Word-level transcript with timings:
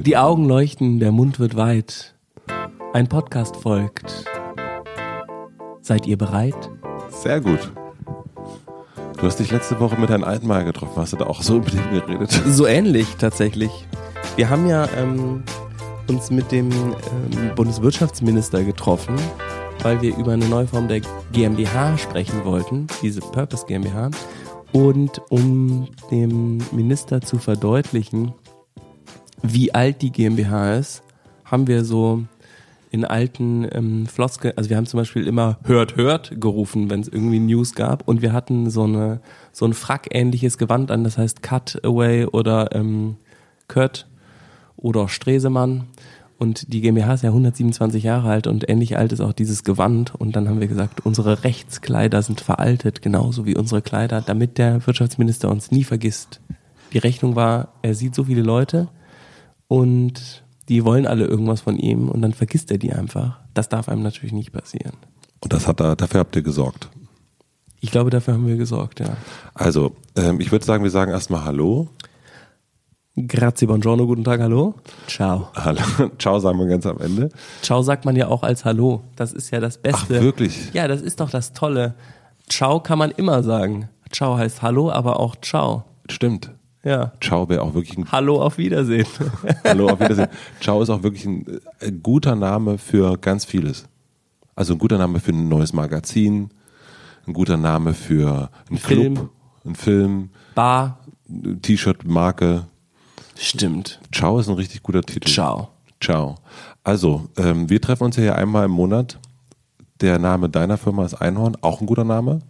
Die 0.00 0.16
Augen 0.16 0.46
leuchten, 0.46 0.98
der 0.98 1.12
Mund 1.12 1.38
wird 1.38 1.56
weit. 1.56 2.14
Ein 2.94 3.06
Podcast 3.06 3.54
folgt. 3.56 4.24
Seid 5.82 6.06
ihr 6.06 6.16
bereit? 6.16 6.70
Sehr 7.10 7.38
gut. 7.42 7.70
Du 9.18 9.26
hast 9.26 9.36
dich 9.36 9.50
letzte 9.50 9.78
Woche 9.78 10.00
mit 10.00 10.10
alten 10.10 10.46
Mal 10.46 10.64
getroffen. 10.64 10.94
Hast 10.96 11.12
du 11.12 11.18
da 11.18 11.26
auch 11.26 11.42
so 11.42 11.58
mit 11.58 11.74
ihm 11.74 11.90
geredet? 11.90 12.30
So 12.46 12.66
ähnlich 12.66 13.08
tatsächlich. 13.18 13.70
Wir 14.36 14.48
haben 14.48 14.66
ja 14.66 14.88
ähm, 14.96 15.42
uns 16.08 16.30
mit 16.30 16.50
dem 16.50 16.70
ähm, 16.70 17.54
Bundeswirtschaftsminister 17.54 18.64
getroffen, 18.64 19.16
weil 19.82 20.00
wir 20.00 20.16
über 20.16 20.32
eine 20.32 20.46
neue 20.46 20.66
Form 20.66 20.88
der 20.88 21.02
GmbH 21.32 21.98
sprechen 21.98 22.42
wollten, 22.46 22.86
diese 23.02 23.20
Purpose 23.20 23.66
GmbH. 23.66 24.10
Und 24.72 25.20
um 25.28 25.88
dem 26.10 26.62
Minister 26.72 27.20
zu 27.20 27.36
verdeutlichen, 27.36 28.32
wie 29.42 29.74
alt 29.74 30.02
die 30.02 30.10
GmbH 30.10 30.76
ist, 30.76 31.02
haben 31.44 31.66
wir 31.66 31.84
so 31.84 32.24
in 32.90 33.04
alten 33.04 33.68
ähm, 33.72 34.06
Floskeln, 34.06 34.54
also 34.56 34.68
wir 34.68 34.76
haben 34.76 34.86
zum 34.86 34.98
Beispiel 34.98 35.26
immer 35.26 35.58
hört, 35.64 35.96
hört 35.96 36.40
gerufen, 36.40 36.90
wenn 36.90 37.00
es 37.00 37.08
irgendwie 37.08 37.38
News 37.38 37.74
gab. 37.74 38.06
Und 38.08 38.20
wir 38.20 38.32
hatten 38.32 38.68
so 38.68 38.82
eine 38.82 39.20
so 39.52 39.64
ein 39.64 39.74
Frack-ähnliches 39.74 40.58
Gewand 40.58 40.90
an, 40.90 41.04
das 41.04 41.16
heißt 41.16 41.42
Cutaway 41.42 42.26
oder 42.26 42.74
ähm, 42.74 43.16
Kurt 43.68 44.08
oder 44.76 45.08
Stresemann. 45.08 45.86
Und 46.38 46.72
die 46.72 46.80
GmbH 46.80 47.14
ist 47.14 47.22
ja 47.22 47.28
127 47.28 48.02
Jahre 48.02 48.30
alt 48.30 48.46
und 48.46 48.68
ähnlich 48.68 48.96
alt 48.96 49.12
ist 49.12 49.20
auch 49.20 49.34
dieses 49.34 49.62
Gewand. 49.62 50.14
Und 50.14 50.34
dann 50.34 50.48
haben 50.48 50.60
wir 50.60 50.68
gesagt, 50.68 51.04
unsere 51.04 51.44
Rechtskleider 51.44 52.22
sind 52.22 52.40
veraltet, 52.40 53.02
genauso 53.02 53.44
wie 53.44 53.56
unsere 53.56 53.82
Kleider, 53.82 54.22
damit 54.22 54.56
der 54.56 54.84
Wirtschaftsminister 54.86 55.50
uns 55.50 55.70
nie 55.70 55.84
vergisst. 55.84 56.40
Die 56.92 56.98
Rechnung 56.98 57.36
war, 57.36 57.68
er 57.82 57.94
sieht 57.94 58.14
so 58.14 58.24
viele 58.24 58.42
Leute 58.42 58.88
und 59.70 60.42
die 60.68 60.84
wollen 60.84 61.06
alle 61.06 61.26
irgendwas 61.26 61.60
von 61.60 61.76
ihm 61.76 62.08
und 62.08 62.22
dann 62.22 62.32
vergisst 62.32 62.72
er 62.72 62.78
die 62.78 62.92
einfach. 62.92 63.38
Das 63.54 63.68
darf 63.68 63.88
einem 63.88 64.02
natürlich 64.02 64.32
nicht 64.32 64.50
passieren. 64.50 64.94
Und 65.38 65.52
das 65.52 65.68
hat 65.68 65.80
er, 65.80 65.94
dafür 65.94 66.18
habt 66.20 66.34
ihr 66.34 66.42
gesorgt. 66.42 66.88
Ich 67.80 67.92
glaube, 67.92 68.10
dafür 68.10 68.34
haben 68.34 68.48
wir 68.48 68.56
gesorgt, 68.56 68.98
ja. 68.98 69.16
Also, 69.54 69.94
ähm, 70.16 70.40
ich 70.40 70.50
würde 70.50 70.64
sagen, 70.64 70.82
wir 70.82 70.90
sagen 70.90 71.12
erstmal 71.12 71.44
Hallo. 71.44 71.88
Grazie, 73.14 73.66
buongiorno, 73.66 74.08
guten 74.08 74.24
Tag, 74.24 74.40
hallo. 74.40 74.74
Ciao. 75.06 75.50
Hallo. 75.54 75.80
Ciao 76.18 76.40
sagen 76.40 76.58
wir 76.58 76.66
ganz 76.66 76.84
am 76.84 76.98
Ende. 76.98 77.28
Ciao 77.62 77.82
sagt 77.82 78.04
man 78.04 78.16
ja 78.16 78.26
auch 78.26 78.42
als 78.42 78.64
Hallo. 78.64 79.04
Das 79.14 79.32
ist 79.32 79.52
ja 79.52 79.60
das 79.60 79.78
Beste. 79.78 80.16
Ach, 80.16 80.20
wirklich? 80.20 80.72
Ja, 80.72 80.88
das 80.88 81.00
ist 81.00 81.20
doch 81.20 81.30
das 81.30 81.52
Tolle. 81.52 81.94
Ciao 82.48 82.80
kann 82.80 82.98
man 82.98 83.12
immer 83.12 83.44
sagen. 83.44 83.88
Ciao 84.10 84.36
heißt 84.36 84.62
Hallo, 84.62 84.90
aber 84.90 85.20
auch 85.20 85.36
Ciao. 85.40 85.84
Stimmt. 86.08 86.50
Ja. 86.82 87.12
Ciao 87.20 87.48
wäre 87.48 87.62
auch 87.62 87.74
wirklich 87.74 87.98
ein 87.98 88.10
Hallo, 88.10 88.42
auf 88.42 88.58
Wiedersehen. 88.58 89.06
Hallo, 89.64 89.88
auf 89.88 90.00
Wiedersehen. 90.00 90.28
Ciao 90.60 90.80
ist 90.82 90.90
auch 90.90 91.02
wirklich 91.02 91.26
ein, 91.26 91.60
ein 91.80 92.02
guter 92.02 92.34
Name 92.34 92.78
für 92.78 93.18
ganz 93.18 93.44
vieles. 93.44 93.86
Also 94.54 94.74
ein 94.74 94.78
guter 94.78 94.98
Name 94.98 95.20
für 95.20 95.32
ein 95.32 95.48
neues 95.48 95.72
Magazin, 95.72 96.50
ein 97.26 97.32
guter 97.32 97.56
Name 97.56 97.94
für 97.94 98.50
einen 98.68 98.78
Film. 98.78 99.14
Club, 99.14 99.30
einen 99.64 99.74
Film, 99.74 100.30
Bar. 100.54 100.98
T-Shirt, 101.62 102.04
Marke. 102.06 102.66
Stimmt. 103.36 104.00
Ciao 104.12 104.38
ist 104.38 104.48
ein 104.48 104.54
richtig 104.54 104.82
guter 104.82 105.02
Titel. 105.02 105.30
Ciao. 105.30 105.68
Ciao. 106.00 106.36
Also, 106.82 107.28
ähm, 107.36 107.68
wir 107.68 107.80
treffen 107.80 108.04
uns 108.04 108.16
ja 108.16 108.34
einmal 108.34 108.66
im 108.66 108.72
Monat. 108.72 109.18
Der 110.00 110.18
Name 110.18 110.48
deiner 110.48 110.78
Firma 110.78 111.04
ist 111.04 111.14
Einhorn, 111.14 111.56
auch 111.60 111.80
ein 111.80 111.86
guter 111.86 112.04
Name. 112.04 112.40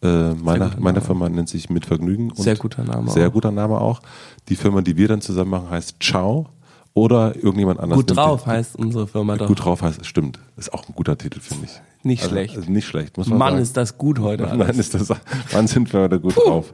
Äh, 0.00 0.34
meine, 0.34 0.70
meine. 0.78 1.00
Firma 1.00 1.28
nennt 1.28 1.48
sich 1.48 1.70
Mit 1.70 1.84
Vergnügen. 1.86 2.30
und 2.30 2.38
Sehr 2.38 2.54
guter 2.56 2.84
Name 2.84 3.10
Sehr 3.10 3.28
auch. 3.28 3.32
guter 3.32 3.50
Name 3.50 3.80
auch. 3.80 4.00
Die 4.48 4.54
Firma, 4.56 4.80
die 4.80 4.96
wir 4.96 5.08
dann 5.08 5.20
zusammen 5.20 5.50
machen, 5.50 5.70
heißt 5.70 5.96
Ciao. 6.00 6.48
Oder 6.94 7.36
irgendjemand 7.36 7.78
anders. 7.80 7.96
Gut 7.98 8.16
drauf 8.16 8.44
den- 8.44 8.52
heißt 8.52 8.76
unsere 8.76 9.06
Firma 9.06 9.36
doch. 9.36 9.46
Gut 9.46 9.64
drauf 9.64 9.82
heißt, 9.82 10.04
stimmt. 10.04 10.38
Ist 10.56 10.72
auch 10.72 10.88
ein 10.88 10.94
guter 10.94 11.16
Titel, 11.18 11.38
finde 11.40 11.66
ich. 11.66 11.80
Nicht 12.04 12.22
Also, 12.22 12.34
schlecht. 12.34 12.56
Also 12.56 12.70
nicht 12.70 12.86
schlecht, 12.86 13.16
muss 13.16 13.28
man 13.28 13.38
Mann, 13.38 13.50
sagen. 13.54 13.62
ist 13.62 13.76
das 13.76 13.98
gut 13.98 14.18
heute. 14.20 14.44
Mann, 14.46 14.62
alles. 14.62 14.78
ist 14.78 14.94
das, 14.94 15.08
Mann, 15.52 15.66
sind 15.68 15.92
wir 15.92 16.00
heute 16.00 16.18
gut 16.20 16.36
drauf. 16.36 16.72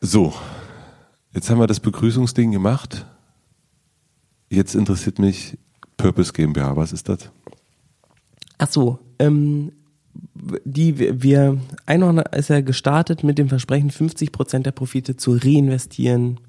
So, 0.00 0.32
jetzt 1.34 1.48
haben 1.50 1.58
wir 1.60 1.66
das 1.66 1.80
Begrüßungsding 1.80 2.52
gemacht. 2.52 3.06
Jetzt 4.50 4.74
interessiert 4.74 5.18
mich 5.18 5.58
Purpose 5.96 6.32
GmbH. 6.32 6.76
Was 6.76 6.92
ist 6.92 7.08
das? 7.08 7.30
Ach 8.58 8.68
so, 8.70 8.98
ähm, 9.18 9.72
die, 10.64 11.22
wir, 11.22 11.58
Einhorn 11.86 12.18
ist 12.18 12.50
ja 12.50 12.60
gestartet 12.60 13.24
mit 13.24 13.38
dem 13.38 13.48
Versprechen, 13.48 13.90
50 13.90 14.32
Prozent 14.32 14.66
der 14.66 14.72
Profite 14.72 15.16
zu 15.16 15.32
reinvestieren 15.32 16.40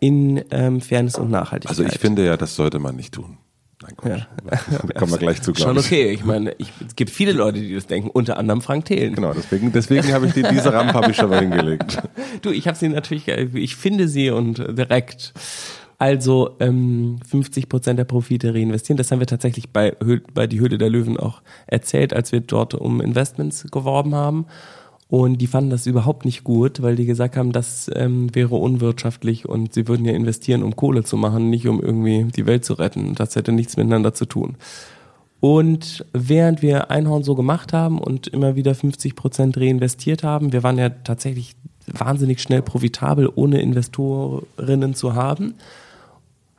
in 0.00 0.44
ähm, 0.50 0.80
Fairness 0.80 1.16
und 1.16 1.30
Nachhaltigkeit. 1.30 1.78
Also 1.78 1.84
ich 1.84 1.98
finde 1.98 2.26
ja, 2.26 2.36
das 2.36 2.56
sollte 2.56 2.78
man 2.78 2.96
nicht 2.96 3.14
tun. 3.14 3.38
Nein, 3.82 3.96
Quatsch. 3.96 4.22
Da 4.70 4.98
kommen 4.98 5.12
wir 5.12 5.18
gleich 5.18 5.42
zu, 5.42 5.54
Schon 5.54 5.76
okay. 5.76 6.10
Ich 6.10 6.24
meine, 6.24 6.54
ich, 6.58 6.72
es 6.86 6.96
gibt 6.96 7.10
viele 7.10 7.32
Leute, 7.32 7.60
die 7.60 7.74
das 7.74 7.86
denken, 7.86 8.08
unter 8.08 8.38
anderem 8.38 8.62
Frank 8.62 8.86
Thelen. 8.86 9.14
Genau, 9.14 9.34
deswegen, 9.34 9.70
deswegen 9.70 10.12
habe 10.12 10.26
ich 10.26 10.32
die, 10.32 10.42
diese 10.42 10.72
Rampe 10.72 10.94
habe 10.94 11.10
ich 11.10 11.16
schon 11.16 11.30
mal 11.30 11.40
hingelegt. 11.40 11.98
Du, 12.42 12.50
ich 12.50 12.66
habe 12.68 12.76
sie 12.76 12.88
natürlich, 12.88 13.28
ich 13.28 13.76
finde 13.76 14.08
sie 14.08 14.30
und 14.30 14.58
direkt. 14.58 15.32
Also 15.98 16.56
ähm, 16.60 17.18
50 17.26 17.68
Prozent 17.68 17.98
der 17.98 18.04
Profite 18.04 18.52
reinvestieren. 18.52 18.98
Das 18.98 19.10
haben 19.10 19.20
wir 19.20 19.26
tatsächlich 19.26 19.70
bei, 19.70 19.96
bei 20.34 20.46
die 20.46 20.60
Höhle 20.60 20.78
der 20.78 20.90
Löwen 20.90 21.16
auch 21.16 21.40
erzählt, 21.66 22.12
als 22.12 22.32
wir 22.32 22.40
dort 22.40 22.74
um 22.74 23.00
Investments 23.00 23.66
geworben 23.70 24.14
haben. 24.14 24.46
Und 25.08 25.38
die 25.38 25.46
fanden 25.46 25.70
das 25.70 25.86
überhaupt 25.86 26.24
nicht 26.24 26.42
gut, 26.42 26.82
weil 26.82 26.96
die 26.96 27.06
gesagt 27.06 27.36
haben, 27.36 27.52
das 27.52 27.88
ähm, 27.94 28.34
wäre 28.34 28.56
unwirtschaftlich 28.56 29.48
und 29.48 29.72
sie 29.72 29.86
würden 29.86 30.04
ja 30.04 30.12
investieren, 30.12 30.64
um 30.64 30.74
Kohle 30.74 31.04
zu 31.04 31.16
machen, 31.16 31.48
nicht 31.48 31.68
um 31.68 31.80
irgendwie 31.80 32.24
die 32.24 32.46
Welt 32.46 32.64
zu 32.64 32.74
retten. 32.74 33.14
Das 33.14 33.36
hätte 33.36 33.52
nichts 33.52 33.76
miteinander 33.76 34.14
zu 34.14 34.26
tun. 34.26 34.56
Und 35.38 36.04
während 36.12 36.60
wir 36.60 36.90
Einhorn 36.90 37.22
so 37.22 37.36
gemacht 37.36 37.72
haben 37.72 38.00
und 38.00 38.26
immer 38.26 38.56
wieder 38.56 38.74
50 38.74 39.14
Prozent 39.14 39.56
reinvestiert 39.56 40.24
haben, 40.24 40.52
wir 40.52 40.64
waren 40.64 40.78
ja 40.78 40.88
tatsächlich 40.88 41.54
wahnsinnig 41.86 42.42
schnell 42.42 42.62
profitabel, 42.62 43.30
ohne 43.32 43.60
Investorinnen 43.60 44.94
zu 44.94 45.14
haben, 45.14 45.54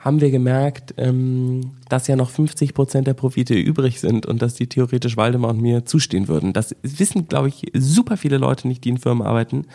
haben 0.07 0.21
wir 0.21 0.31
gemerkt, 0.31 0.93
ähm, 0.97 1.71
dass 1.89 2.07
ja 2.07 2.15
noch 2.15 2.29
50 2.29 2.73
Prozent 2.73 3.07
der 3.07 3.13
Profite 3.13 3.55
übrig 3.55 3.99
sind 3.99 4.25
und 4.25 4.41
dass 4.41 4.55
die 4.55 4.67
theoretisch 4.67 5.17
Waldemar 5.17 5.51
und 5.51 5.61
mir 5.61 5.83
zustehen 5.83 6.29
würden. 6.29 6.53
Das 6.53 6.75
wissen, 6.81 7.27
glaube 7.27 7.49
ich, 7.49 7.63
super 7.73 8.15
viele 8.15 8.37
Leute 8.37 8.69
nicht, 8.69 8.85
die 8.85 8.89
in 8.89 8.97
Firmen 8.97 9.27
arbeiten. 9.27 9.65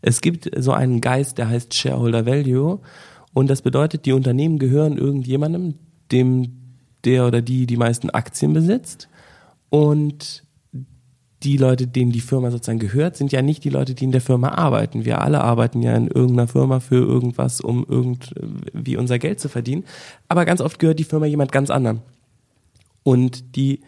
Es 0.00 0.22
gibt 0.22 0.50
so 0.56 0.72
einen 0.72 1.02
Geist, 1.02 1.36
der 1.36 1.48
heißt 1.48 1.74
Shareholder 1.74 2.24
Value 2.24 2.80
und 3.34 3.50
das 3.50 3.60
bedeutet, 3.60 4.06
die 4.06 4.12
Unternehmen 4.12 4.58
gehören 4.58 4.96
irgendjemandem, 4.96 5.74
dem 6.10 6.56
der 7.04 7.26
oder 7.26 7.42
die 7.42 7.66
die 7.66 7.76
meisten 7.76 8.08
Aktien 8.08 8.54
besitzt 8.54 9.08
und 9.68 10.42
die 11.44 11.56
Leute, 11.56 11.86
denen 11.86 12.12
die 12.12 12.20
Firma 12.20 12.50
sozusagen 12.50 12.78
gehört, 12.78 13.16
sind 13.16 13.32
ja 13.32 13.42
nicht 13.42 13.64
die 13.64 13.70
Leute, 13.70 13.94
die 13.94 14.04
in 14.04 14.12
der 14.12 14.20
Firma 14.20 14.48
arbeiten. 14.50 15.04
Wir 15.04 15.20
alle 15.20 15.40
arbeiten 15.40 15.82
ja 15.82 15.94
in 15.94 16.08
irgendeiner 16.08 16.48
Firma 16.48 16.80
für 16.80 16.96
irgendwas, 16.96 17.60
um 17.60 17.84
irgendwie 17.88 18.96
unser 18.96 19.18
Geld 19.18 19.40
zu 19.40 19.48
verdienen. 19.48 19.84
Aber 20.28 20.44
ganz 20.44 20.60
oft 20.60 20.78
gehört 20.78 20.98
die 20.98 21.04
Firma 21.04 21.26
jemand 21.26 21.52
ganz 21.52 21.70
anderem. 21.70 22.00
Und 23.02 23.56
die, 23.56 23.80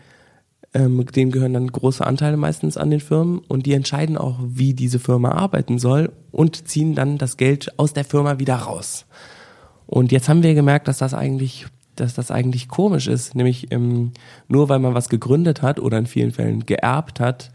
ähm, 0.73 1.05
denen 1.07 1.31
gehören 1.31 1.55
dann 1.55 1.69
große 1.69 2.05
Anteile 2.05 2.37
meistens 2.37 2.77
an 2.77 2.91
den 2.91 3.01
Firmen 3.01 3.39
und 3.39 3.67
die 3.67 3.73
entscheiden 3.73 4.17
auch, 4.17 4.39
wie 4.45 4.75
diese 4.75 4.99
Firma 4.99 5.31
arbeiten 5.31 5.79
soll 5.79 6.13
und 6.33 6.67
ziehen 6.69 6.95
dann 6.95 7.19
das 7.19 7.37
Geld 7.37 7.79
aus 7.79 7.93
der 7.93 8.05
Firma 8.05 8.39
wieder 8.39 8.57
raus. 8.57 9.07
Und 9.87 10.13
jetzt 10.13 10.29
haben 10.29 10.43
wir 10.43 10.55
gemerkt, 10.55 10.89
dass 10.89 10.99
das 10.99 11.15
eigentlich, 11.15 11.67
dass 11.97 12.15
das 12.15 12.31
eigentlich 12.31 12.69
komisch 12.69 13.07
ist. 13.07 13.35
Nämlich 13.35 13.73
ähm, 13.73 14.13
nur 14.49 14.69
weil 14.69 14.79
man 14.79 14.95
was 14.95 15.09
gegründet 15.09 15.63
hat 15.63 15.79
oder 15.81 15.99
in 15.99 16.07
vielen 16.07 16.33
Fällen 16.33 16.67
geerbt 16.67 17.21
hat 17.21 17.51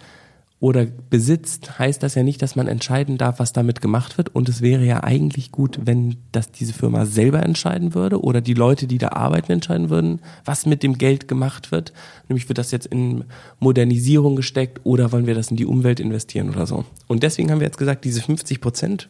oder 0.61 0.85
besitzt, 0.85 1.79
heißt 1.79 2.03
das 2.03 2.15
ja 2.15 2.23
nicht, 2.23 2.41
dass 2.41 2.57
man 2.57 2.67
entscheiden 2.67 3.17
darf, 3.17 3.39
was 3.39 3.53
damit 3.53 3.79
gemacht 3.79 4.17
wird. 4.17 4.35
Und 4.35 4.49
es 4.49 4.61
wäre 4.61 4.83
ja 4.83 5.03
eigentlich 5.03 5.53
gut, 5.53 5.79
wenn 5.83 6.17
das 6.33 6.51
diese 6.51 6.73
Firma 6.73 7.05
selber 7.05 7.41
entscheiden 7.43 7.93
würde 7.93 8.21
oder 8.21 8.41
die 8.41 8.55
Leute, 8.55 8.85
die 8.85 8.97
da 8.97 9.09
arbeiten, 9.09 9.53
entscheiden 9.53 9.89
würden, 9.89 10.19
was 10.43 10.65
mit 10.65 10.83
dem 10.83 10.97
Geld 10.97 11.29
gemacht 11.29 11.71
wird. 11.71 11.93
Nämlich 12.27 12.49
wird 12.49 12.57
das 12.57 12.71
jetzt 12.71 12.87
in 12.87 13.23
Modernisierung 13.59 14.35
gesteckt 14.35 14.81
oder 14.83 15.13
wollen 15.13 15.27
wir 15.27 15.35
das 15.35 15.49
in 15.49 15.57
die 15.57 15.65
Umwelt 15.65 16.01
investieren 16.01 16.49
oder 16.49 16.67
so. 16.67 16.83
Und 17.07 17.23
deswegen 17.23 17.51
haben 17.51 17.61
wir 17.61 17.67
jetzt 17.67 17.77
gesagt, 17.77 18.03
diese 18.03 18.21
50 18.21 18.59
Prozent 18.59 19.09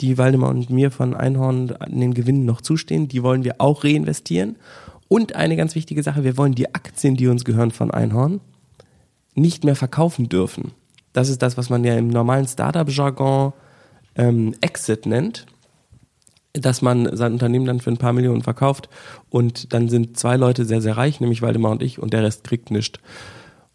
die 0.00 0.18
Waldemar 0.18 0.50
und 0.50 0.70
mir 0.70 0.90
von 0.90 1.14
Einhorn 1.14 1.72
an 1.72 1.98
den 1.98 2.14
Gewinnen 2.14 2.44
noch 2.44 2.60
zustehen, 2.60 3.08
die 3.08 3.22
wollen 3.22 3.44
wir 3.44 3.56
auch 3.58 3.84
reinvestieren. 3.84 4.56
Und 5.08 5.36
eine 5.36 5.56
ganz 5.56 5.74
wichtige 5.74 6.02
Sache, 6.02 6.24
wir 6.24 6.36
wollen 6.36 6.54
die 6.54 6.74
Aktien, 6.74 7.16
die 7.16 7.28
uns 7.28 7.44
gehören 7.44 7.70
von 7.70 7.90
Einhorn, 7.90 8.40
nicht 9.34 9.64
mehr 9.64 9.76
verkaufen 9.76 10.28
dürfen. 10.28 10.72
Das 11.12 11.28
ist 11.28 11.42
das, 11.42 11.56
was 11.56 11.70
man 11.70 11.84
ja 11.84 11.96
im 11.96 12.08
normalen 12.08 12.46
Startup-Jargon 12.46 13.52
ähm, 14.16 14.54
Exit 14.60 15.06
nennt, 15.06 15.46
dass 16.52 16.82
man 16.82 17.16
sein 17.16 17.32
Unternehmen 17.32 17.66
dann 17.66 17.80
für 17.80 17.90
ein 17.90 17.98
paar 17.98 18.12
Millionen 18.12 18.42
verkauft 18.42 18.88
und 19.30 19.72
dann 19.72 19.88
sind 19.88 20.18
zwei 20.18 20.36
Leute 20.36 20.64
sehr, 20.64 20.80
sehr 20.80 20.96
reich, 20.96 21.20
nämlich 21.20 21.42
Waldemar 21.42 21.72
und 21.72 21.82
ich, 21.82 21.98
und 21.98 22.12
der 22.12 22.22
Rest 22.22 22.44
kriegt 22.44 22.70
nichts. 22.70 22.98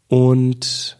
Und 0.08 0.98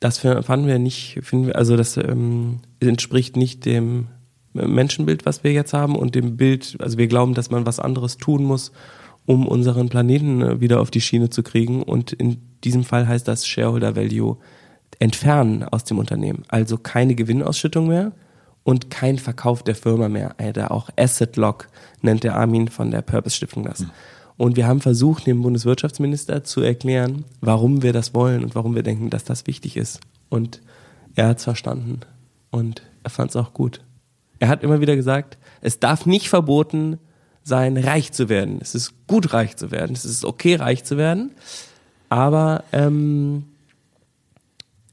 das 0.00 0.18
fanden 0.18 0.66
wir 0.66 0.78
nicht, 0.78 1.18
finden 1.22 1.48
wir, 1.48 1.56
also 1.56 1.76
das 1.76 1.96
ähm, 1.96 2.60
entspricht 2.80 3.36
nicht 3.36 3.64
dem 3.64 4.08
Menschenbild, 4.56 5.26
was 5.26 5.44
wir 5.44 5.52
jetzt 5.52 5.72
haben 5.72 5.96
und 5.96 6.14
dem 6.14 6.36
Bild, 6.36 6.76
also 6.80 6.98
wir 6.98 7.06
glauben, 7.06 7.34
dass 7.34 7.50
man 7.50 7.66
was 7.66 7.80
anderes 7.80 8.16
tun 8.16 8.44
muss, 8.44 8.72
um 9.26 9.46
unseren 9.46 9.88
Planeten 9.88 10.42
äh, 10.42 10.60
wieder 10.60 10.80
auf 10.80 10.90
die 10.90 11.00
Schiene 11.00 11.30
zu 11.30 11.42
kriegen. 11.42 11.82
Und 11.82 12.12
in 12.12 12.38
diesem 12.64 12.84
Fall 12.84 13.06
heißt 13.06 13.26
das 13.28 13.46
Shareholder 13.46 13.96
Value 13.96 14.36
entfernen 14.98 15.64
aus 15.64 15.84
dem 15.84 15.98
Unternehmen. 15.98 16.44
Also 16.48 16.78
keine 16.78 17.14
Gewinnausschüttung 17.14 17.88
mehr 17.88 18.12
und 18.64 18.90
kein 18.90 19.18
Verkauf 19.18 19.62
der 19.62 19.74
Firma 19.74 20.08
mehr. 20.08 20.34
Der 20.38 20.70
auch 20.70 20.88
Asset 20.96 21.36
Lock 21.36 21.68
nennt 22.02 22.24
der 22.24 22.36
Armin 22.36 22.68
von 22.68 22.90
der 22.90 23.02
Purpose 23.02 23.36
Stiftung 23.36 23.64
das. 23.64 23.80
Mhm. 23.80 23.90
Und 24.38 24.56
wir 24.56 24.66
haben 24.66 24.80
versucht, 24.80 25.26
dem 25.26 25.42
Bundeswirtschaftsminister 25.42 26.44
zu 26.44 26.60
erklären, 26.60 27.24
warum 27.40 27.82
wir 27.82 27.92
das 27.92 28.14
wollen 28.14 28.44
und 28.44 28.54
warum 28.54 28.74
wir 28.74 28.82
denken, 28.82 29.08
dass 29.08 29.24
das 29.24 29.46
wichtig 29.46 29.76
ist. 29.76 30.00
Und 30.28 30.60
er 31.14 31.28
hat 31.28 31.38
es 31.38 31.44
verstanden 31.44 32.00
und 32.50 32.82
er 33.02 33.10
fand 33.10 33.30
es 33.30 33.36
auch 33.36 33.54
gut. 33.54 33.80
Er 34.38 34.48
hat 34.48 34.62
immer 34.62 34.80
wieder 34.80 34.96
gesagt, 34.96 35.38
es 35.60 35.80
darf 35.80 36.06
nicht 36.06 36.28
verboten 36.28 36.98
sein, 37.42 37.76
reich 37.76 38.12
zu 38.12 38.28
werden. 38.28 38.58
Es 38.60 38.74
ist 38.74 38.94
gut, 39.06 39.32
reich 39.32 39.56
zu 39.56 39.70
werden. 39.70 39.94
Es 39.94 40.04
ist 40.04 40.24
okay, 40.24 40.56
reich 40.56 40.84
zu 40.84 40.96
werden. 40.96 41.30
Aber 42.08 42.64
ähm, 42.72 43.44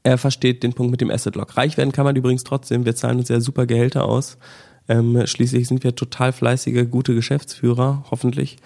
er 0.02 0.18
versteht 0.18 0.62
den 0.62 0.72
Punkt 0.72 0.90
mit 0.90 1.00
dem 1.00 1.10
Asset 1.10 1.34
Lock. 1.34 1.56
Reich 1.56 1.76
werden 1.76 1.92
kann 1.92 2.04
man 2.04 2.14
übrigens 2.14 2.44
trotzdem. 2.44 2.84
Wir 2.84 2.94
zahlen 2.94 3.18
uns 3.18 3.28
ja 3.28 3.40
super 3.40 3.66
Gehälter 3.66 4.04
aus. 4.04 4.38
Ähm, 4.88 5.26
schließlich 5.26 5.66
sind 5.66 5.82
wir 5.82 5.96
total 5.96 6.32
fleißige, 6.32 6.90
gute 6.90 7.14
Geschäftsführer, 7.14 8.04
hoffentlich, 8.10 8.58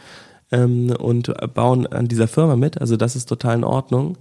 ähm, 0.51 0.91
und 0.91 1.33
bauen 1.55 1.87
an 1.87 2.09
dieser 2.09 2.29
Firma 2.29 2.57
mit. 2.57 2.81
Also 2.81 2.97
das 2.97 3.17
ist 3.17 3.27
total 3.27 3.57
in 3.57 3.65
Ordnung. 3.65 4.19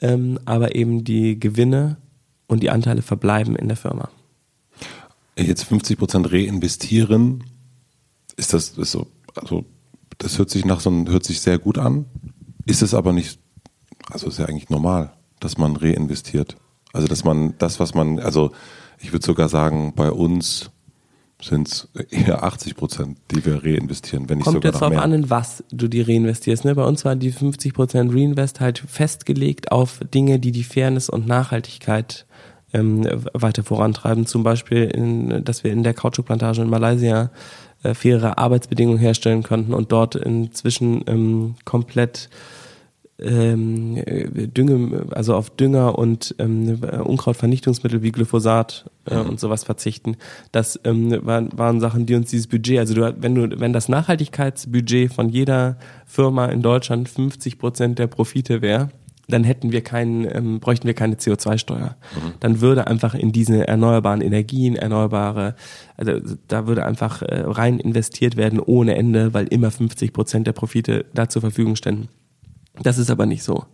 Ähm, 0.00 0.40
aber 0.46 0.74
eben 0.74 1.04
die 1.04 1.38
Gewinne 1.38 1.98
und 2.46 2.62
die 2.62 2.70
Anteile 2.70 3.02
verbleiben 3.02 3.54
in 3.54 3.68
der 3.68 3.76
Firma. 3.76 4.08
Jetzt 5.46 5.64
50 5.64 5.98
Prozent 5.98 6.32
reinvestieren, 6.32 7.44
ist 8.36 8.52
das 8.52 8.70
ist 8.78 8.92
so, 8.92 9.06
also 9.34 9.64
das 10.18 10.38
hört 10.38 10.50
sich 10.50 10.64
nach 10.64 10.80
so 10.80 10.90
einem, 10.90 11.08
hört 11.08 11.24
sich 11.24 11.40
sehr 11.40 11.58
gut 11.58 11.78
an, 11.78 12.06
ist 12.66 12.82
es 12.82 12.94
aber 12.94 13.12
nicht, 13.12 13.38
also 14.10 14.28
ist 14.28 14.38
ja 14.38 14.46
eigentlich 14.46 14.70
normal, 14.70 15.12
dass 15.40 15.58
man 15.58 15.76
reinvestiert. 15.76 16.56
Also 16.92 17.06
dass 17.06 17.24
man 17.24 17.54
das, 17.58 17.80
was 17.80 17.94
man, 17.94 18.18
also 18.18 18.52
ich 18.98 19.12
würde 19.12 19.24
sogar 19.24 19.48
sagen, 19.48 19.94
bei 19.94 20.10
uns 20.10 20.70
sind 21.42 21.68
es 21.68 21.88
eher 22.10 22.42
80 22.42 22.76
Prozent, 22.76 23.18
die 23.30 23.44
wir 23.44 23.64
reinvestieren, 23.64 24.28
wenn 24.28 24.40
Kommt 24.40 24.64
jetzt 24.64 24.80
darauf 24.80 24.96
an, 24.98 25.12
in 25.12 25.30
was 25.30 25.64
du 25.70 25.88
die 25.88 26.02
reinvestierst. 26.02 26.64
Ne? 26.64 26.74
Bei 26.74 26.84
uns 26.84 27.04
waren 27.04 27.18
die 27.18 27.32
50 27.32 27.72
Prozent 27.72 28.14
Reinvest 28.14 28.60
halt 28.60 28.78
festgelegt 28.78 29.72
auf 29.72 30.00
Dinge, 30.12 30.38
die 30.38 30.52
die 30.52 30.64
Fairness 30.64 31.08
und 31.08 31.26
Nachhaltigkeit 31.26 32.26
ähm, 32.72 33.06
weiter 33.32 33.62
vorantreiben. 33.62 34.26
Zum 34.26 34.42
Beispiel, 34.42 34.84
in, 34.84 35.44
dass 35.44 35.64
wir 35.64 35.72
in 35.72 35.82
der 35.82 35.94
Kautschukplantage 35.94 36.62
in 36.62 36.70
Malaysia 36.70 37.30
äh, 37.82 37.94
faire 37.94 38.38
Arbeitsbedingungen 38.38 38.98
herstellen 38.98 39.42
konnten 39.42 39.74
und 39.74 39.92
dort 39.92 40.14
inzwischen 40.14 41.04
ähm, 41.06 41.54
komplett 41.64 42.28
ähm, 43.18 44.02
Dünge, 44.56 45.06
also 45.10 45.34
auf 45.34 45.50
Dünger 45.50 45.98
und 45.98 46.34
ähm, 46.38 46.80
Unkrautvernichtungsmittel 47.04 48.02
wie 48.02 48.12
Glyphosat 48.12 48.90
äh, 49.06 49.14
Mhm. 49.14 49.30
und 49.30 49.40
sowas 49.40 49.64
verzichten. 49.64 50.16
Das 50.52 50.80
ähm, 50.84 51.18
waren, 51.22 51.50
waren 51.56 51.80
Sachen, 51.80 52.06
die 52.06 52.14
uns 52.14 52.30
dieses 52.30 52.46
Budget, 52.46 52.78
also 52.78 52.94
du, 52.94 53.14
wenn 53.20 53.34
du, 53.34 53.60
wenn 53.60 53.72
das 53.72 53.88
Nachhaltigkeitsbudget 53.88 55.12
von 55.12 55.28
jeder 55.28 55.76
Firma 56.06 56.46
in 56.46 56.62
Deutschland 56.62 57.08
50 57.08 57.58
Prozent 57.58 57.98
der 57.98 58.06
Profite 58.06 58.62
wäre, 58.62 58.90
dann 59.30 59.44
hätten 59.44 59.72
wir 59.72 59.82
keinen, 59.82 60.24
ähm, 60.24 60.60
bräuchten 60.60 60.86
wir 60.86 60.94
keine 60.94 61.14
CO2-Steuer. 61.14 61.96
Dann 62.40 62.60
würde 62.60 62.86
einfach 62.86 63.14
in 63.14 63.32
diese 63.32 63.66
erneuerbaren 63.66 64.20
Energien, 64.20 64.76
erneuerbare, 64.76 65.54
also 65.96 66.12
da 66.48 66.66
würde 66.66 66.84
einfach 66.84 67.22
äh, 67.22 67.42
rein 67.46 67.78
investiert 67.78 68.36
werden 68.36 68.60
ohne 68.60 68.94
Ende, 68.96 69.34
weil 69.34 69.46
immer 69.46 69.70
50 69.70 70.12
Prozent 70.12 70.46
der 70.46 70.52
Profite 70.52 71.06
da 71.14 71.28
zur 71.28 71.42
Verfügung 71.42 71.76
ständen. 71.76 72.08
Das 72.82 72.98
ist 72.98 73.10
aber 73.10 73.26
nicht 73.26 73.42
so. 73.42 73.64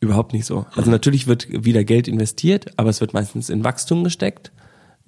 Überhaupt 0.00 0.32
nicht 0.32 0.44
so. 0.44 0.66
Also 0.76 0.90
natürlich 0.90 1.26
wird 1.26 1.48
wieder 1.64 1.82
Geld 1.84 2.06
investiert, 2.06 2.72
aber 2.76 2.90
es 2.90 3.00
wird 3.00 3.14
meistens 3.14 3.48
in 3.48 3.64
Wachstum 3.64 4.04
gesteckt, 4.04 4.52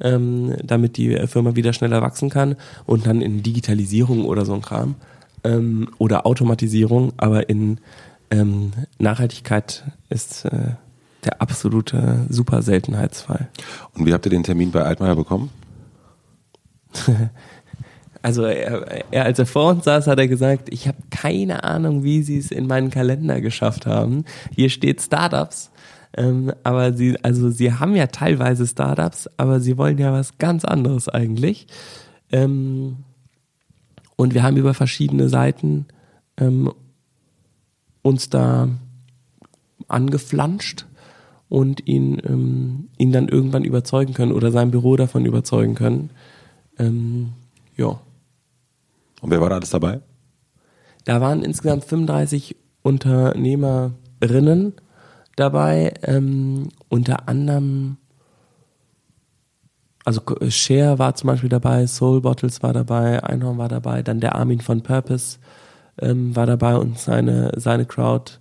ähm, 0.00 0.54
damit 0.64 0.96
die 0.96 1.14
Firma 1.26 1.56
wieder 1.56 1.72
schneller 1.72 2.00
wachsen 2.00 2.30
kann 2.30 2.56
und 2.86 3.06
dann 3.06 3.20
in 3.20 3.42
Digitalisierung 3.42 4.24
oder 4.24 4.44
so 4.44 4.54
ein 4.54 4.62
Kram 4.62 4.94
ähm, 5.44 5.88
oder 5.98 6.26
Automatisierung, 6.26 7.12
aber 7.16 7.48
in 7.48 7.78
ähm, 8.30 8.72
Nachhaltigkeit 8.98 9.84
ist 10.08 10.44
äh, 10.44 10.72
der 11.24 11.40
absolute 11.40 12.26
super 12.28 12.62
Seltenheitsfall. 12.62 13.48
Und 13.94 14.06
wie 14.06 14.12
habt 14.12 14.26
ihr 14.26 14.30
den 14.30 14.44
Termin 14.44 14.70
bei 14.70 14.82
Altmaier 14.82 15.16
bekommen? 15.16 15.50
Also 18.20 18.42
er, 18.42 19.04
er, 19.12 19.24
als 19.24 19.38
er 19.38 19.46
vor 19.46 19.70
uns 19.70 19.84
saß, 19.84 20.08
hat 20.08 20.18
er 20.18 20.26
gesagt, 20.26 20.72
ich 20.72 20.88
habe 20.88 20.98
keine 21.10 21.62
Ahnung, 21.62 22.02
wie 22.02 22.22
sie 22.22 22.38
es 22.38 22.50
in 22.50 22.66
meinen 22.66 22.90
Kalender 22.90 23.40
geschafft 23.40 23.86
haben. 23.86 24.24
Hier 24.54 24.70
steht 24.70 25.00
Startups, 25.00 25.70
ähm, 26.16 26.52
aber 26.64 26.92
sie, 26.92 27.16
also 27.22 27.48
sie 27.48 27.72
haben 27.72 27.94
ja 27.94 28.08
teilweise 28.08 28.66
Startups, 28.66 29.30
aber 29.36 29.60
sie 29.60 29.78
wollen 29.78 29.98
ja 29.98 30.12
was 30.12 30.36
ganz 30.38 30.64
anderes 30.64 31.08
eigentlich. 31.08 31.68
Ähm, 32.32 32.96
und 34.16 34.34
wir 34.34 34.42
haben 34.42 34.56
über 34.56 34.74
verschiedene 34.74 35.28
Seiten 35.28 35.86
ähm, 36.38 36.72
uns 38.08 38.30
da 38.30 38.68
angeflanscht 39.86 40.86
und 41.48 41.86
ihn, 41.86 42.20
ähm, 42.24 42.88
ihn 42.98 43.12
dann 43.12 43.28
irgendwann 43.28 43.64
überzeugen 43.64 44.14
können 44.14 44.32
oder 44.32 44.50
sein 44.50 44.70
Büro 44.70 44.96
davon 44.96 45.24
überzeugen 45.24 45.74
können. 45.74 46.10
Ähm, 46.78 47.32
ja. 47.76 48.00
Und 49.20 49.30
wer 49.30 49.40
war 49.40 49.48
da 49.48 49.56
alles 49.56 49.70
dabei? 49.70 50.00
Da 51.04 51.20
waren 51.20 51.42
insgesamt 51.42 51.84
35 51.84 52.56
Unternehmerinnen 52.82 54.74
dabei, 55.36 55.94
ähm, 56.02 56.68
unter 56.88 57.28
anderem, 57.28 57.96
also 60.04 60.20
Share 60.48 60.98
war 60.98 61.14
zum 61.14 61.28
Beispiel 61.28 61.48
dabei, 61.48 61.86
Soul 61.86 62.20
Bottles 62.20 62.62
war 62.62 62.72
dabei, 62.72 63.22
Einhorn 63.22 63.58
war 63.58 63.68
dabei, 63.68 64.02
dann 64.02 64.20
der 64.20 64.34
Armin 64.34 64.60
von 64.60 64.82
Purpose 64.82 65.38
ähm, 66.00 66.34
war 66.34 66.46
dabei 66.46 66.76
und 66.76 66.98
seine, 66.98 67.52
seine 67.56 67.86
Crowd. 67.86 68.32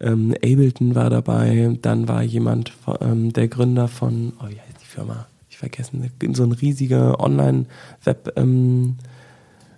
Ähm, 0.00 0.34
Ableton 0.36 0.94
war 0.94 1.10
dabei, 1.10 1.76
dann 1.82 2.08
war 2.08 2.22
jemand, 2.22 2.72
ähm, 3.00 3.32
der 3.32 3.48
Gründer 3.48 3.88
von, 3.88 4.32
oh, 4.40 4.44
heißt 4.44 4.80
die 4.80 4.86
Firma? 4.86 5.26
Ich 5.48 5.58
vergessen, 5.58 6.08
so 6.34 6.44
ein 6.44 6.52
riesiger 6.52 7.18
Online-Web, 7.20 8.32
ähm, 8.36 8.96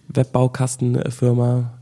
Webbaukastenfirma. 0.09 1.73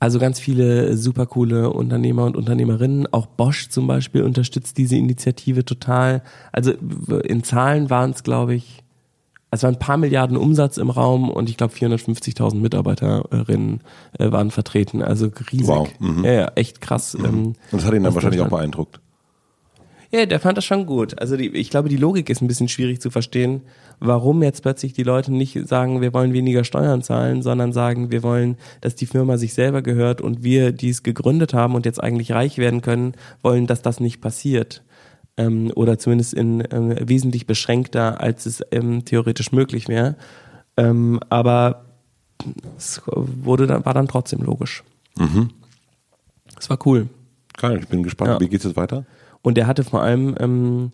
Also 0.00 0.20
ganz 0.20 0.38
viele 0.38 0.96
super 0.96 1.26
coole 1.26 1.70
Unternehmer 1.70 2.24
und 2.24 2.36
Unternehmerinnen. 2.36 3.12
Auch 3.12 3.26
Bosch 3.26 3.68
zum 3.68 3.88
Beispiel 3.88 4.22
unterstützt 4.22 4.78
diese 4.78 4.96
Initiative 4.96 5.64
total. 5.64 6.22
Also 6.52 6.72
in 7.24 7.42
Zahlen 7.42 7.90
waren 7.90 8.12
es, 8.12 8.22
glaube 8.22 8.54
ich, 8.54 8.84
es 9.50 9.62
waren 9.62 9.74
ein 9.74 9.78
paar 9.78 9.96
Milliarden 9.96 10.36
Umsatz 10.36 10.76
im 10.76 10.90
Raum 10.90 11.30
und 11.30 11.48
ich 11.48 11.56
glaube 11.56 11.74
450.000 11.74 12.56
Mitarbeiterinnen 12.56 13.80
äh, 14.18 14.30
waren 14.30 14.50
vertreten. 14.50 15.02
Also 15.02 15.30
riesig. 15.52 15.66
Wow, 15.68 15.88
mhm. 15.98 16.24
Ja, 16.24 16.32
ja, 16.32 16.52
echt 16.54 16.80
krass. 16.80 17.14
Ähm, 17.14 17.24
Und 17.24 17.56
das 17.70 17.84
hat 17.84 17.94
ihn 17.94 18.02
dann 18.02 18.14
wahrscheinlich 18.14 18.42
auch 18.42 18.48
beeindruckt. 18.48 19.00
ja, 20.10 20.26
der 20.26 20.40
fand 20.40 20.58
das 20.58 20.66
schon 20.66 20.84
gut. 20.84 21.18
Also 21.18 21.36
die, 21.36 21.48
ich 21.48 21.70
glaube, 21.70 21.88
die 21.88 21.96
Logik 21.96 22.28
ist 22.28 22.42
ein 22.42 22.48
bisschen 22.48 22.68
schwierig 22.68 23.00
zu 23.00 23.10
verstehen, 23.10 23.62
warum 24.00 24.42
jetzt 24.42 24.62
plötzlich 24.62 24.92
die 24.92 25.02
Leute 25.02 25.32
nicht 25.32 25.66
sagen, 25.66 26.02
wir 26.02 26.12
wollen 26.12 26.34
weniger 26.34 26.64
Steuern 26.64 27.02
zahlen, 27.02 27.42
sondern 27.42 27.72
sagen, 27.72 28.10
wir 28.10 28.22
wollen, 28.22 28.58
dass 28.82 28.94
die 28.96 29.06
Firma 29.06 29.38
sich 29.38 29.54
selber 29.54 29.80
gehört 29.80 30.20
und 30.20 30.42
wir, 30.42 30.72
die 30.72 30.90
es 30.90 31.02
gegründet 31.02 31.54
haben 31.54 31.74
und 31.74 31.86
jetzt 31.86 32.02
eigentlich 32.02 32.32
reich 32.32 32.58
werden 32.58 32.82
können, 32.82 33.14
wollen, 33.42 33.66
dass 33.66 33.80
das 33.82 33.98
nicht 33.98 34.20
passiert. 34.20 34.82
Ähm, 35.38 35.72
oder 35.74 35.98
zumindest 35.98 36.34
in 36.34 36.62
ähm, 36.70 36.94
wesentlich 37.08 37.46
beschränkter, 37.46 38.20
als 38.20 38.44
es 38.44 38.62
ähm, 38.70 39.06
theoretisch 39.06 39.52
möglich 39.52 39.88
wäre. 39.88 40.16
Ähm, 40.76 41.20
aber 41.30 41.86
es 42.76 43.00
wurde 43.06 43.66
dann, 43.66 43.84
war 43.86 43.94
dann 43.94 44.08
trotzdem 44.08 44.40
logisch. 44.40 44.84
Mhm. 45.16 45.50
Es 46.58 46.68
war 46.68 46.78
cool. 46.86 47.08
Geil, 47.56 47.78
ich 47.80 47.88
bin 47.88 48.02
gespannt. 48.02 48.32
Ja. 48.32 48.40
Wie 48.40 48.48
geht's 48.48 48.64
jetzt 48.64 48.76
weiter? 48.76 49.04
Und 49.42 49.56
er 49.58 49.66
hatte 49.66 49.84
vor 49.84 50.02
allem, 50.02 50.34
ähm, 50.38 50.92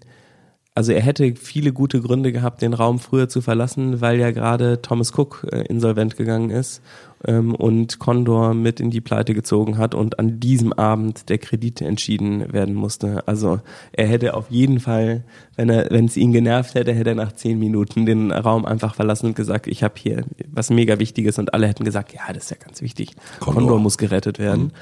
also 0.74 0.92
er 0.92 1.02
hätte 1.02 1.34
viele 1.36 1.72
gute 1.72 2.00
Gründe 2.00 2.32
gehabt, 2.32 2.62
den 2.62 2.74
Raum 2.74 2.98
früher 2.98 3.28
zu 3.28 3.40
verlassen, 3.40 4.00
weil 4.00 4.18
ja 4.18 4.30
gerade 4.30 4.80
Thomas 4.82 5.16
Cook 5.16 5.46
äh, 5.50 5.62
insolvent 5.62 6.16
gegangen 6.16 6.50
ist 6.50 6.82
ähm, 7.26 7.54
und 7.54 7.98
Condor 7.98 8.54
mit 8.54 8.80
in 8.80 8.90
die 8.90 9.00
Pleite 9.00 9.34
gezogen 9.34 9.78
hat 9.78 9.94
und 9.94 10.18
an 10.18 10.40
diesem 10.40 10.72
Abend 10.72 11.28
der 11.28 11.38
Kredit 11.38 11.80
entschieden 11.80 12.52
werden 12.52 12.74
musste. 12.74 13.26
Also 13.26 13.60
er 13.92 14.06
hätte 14.06 14.34
auf 14.34 14.50
jeden 14.50 14.80
Fall, 14.80 15.24
wenn 15.56 15.68
er, 15.68 15.90
wenn 15.90 16.06
es 16.06 16.16
ihn 16.16 16.32
genervt 16.32 16.74
hätte, 16.74 16.92
hätte 16.92 17.10
er 17.10 17.16
nach 17.16 17.32
zehn 17.32 17.58
Minuten 17.58 18.06
den 18.06 18.32
Raum 18.32 18.64
einfach 18.64 18.94
verlassen 18.94 19.26
und 19.26 19.36
gesagt, 19.36 19.66
ich 19.66 19.82
habe 19.82 19.94
hier 19.96 20.24
was 20.50 20.70
mega 20.70 20.98
Wichtiges 20.98 21.38
und 21.38 21.54
alle 21.54 21.66
hätten 21.66 21.84
gesagt, 21.84 22.12
ja, 22.12 22.32
das 22.32 22.44
ist 22.44 22.50
ja 22.50 22.56
ganz 22.58 22.82
wichtig. 22.82 23.14
Condor. 23.40 23.62
Condor, 23.62 23.78
muss 23.80 23.98
gerettet 23.98 24.38
werden. 24.38 24.72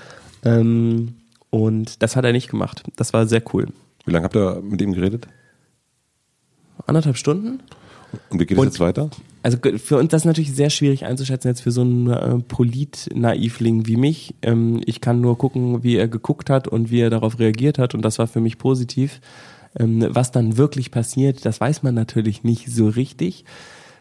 Ähm, 0.45 1.15
und 1.51 2.03
das 2.03 2.17
hat 2.17 2.25
er 2.25 2.33
nicht 2.33 2.51
gemacht. 2.51 2.83
Das 2.97 3.13
war 3.13 3.27
sehr 3.27 3.43
cool. 3.53 3.69
Wie 4.05 4.11
lange 4.11 4.25
habt 4.25 4.37
ihr 4.37 4.61
mit 4.63 4.81
ihm 4.81 4.93
geredet? 4.93 5.29
Anderthalb 6.87 7.17
Stunden? 7.17 7.61
Und 8.31 8.41
wie 8.41 8.47
geht 8.47 8.59
es 8.59 8.65
jetzt 8.65 8.81
weiter? 8.81 9.11
Also 9.43 9.59
für 9.77 9.99
uns 9.99 10.11
das 10.11 10.23
ist 10.23 10.27
natürlich 10.27 10.55
sehr 10.55 10.71
schwierig 10.71 11.05
einzuschätzen 11.05 11.49
jetzt 11.49 11.63
für 11.63 11.73
so 11.73 11.81
einen 11.81 12.11
äh, 12.11 12.39
Polit-Naivling 12.39 13.87
wie 13.87 13.97
mich. 13.97 14.35
Ähm, 14.43 14.81
ich 14.87 15.01
kann 15.01 15.21
nur 15.21 15.37
gucken, 15.37 15.83
wie 15.83 15.97
er 15.97 16.09
geguckt 16.09 16.49
hat 16.49 16.69
und 16.69 16.91
wie 16.91 17.01
er 17.01 17.11
darauf 17.11 17.39
reagiert 17.39 17.79
hat 17.79 17.95
und 17.95 18.03
das 18.03 18.19
war 18.19 18.27
für 18.29 18.41
mich 18.41 18.59
positiv. 18.59 19.21
Ähm, 19.79 20.07
was 20.11 20.31
dann 20.31 20.59
wirklich 20.59 20.91
passiert, 20.91 21.45
das 21.45 21.61
weiß 21.61 21.83
man 21.83 21.95
natürlich 21.95 22.45
nicht 22.45 22.71
so 22.71 22.89
richtig. 22.89 23.45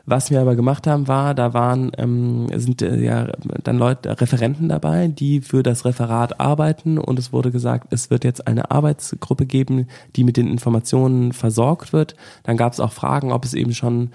Was 0.06 0.32
wir 0.32 0.42
aber 0.42 0.56
gemacht 0.56 0.88
haben, 0.88 1.08
war, 1.08 1.36
da 1.36 1.54
waren 1.54 1.92
ähm, 1.98 2.48
sind 2.56 2.82
äh, 2.82 3.00
ja 3.00 3.32
dann 3.64 3.78
Leute, 3.78 4.20
Referenten 4.20 4.68
dabei, 4.68 5.08
die 5.08 5.42
für 5.42 5.62
das 5.62 5.86
Referat 5.86 6.40
arbeiten 6.40 6.98
und 6.98 7.20
es 7.20 7.32
wurde 7.32 7.52
gesagt, 7.52 7.94
es 7.94 8.10
wird 8.10 8.24
jetzt 8.24 8.48
eine 8.48 8.72
Arbeitsgruppe 8.72 9.46
geben, 9.46 9.88
die 10.16 10.24
mit 10.24 10.38
den 10.38 10.48
Informationen 10.48 11.34
versorgt 11.34 11.94
wird. 11.94 12.16
Dann 12.44 12.58
gab 12.58 12.74
es 12.74 12.80
auch 12.80 12.94
Fragen, 12.94 13.32
ob 13.32 13.46
es 13.46 13.54
eben 13.54 13.74
schon 13.74 14.10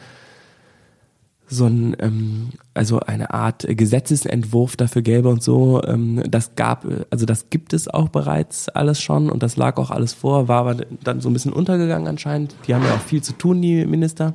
so 1.49 1.67
ein, 1.67 1.97
ähm, 2.01 2.51
also 2.75 3.01
eine 3.01 3.33
Art 3.33 3.67
Gesetzesentwurf 3.69 4.77
dafür 4.77 5.03
gäbe 5.03 5.29
und 5.29 5.43
so. 5.43 5.83
Ähm, 5.85 6.23
das 6.29 6.55
gab, 6.57 6.87
also 7.11 7.27
das 7.27 7.51
gibt 7.51 7.73
es 7.73 7.89
auch 7.89 8.09
bereits 8.09 8.69
alles 8.69 9.01
schon 9.01 9.31
und 9.31 9.43
das 9.43 9.57
lag 9.57 9.77
auch 9.77 9.91
alles 9.91 10.13
vor, 10.13 10.49
war 10.49 10.61
aber 10.61 10.75
dann 11.05 11.21
so 11.21 11.31
ein 11.31 11.33
bisschen 11.33 11.53
untergegangen 11.53 12.09
anscheinend. 12.09 12.57
Die 12.67 12.75
haben 12.75 12.85
ja 12.85 12.95
auch 12.95 13.01
viel 13.01 13.23
zu 13.23 13.33
tun, 13.33 13.63
die 13.63 13.87
Minister. 13.87 14.35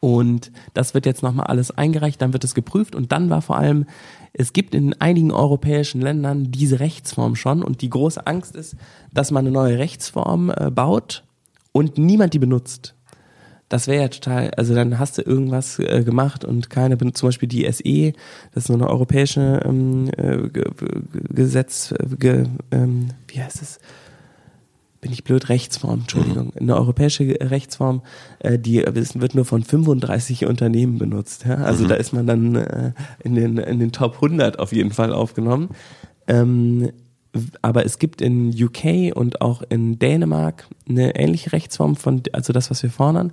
Und 0.00 0.52
das 0.74 0.94
wird 0.94 1.06
jetzt 1.06 1.24
nochmal 1.24 1.46
alles 1.46 1.72
eingereicht, 1.72 2.22
dann 2.22 2.32
wird 2.32 2.44
es 2.44 2.54
geprüft 2.54 2.94
und 2.94 3.10
dann 3.10 3.30
war 3.30 3.42
vor 3.42 3.56
allem, 3.56 3.86
es 4.32 4.52
gibt 4.52 4.74
in 4.74 4.94
einigen 5.00 5.32
europäischen 5.32 6.00
Ländern 6.00 6.52
diese 6.52 6.78
Rechtsform 6.78 7.34
schon 7.34 7.64
und 7.64 7.82
die 7.82 7.90
große 7.90 8.24
Angst 8.24 8.54
ist, 8.54 8.76
dass 9.12 9.32
man 9.32 9.44
eine 9.44 9.50
neue 9.50 9.78
Rechtsform 9.78 10.50
äh, 10.50 10.70
baut 10.70 11.24
und 11.72 11.98
niemand 11.98 12.34
die 12.34 12.38
benutzt. 12.38 12.94
Das 13.68 13.86
wäre 13.86 14.02
ja 14.02 14.08
total, 14.08 14.50
also 14.52 14.74
dann 14.74 14.98
hast 14.98 15.18
du 15.18 15.22
irgendwas 15.22 15.78
äh, 15.78 16.02
gemacht 16.02 16.44
und 16.44 16.70
keine, 16.70 16.96
zum 17.12 17.28
Beispiel 17.28 17.48
die 17.48 17.70
SE, 17.70 18.12
das 18.54 18.64
ist 18.64 18.66
so 18.68 18.74
eine 18.74 18.88
europäische 18.88 19.60
ähm, 19.64 20.10
äh, 20.16 20.48
Gesetz, 21.34 21.92
äh, 21.92 22.16
ge, 22.16 22.46
ähm, 22.70 23.10
wie 23.28 23.42
heißt 23.42 23.60
es? 23.60 23.78
bin 25.00 25.12
ich 25.12 25.24
blöd, 25.24 25.48
Rechtsform, 25.48 26.00
Entschuldigung, 26.00 26.46
mhm. 26.46 26.60
eine 26.60 26.76
europäische 26.76 27.36
Rechtsform, 27.40 28.02
äh, 28.40 28.58
die 28.58 28.84
wird 28.84 29.34
nur 29.34 29.44
von 29.44 29.62
35 29.62 30.46
Unternehmen 30.46 30.98
benutzt. 30.98 31.44
Ja? 31.46 31.56
Also 31.56 31.84
mhm. 31.84 31.88
da 31.88 31.94
ist 31.94 32.12
man 32.12 32.26
dann 32.26 32.54
äh, 32.56 32.92
in, 33.22 33.34
den, 33.34 33.58
in 33.58 33.78
den 33.78 33.92
Top 33.92 34.16
100 34.16 34.58
auf 34.58 34.72
jeden 34.72 34.90
Fall 34.90 35.12
aufgenommen. 35.12 35.70
Ähm, 36.26 36.90
aber 37.62 37.84
es 37.84 37.98
gibt 37.98 38.20
in 38.22 38.50
UK 38.50 39.14
und 39.14 39.40
auch 39.40 39.62
in 39.68 39.98
Dänemark 39.98 40.66
eine 40.88 41.14
ähnliche 41.16 41.52
Rechtsform 41.52 41.96
von, 41.96 42.22
also 42.32 42.52
das, 42.52 42.70
was 42.70 42.82
wir 42.82 42.90
fordern, 42.90 43.32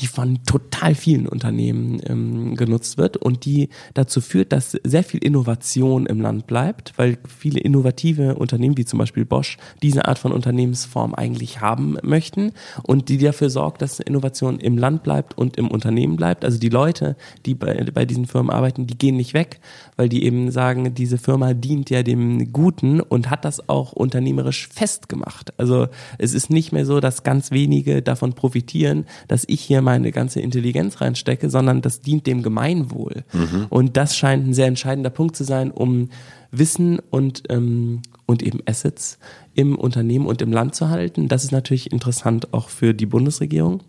die 0.00 0.06
von 0.06 0.42
total 0.44 0.94
vielen 0.94 1.28
Unternehmen 1.28 2.00
ähm, 2.06 2.56
genutzt 2.56 2.96
wird 2.96 3.16
und 3.18 3.44
die 3.44 3.68
dazu 3.92 4.20
führt, 4.20 4.52
dass 4.52 4.72
sehr 4.84 5.04
viel 5.04 5.22
Innovation 5.22 6.06
im 6.06 6.20
Land 6.20 6.46
bleibt, 6.46 6.94
weil 6.96 7.18
viele 7.28 7.60
innovative 7.60 8.36
Unternehmen, 8.36 8.78
wie 8.78 8.86
zum 8.86 8.98
Beispiel 8.98 9.24
Bosch, 9.24 9.58
diese 9.82 10.06
Art 10.08 10.18
von 10.18 10.32
Unternehmensform 10.32 11.14
eigentlich 11.14 11.60
haben 11.60 11.98
möchten 12.02 12.52
und 12.82 13.08
die 13.10 13.18
dafür 13.18 13.50
sorgt, 13.50 13.82
dass 13.82 14.00
Innovation 14.00 14.58
im 14.58 14.78
Land 14.78 15.02
bleibt 15.02 15.36
und 15.36 15.56
im 15.58 15.68
Unternehmen 15.68 16.16
bleibt. 16.16 16.44
Also 16.44 16.58
die 16.58 16.70
Leute, 16.70 17.16
die 17.44 17.54
bei, 17.54 17.84
bei 17.92 18.06
diesen 18.06 18.26
Firmen 18.26 18.50
arbeiten, 18.50 18.86
die 18.86 18.96
gehen 18.96 19.16
nicht 19.16 19.34
weg, 19.34 19.60
weil 19.96 20.08
die 20.08 20.24
eben 20.24 20.50
sagen, 20.50 20.94
diese 20.94 21.18
Firma 21.18 21.52
dient 21.52 21.90
ja 21.90 22.02
dem 22.02 22.52
Guten 22.52 23.00
und 23.00 23.30
hat 23.30 23.33
das 23.42 23.68
auch 23.68 23.92
unternehmerisch 23.92 24.68
festgemacht. 24.68 25.58
Also 25.58 25.88
es 26.18 26.34
ist 26.34 26.50
nicht 26.50 26.72
mehr 26.72 26.86
so, 26.86 27.00
dass 27.00 27.22
ganz 27.22 27.50
wenige 27.50 28.02
davon 28.02 28.34
profitieren, 28.34 29.06
dass 29.28 29.44
ich 29.46 29.60
hier 29.60 29.82
meine 29.82 30.12
ganze 30.12 30.40
Intelligenz 30.40 31.00
reinstecke, 31.00 31.50
sondern 31.50 31.82
das 31.82 32.00
dient 32.00 32.26
dem 32.26 32.42
Gemeinwohl. 32.42 33.24
Mhm. 33.32 33.66
Und 33.70 33.96
das 33.96 34.16
scheint 34.16 34.46
ein 34.46 34.54
sehr 34.54 34.66
entscheidender 34.66 35.10
Punkt 35.10 35.36
zu 35.36 35.44
sein, 35.44 35.70
um 35.70 36.10
Wissen 36.50 37.00
und, 37.10 37.42
ähm, 37.48 38.02
und 38.26 38.42
eben 38.42 38.60
Assets 38.66 39.18
im 39.54 39.76
Unternehmen 39.76 40.26
und 40.26 40.42
im 40.42 40.52
Land 40.52 40.74
zu 40.74 40.88
halten. 40.88 41.28
Das 41.28 41.44
ist 41.44 41.52
natürlich 41.52 41.92
interessant 41.92 42.52
auch 42.52 42.68
für 42.68 42.94
die 42.94 43.06
Bundesregierung. 43.06 43.82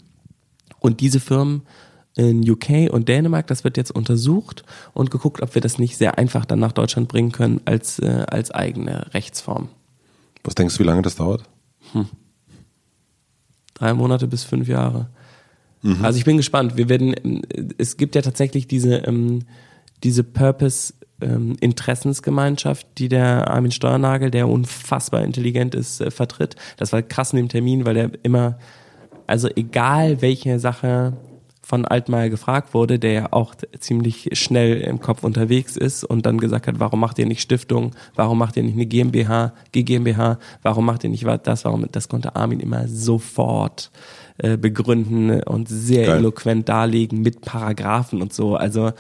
Und 0.80 1.00
diese 1.00 1.20
Firmen 1.20 1.64
in 2.16 2.50
UK 2.50 2.92
und 2.92 3.10
Dänemark, 3.10 3.48
das 3.48 3.64
wird 3.64 3.78
jetzt 3.78 3.92
untersucht 3.92 4.64
und 4.94 5.12
geguckt, 5.12 5.42
ob 5.42 5.54
wir 5.54 5.62
das 5.62 5.78
nicht 5.78 5.98
sehr 5.98 6.18
einfach 6.18 6.46
dann 6.46 6.60
nach 6.60 6.72
Deutschland 6.72 7.10
bringen 7.10 7.32
können 7.32 7.62
als, 7.66 8.00
äh, 8.00 8.26
als 8.28 8.52
eigene 8.52 9.14
Rechtsform. 9.14 9.70
Was 10.44 10.56
denkst 10.56 10.76
du, 10.76 10.84
wie 10.84 10.88
lange 10.88 11.02
das 11.02 11.16
dauert? 11.16 11.44
Hm. 11.92 12.08
Drei 13.74 13.94
Monate 13.94 14.28
bis 14.28 14.44
fünf 14.44 14.68
Jahre. 14.68 15.10
Mhm. 15.82 16.04
Also 16.04 16.18
ich 16.18 16.26
bin 16.26 16.38
gespannt. 16.38 16.78
Wir 16.78 16.88
werden, 16.88 17.44
es 17.78 17.98
gibt 17.98 18.16
ja 18.16 18.22
tatsächlich 18.22 18.68
diese, 18.68 18.98
ähm, 19.00 19.44
diese 20.04 20.24
Purpose 20.24 20.94
ähm, 21.22 21.56
Interessensgemeinschaft, 21.60 22.88
die 22.98 23.10
der 23.10 23.50
Armin 23.50 23.72
Steuernagel, 23.72 24.32
der 24.32 24.48
unfassbar 24.48 25.24
intelligent 25.24 25.76
ist, 25.76 26.02
äh, 26.02 26.12
vertritt. 26.12 26.56
Das 26.78 26.94
war 26.94 27.02
krass 27.02 27.34
in 27.34 27.38
dem 27.38 27.50
Termin, 27.50 27.86
weil 27.86 27.98
er 27.98 28.12
immer, 28.24 28.58
also 29.28 29.50
egal 29.56 30.22
welche 30.22 30.60
Sache 30.60 31.14
von 31.66 31.84
Altmaier 31.84 32.30
gefragt 32.30 32.76
wurde, 32.76 33.00
der 33.00 33.12
ja 33.12 33.28
auch 33.32 33.56
ziemlich 33.80 34.30
schnell 34.34 34.82
im 34.82 35.00
Kopf 35.00 35.24
unterwegs 35.24 35.76
ist 35.76 36.04
und 36.04 36.26
dann 36.28 36.40
gesagt 36.40 36.68
hat, 36.68 36.80
warum 36.80 37.00
macht 37.00 37.18
ihr 37.18 37.26
nicht 37.26 37.42
Stiftung, 37.42 37.96
warum 38.14 38.38
macht 38.38 38.56
ihr 38.56 38.62
nicht 38.62 38.76
eine 38.76 38.86
GmbH, 38.86 39.52
GmbH, 39.72 40.38
warum 40.62 40.86
macht 40.86 41.04
ihr 41.04 41.10
nicht 41.10 41.26
das, 41.44 41.66
warum, 41.66 41.88
das 41.92 42.08
konnte 42.08 42.36
Armin 42.36 42.60
immer 42.60 42.88
sofort 42.88 43.90
äh, 44.38 44.58
begründen 44.58 45.42
und 45.42 45.68
sehr 45.68 46.06
Geil. 46.06 46.18
eloquent 46.20 46.70
darlegen 46.70 47.22
mit 47.22 47.42
Paragraphen 47.42 48.22
und 48.22 48.32
so. 48.32 48.56
Also 48.56 48.92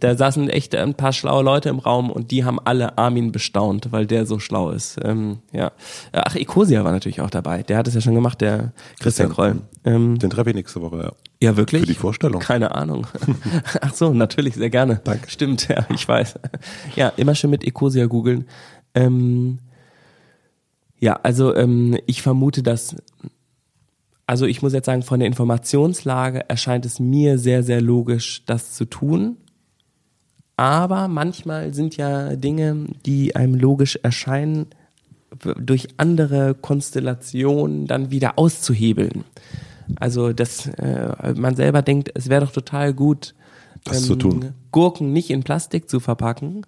da 0.00 0.16
saßen 0.16 0.48
echt 0.48 0.74
ein 0.74 0.94
paar 0.94 1.12
schlaue 1.12 1.42
Leute 1.42 1.68
im 1.68 1.78
Raum 1.78 2.10
und 2.10 2.30
die 2.30 2.44
haben 2.44 2.58
alle 2.64 2.96
Armin 2.96 3.32
bestaunt, 3.32 3.92
weil 3.92 4.06
der 4.06 4.24
so 4.24 4.38
schlau 4.38 4.70
ist. 4.70 4.98
Ähm, 5.02 5.38
ja. 5.52 5.72
Ach, 6.12 6.34
Ecosia 6.36 6.84
war 6.84 6.92
natürlich 6.92 7.20
auch 7.20 7.30
dabei. 7.30 7.62
Der 7.62 7.76
hat 7.76 7.86
es 7.86 7.94
ja 7.94 8.00
schon 8.00 8.14
gemacht, 8.14 8.40
der 8.40 8.72
Christian, 8.98 9.28
Christian 9.28 9.32
Kroll. 9.32 9.56
Ähm, 9.84 10.18
den 10.18 10.30
treffe 10.30 10.50
ich 10.50 10.56
nächste 10.56 10.80
Woche, 10.80 10.98
ja. 10.98 11.12
Ja, 11.40 11.56
wirklich? 11.56 11.82
Für 11.82 11.86
die 11.86 11.94
Vorstellung. 11.94 12.40
Keine 12.40 12.74
Ahnung. 12.74 13.06
Ach 13.80 13.94
so, 13.94 14.12
natürlich, 14.12 14.54
sehr 14.54 14.70
gerne. 14.70 15.00
Danke. 15.04 15.30
Stimmt, 15.30 15.68
ja, 15.68 15.86
ich 15.94 16.08
weiß. 16.08 16.34
Ja, 16.96 17.12
immer 17.16 17.34
schön 17.34 17.50
mit 17.50 17.64
Ecosia 17.64 18.06
googeln. 18.06 18.46
Ähm, 18.94 19.58
ja, 20.98 21.20
also 21.22 21.54
ähm, 21.54 21.96
ich 22.06 22.22
vermute, 22.22 22.62
dass 22.62 22.96
also 24.28 24.44
ich 24.44 24.60
muss 24.60 24.74
jetzt 24.74 24.84
sagen, 24.84 25.02
von 25.02 25.20
der 25.20 25.26
Informationslage 25.26 26.50
erscheint 26.50 26.84
es 26.84 27.00
mir 27.00 27.38
sehr, 27.38 27.62
sehr 27.62 27.80
logisch, 27.80 28.42
das 28.44 28.74
zu 28.74 28.84
tun. 28.84 29.38
Aber 30.58 31.06
manchmal 31.06 31.72
sind 31.72 31.96
ja 31.96 32.34
Dinge, 32.34 32.86
die 33.06 33.36
einem 33.36 33.54
logisch 33.54 33.96
erscheinen, 34.02 34.66
durch 35.56 35.86
andere 35.98 36.56
Konstellationen 36.56 37.86
dann 37.86 38.10
wieder 38.10 38.40
auszuhebeln. 38.40 39.22
Also, 40.00 40.32
dass 40.32 40.66
äh, 40.66 41.34
man 41.36 41.54
selber 41.54 41.82
denkt, 41.82 42.10
es 42.14 42.28
wäre 42.28 42.44
doch 42.44 42.50
total 42.50 42.92
gut, 42.92 43.36
ähm. 43.88 44.52
Gurken 44.72 45.12
nicht 45.12 45.30
in 45.30 45.44
Plastik 45.44 45.88
zu 45.88 46.00
verpacken. 46.00 46.66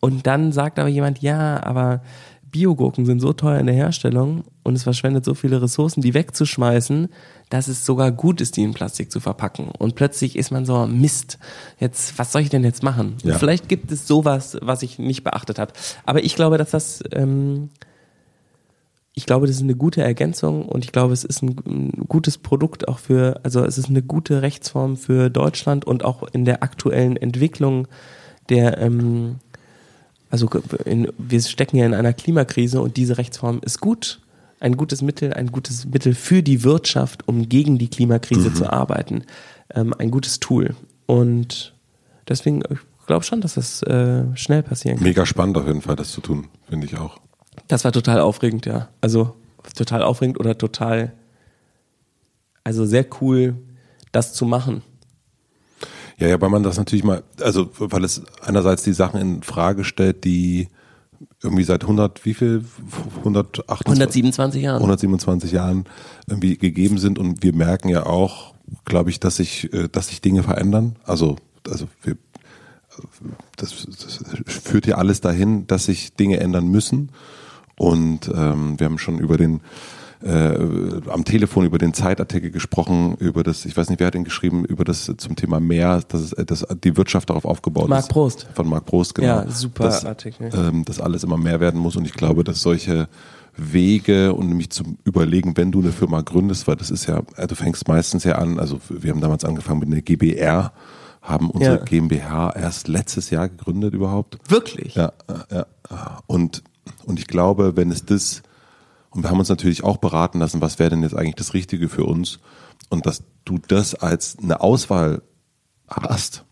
Und 0.00 0.26
dann 0.26 0.50
sagt 0.50 0.80
aber 0.80 0.88
jemand, 0.88 1.20
ja, 1.20 1.62
aber 1.62 2.02
Biogurken 2.50 3.06
sind 3.06 3.20
so 3.20 3.32
teuer 3.32 3.60
in 3.60 3.66
der 3.66 3.76
Herstellung 3.76 4.42
und 4.64 4.74
es 4.74 4.82
verschwendet 4.82 5.24
so 5.24 5.34
viele 5.34 5.62
Ressourcen, 5.62 6.00
die 6.00 6.14
wegzuschmeißen, 6.14 7.08
dass 7.50 7.66
es 7.66 7.84
sogar 7.84 8.12
gut 8.12 8.40
ist, 8.40 8.56
die 8.56 8.62
in 8.62 8.74
Plastik 8.74 9.10
zu 9.10 9.18
verpacken. 9.18 9.70
Und 9.76 9.96
plötzlich 9.96 10.36
ist 10.36 10.52
man 10.52 10.64
so, 10.64 10.86
Mist, 10.86 11.38
jetzt, 11.78 12.16
was 12.16 12.32
soll 12.32 12.42
ich 12.42 12.48
denn 12.48 12.64
jetzt 12.64 12.82
machen? 12.82 13.16
Ja. 13.24 13.36
Vielleicht 13.36 13.68
gibt 13.68 13.90
es 13.92 14.06
sowas, 14.06 14.56
was 14.62 14.82
ich 14.82 14.98
nicht 14.98 15.24
beachtet 15.24 15.58
habe. 15.58 15.72
Aber 16.06 16.22
ich 16.22 16.36
glaube, 16.36 16.58
dass 16.58 16.70
das, 16.70 17.02
ähm, 17.12 17.70
ich 19.14 19.26
glaube, 19.26 19.48
das 19.48 19.56
ist 19.56 19.62
eine 19.62 19.74
gute 19.74 20.00
Ergänzung 20.00 20.64
und 20.64 20.84
ich 20.84 20.92
glaube, 20.92 21.12
es 21.12 21.24
ist 21.24 21.42
ein, 21.42 21.56
ein, 21.66 22.06
gutes 22.06 22.38
Produkt 22.38 22.86
auch 22.86 23.00
für, 23.00 23.40
also 23.42 23.64
es 23.64 23.78
ist 23.78 23.88
eine 23.88 24.02
gute 24.02 24.42
Rechtsform 24.42 24.96
für 24.96 25.28
Deutschland 25.28 25.84
und 25.84 26.04
auch 26.04 26.22
in 26.32 26.44
der 26.44 26.62
aktuellen 26.62 27.16
Entwicklung 27.16 27.88
der, 28.48 28.78
ähm, 28.78 29.40
also 30.30 30.48
in, 30.84 31.08
wir 31.18 31.40
stecken 31.42 31.76
ja 31.76 31.86
in 31.86 31.94
einer 31.94 32.12
Klimakrise 32.12 32.80
und 32.80 32.96
diese 32.96 33.18
Rechtsform 33.18 33.60
ist 33.64 33.80
gut. 33.80 34.20
Ein 34.60 34.76
gutes 34.76 35.00
Mittel, 35.02 35.32
ein 35.32 35.50
gutes 35.50 35.86
Mittel 35.86 36.14
für 36.14 36.42
die 36.42 36.62
Wirtschaft, 36.62 37.26
um 37.26 37.48
gegen 37.48 37.78
die 37.78 37.88
Klimakrise 37.88 38.50
mhm. 38.50 38.54
zu 38.54 38.72
arbeiten. 38.72 39.24
Ähm, 39.74 39.94
ein 39.98 40.10
gutes 40.10 40.38
Tool. 40.38 40.76
Und 41.06 41.74
deswegen, 42.28 42.62
ich 42.70 43.06
glaube 43.06 43.24
schon, 43.24 43.40
dass 43.40 43.54
das 43.54 43.82
äh, 43.82 44.24
schnell 44.36 44.62
passieren 44.62 44.98
kann. 44.98 45.04
Mega 45.04 45.24
spannend 45.26 45.56
auf 45.56 45.66
jeden 45.66 45.82
Fall, 45.82 45.96
das 45.96 46.12
zu 46.12 46.20
tun, 46.20 46.48
finde 46.68 46.86
ich 46.86 46.98
auch. 46.98 47.18
Das 47.68 47.84
war 47.84 47.92
total 47.92 48.20
aufregend, 48.20 48.66
ja. 48.66 48.88
Also 49.00 49.34
total 49.74 50.02
aufregend 50.02 50.38
oder 50.38 50.56
total, 50.56 51.12
also 52.62 52.84
sehr 52.84 53.06
cool, 53.20 53.56
das 54.12 54.34
zu 54.34 54.44
machen. 54.44 54.82
Ja, 56.18 56.28
ja, 56.28 56.40
weil 56.40 56.50
man 56.50 56.62
das 56.62 56.76
natürlich 56.76 57.04
mal, 57.04 57.22
also 57.40 57.70
weil 57.78 58.04
es 58.04 58.22
einerseits 58.42 58.82
die 58.82 58.92
Sachen 58.92 59.20
in 59.20 59.42
Frage 59.42 59.84
stellt, 59.84 60.24
die 60.24 60.68
irgendwie 61.42 61.64
seit 61.64 61.82
100, 61.82 62.24
wie 62.24 62.34
viel? 62.34 62.64
128, 63.18 63.86
127 63.86 64.62
Jahren. 64.62 64.76
127 64.76 65.52
Jahren 65.52 65.84
irgendwie 66.26 66.56
gegeben 66.56 66.98
sind 66.98 67.18
und 67.18 67.42
wir 67.42 67.54
merken 67.54 67.88
ja 67.88 68.04
auch, 68.04 68.54
glaube 68.84 69.10
ich, 69.10 69.20
dass 69.20 69.36
sich, 69.36 69.72
äh, 69.72 69.88
dass 69.90 70.08
sich 70.08 70.20
Dinge 70.20 70.42
verändern. 70.42 70.96
Also, 71.04 71.36
also 71.68 71.88
wir, 72.02 72.16
das, 73.56 73.86
das 73.86 74.20
führt 74.46 74.86
ja 74.86 74.96
alles 74.96 75.20
dahin, 75.20 75.66
dass 75.66 75.84
sich 75.86 76.14
Dinge 76.14 76.40
ändern 76.40 76.68
müssen. 76.68 77.10
Und 77.76 78.30
ähm, 78.34 78.78
wir 78.78 78.84
haben 78.84 78.98
schon 78.98 79.18
über 79.18 79.38
den 79.38 79.60
äh, 80.22 80.58
am 81.08 81.24
Telefon 81.24 81.64
über 81.64 81.78
den 81.78 81.94
Zeitartikel 81.94 82.50
gesprochen, 82.50 83.16
über 83.18 83.42
das, 83.42 83.64
ich 83.64 83.76
weiß 83.76 83.88
nicht, 83.88 84.00
wer 84.00 84.08
hat 84.08 84.14
ihn 84.14 84.24
geschrieben, 84.24 84.64
über 84.64 84.84
das 84.84 85.12
zum 85.16 85.36
Thema 85.36 85.60
Meer, 85.60 86.02
dass, 86.08 86.32
es, 86.32 86.46
dass 86.46 86.66
die 86.84 86.96
Wirtschaft 86.96 87.30
darauf 87.30 87.44
aufgebaut 87.44 87.88
Mark 87.88 88.02
ist. 88.02 88.08
Prost. 88.08 88.46
Von 88.54 88.68
Mark 88.68 88.86
Prost, 88.86 89.14
genau. 89.14 89.28
Ja, 89.28 89.50
super 89.50 89.84
dass, 89.84 90.04
Artikel. 90.04 90.50
Ähm, 90.52 90.84
dass 90.84 91.00
alles 91.00 91.24
immer 91.24 91.38
mehr 91.38 91.60
werden 91.60 91.80
muss 91.80 91.96
und 91.96 92.04
ich 92.04 92.12
glaube, 92.12 92.44
dass 92.44 92.60
solche 92.60 93.08
Wege 93.56 94.32
und 94.34 94.48
nämlich 94.48 94.70
zu 94.70 94.84
überlegen, 95.04 95.56
wenn 95.56 95.72
du 95.72 95.80
eine 95.80 95.92
Firma 95.92 96.20
gründest, 96.20 96.68
weil 96.68 96.76
das 96.76 96.90
ist 96.90 97.06
ja, 97.06 97.22
äh, 97.36 97.46
du 97.46 97.54
fängst 97.54 97.88
meistens 97.88 98.24
ja 98.24 98.36
an, 98.36 98.58
also 98.58 98.80
wir 98.88 99.10
haben 99.10 99.20
damals 99.20 99.44
angefangen 99.44 99.80
mit 99.80 99.88
einer 99.88 100.00
GBR, 100.02 100.72
haben 101.22 101.50
unsere 101.50 101.78
Ja. 101.78 101.84
GmbH 101.84 102.50
erst 102.50 102.88
letztes 102.88 103.30
Jahr 103.30 103.48
gegründet 103.48 103.92
überhaupt. 103.94 104.38
Wirklich? 104.48 104.94
Ja, 104.94 105.12
ja, 105.50 105.66
ja. 105.90 106.18
Und, 106.26 106.62
und 107.04 107.18
ich 107.18 107.26
glaube, 107.26 107.76
wenn 107.76 107.90
es 107.90 108.04
das, 108.04 108.42
und 109.10 109.22
wir 109.22 109.30
haben 109.30 109.38
uns 109.38 109.48
natürlich 109.48 109.84
auch 109.84 109.96
beraten 109.96 110.38
lassen, 110.38 110.60
was 110.60 110.78
wäre 110.78 110.90
denn 110.90 111.02
jetzt 111.02 111.16
eigentlich 111.16 111.34
das 111.36 111.54
Richtige 111.54 111.88
für 111.88 112.04
uns, 112.04 112.38
und 112.88 113.06
dass 113.06 113.22
du 113.44 113.58
das 113.58 113.94
als 113.94 114.36
eine 114.38 114.60
Auswahl 114.60 115.22
hast, 115.88 116.44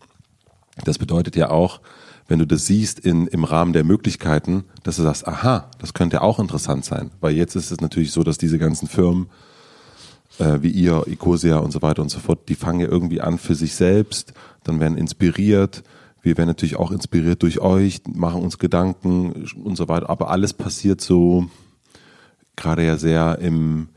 das 0.85 0.97
bedeutet 0.97 1.35
ja 1.35 1.49
auch, 1.49 1.81
wenn 2.27 2.39
du 2.39 2.45
das 2.45 2.67
siehst 2.67 2.99
in, 2.99 3.27
im 3.27 3.43
Rahmen 3.43 3.73
der 3.73 3.83
Möglichkeiten, 3.83 4.65
dass 4.83 4.97
du 4.97 5.03
sagst, 5.03 5.27
aha, 5.27 5.71
das 5.79 5.93
könnte 5.93 6.21
auch 6.21 6.39
interessant 6.39 6.85
sein. 6.85 7.11
Weil 7.19 7.35
jetzt 7.35 7.55
ist 7.55 7.71
es 7.71 7.81
natürlich 7.81 8.11
so, 8.11 8.23
dass 8.23 8.37
diese 8.37 8.59
ganzen 8.59 8.87
Firmen, 8.87 9.29
äh, 10.37 10.59
wie 10.61 10.69
ihr, 10.69 11.05
Ecosia 11.07 11.57
und 11.57 11.71
so 11.71 11.81
weiter 11.81 12.03
und 12.03 12.09
so 12.09 12.19
fort, 12.19 12.47
die 12.47 12.55
fangen 12.55 12.81
ja 12.81 12.87
irgendwie 12.87 13.19
an 13.19 13.39
für 13.39 13.55
sich 13.55 13.73
selbst, 13.73 14.33
dann 14.63 14.79
werden 14.79 14.97
inspiriert. 14.97 15.83
Wir 16.21 16.37
werden 16.37 16.49
natürlich 16.49 16.75
auch 16.75 16.91
inspiriert 16.91 17.41
durch 17.41 17.59
euch, 17.61 18.01
machen 18.07 18.43
uns 18.43 18.59
Gedanken 18.59 19.47
und 19.55 19.75
so 19.75 19.87
weiter. 19.87 20.09
Aber 20.09 20.29
alles 20.29 20.53
passiert 20.53 21.01
so 21.01 21.49
gerade 22.59 22.85
ja 22.85 22.97
sehr 22.97 23.39
im, 23.39 23.89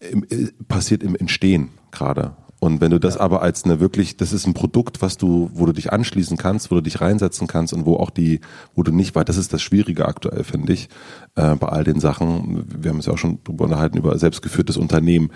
im 0.00 0.24
äh, 0.24 0.48
passiert 0.68 1.02
im 1.02 1.16
Entstehen 1.16 1.70
gerade. 1.90 2.32
Und 2.58 2.80
wenn 2.80 2.90
du 2.90 2.98
das 2.98 3.16
aber 3.16 3.42
als 3.42 3.64
eine 3.64 3.80
wirklich, 3.80 4.16
das 4.16 4.32
ist 4.32 4.46
ein 4.46 4.54
Produkt, 4.54 5.02
was 5.02 5.18
du, 5.18 5.50
wo 5.52 5.66
du 5.66 5.72
dich 5.72 5.92
anschließen 5.92 6.36
kannst, 6.36 6.70
wo 6.70 6.76
du 6.76 6.80
dich 6.80 7.00
reinsetzen 7.00 7.46
kannst 7.46 7.74
und 7.74 7.84
wo 7.84 7.96
auch 7.96 8.10
die, 8.10 8.40
wo 8.74 8.82
du 8.82 8.92
nicht, 8.92 9.14
weil 9.14 9.24
das 9.24 9.36
ist 9.36 9.52
das 9.52 9.62
Schwierige 9.62 10.06
aktuell, 10.06 10.42
finde 10.42 10.72
ich, 10.72 10.88
äh, 11.34 11.54
bei 11.56 11.68
all 11.68 11.84
den 11.84 12.00
Sachen. 12.00 12.64
Wir 12.82 12.90
haben 12.90 12.96
uns 12.96 13.06
ja 13.06 13.12
auch 13.12 13.18
schon 13.18 13.42
drüber 13.44 13.64
unterhalten 13.64 13.98
über 13.98 14.18
selbstgeführtes 14.18 14.78
Unternehmen. 14.78 15.30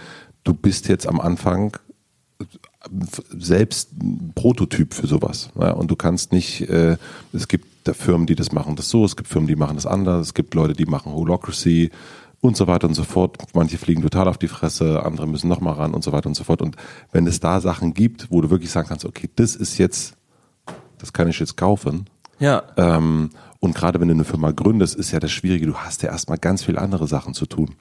Du 0.44 0.54
bist 0.54 0.88
jetzt 0.88 1.06
am 1.06 1.20
Anfang 1.20 1.76
selbst 3.38 3.92
ein 4.00 4.32
Prototyp 4.34 4.94
für 4.94 5.06
sowas. 5.06 5.50
Ja, 5.58 5.72
und 5.72 5.90
du 5.90 5.96
kannst 5.96 6.32
nicht, 6.32 6.62
äh, 6.70 6.96
es 7.32 7.48
gibt 7.48 7.66
da 7.84 7.92
Firmen, 7.92 8.26
die 8.26 8.34
das 8.34 8.52
machen 8.52 8.76
das 8.76 8.88
so, 8.88 9.04
es 9.04 9.16
gibt 9.16 9.28
Firmen, 9.28 9.46
die 9.46 9.56
machen 9.56 9.76
das 9.76 9.86
anders, 9.86 10.28
es 10.28 10.34
gibt 10.34 10.54
Leute, 10.54 10.72
die 10.72 10.86
machen 10.86 11.12
Holocracy 11.12 11.90
und 12.40 12.56
so 12.56 12.66
weiter 12.66 12.88
und 12.88 12.94
so 12.94 13.04
fort. 13.04 13.36
Manche 13.54 13.78
fliegen 13.78 14.02
total 14.02 14.28
auf 14.28 14.38
die 14.38 14.48
Fresse, 14.48 15.04
andere 15.04 15.26
müssen 15.26 15.48
nochmal 15.48 15.74
ran 15.74 15.94
und 15.94 16.02
so 16.02 16.12
weiter 16.12 16.28
und 16.28 16.34
so 16.34 16.44
fort. 16.44 16.62
Und 16.62 16.76
wenn 17.12 17.26
es 17.26 17.40
da 17.40 17.60
Sachen 17.60 17.94
gibt, 17.94 18.30
wo 18.30 18.40
du 18.40 18.50
wirklich 18.50 18.70
sagen 18.70 18.88
kannst, 18.88 19.04
okay, 19.04 19.28
das 19.36 19.56
ist 19.56 19.78
jetzt, 19.78 20.14
das 20.98 21.12
kann 21.12 21.28
ich 21.28 21.38
jetzt 21.38 21.56
kaufen. 21.56 22.06
Ja. 22.38 22.62
Ähm, 22.76 23.30
und 23.60 23.74
gerade 23.74 24.00
wenn 24.00 24.08
du 24.08 24.14
eine 24.14 24.24
Firma 24.24 24.52
gründest, 24.52 24.96
ist 24.96 25.10
ja 25.10 25.20
das 25.20 25.30
Schwierige, 25.30 25.66
du 25.66 25.74
hast 25.74 26.02
ja 26.02 26.10
erstmal 26.10 26.38
ganz 26.38 26.64
viel 26.64 26.78
andere 26.78 27.06
Sachen 27.06 27.34
zu 27.34 27.46
tun. 27.46 27.76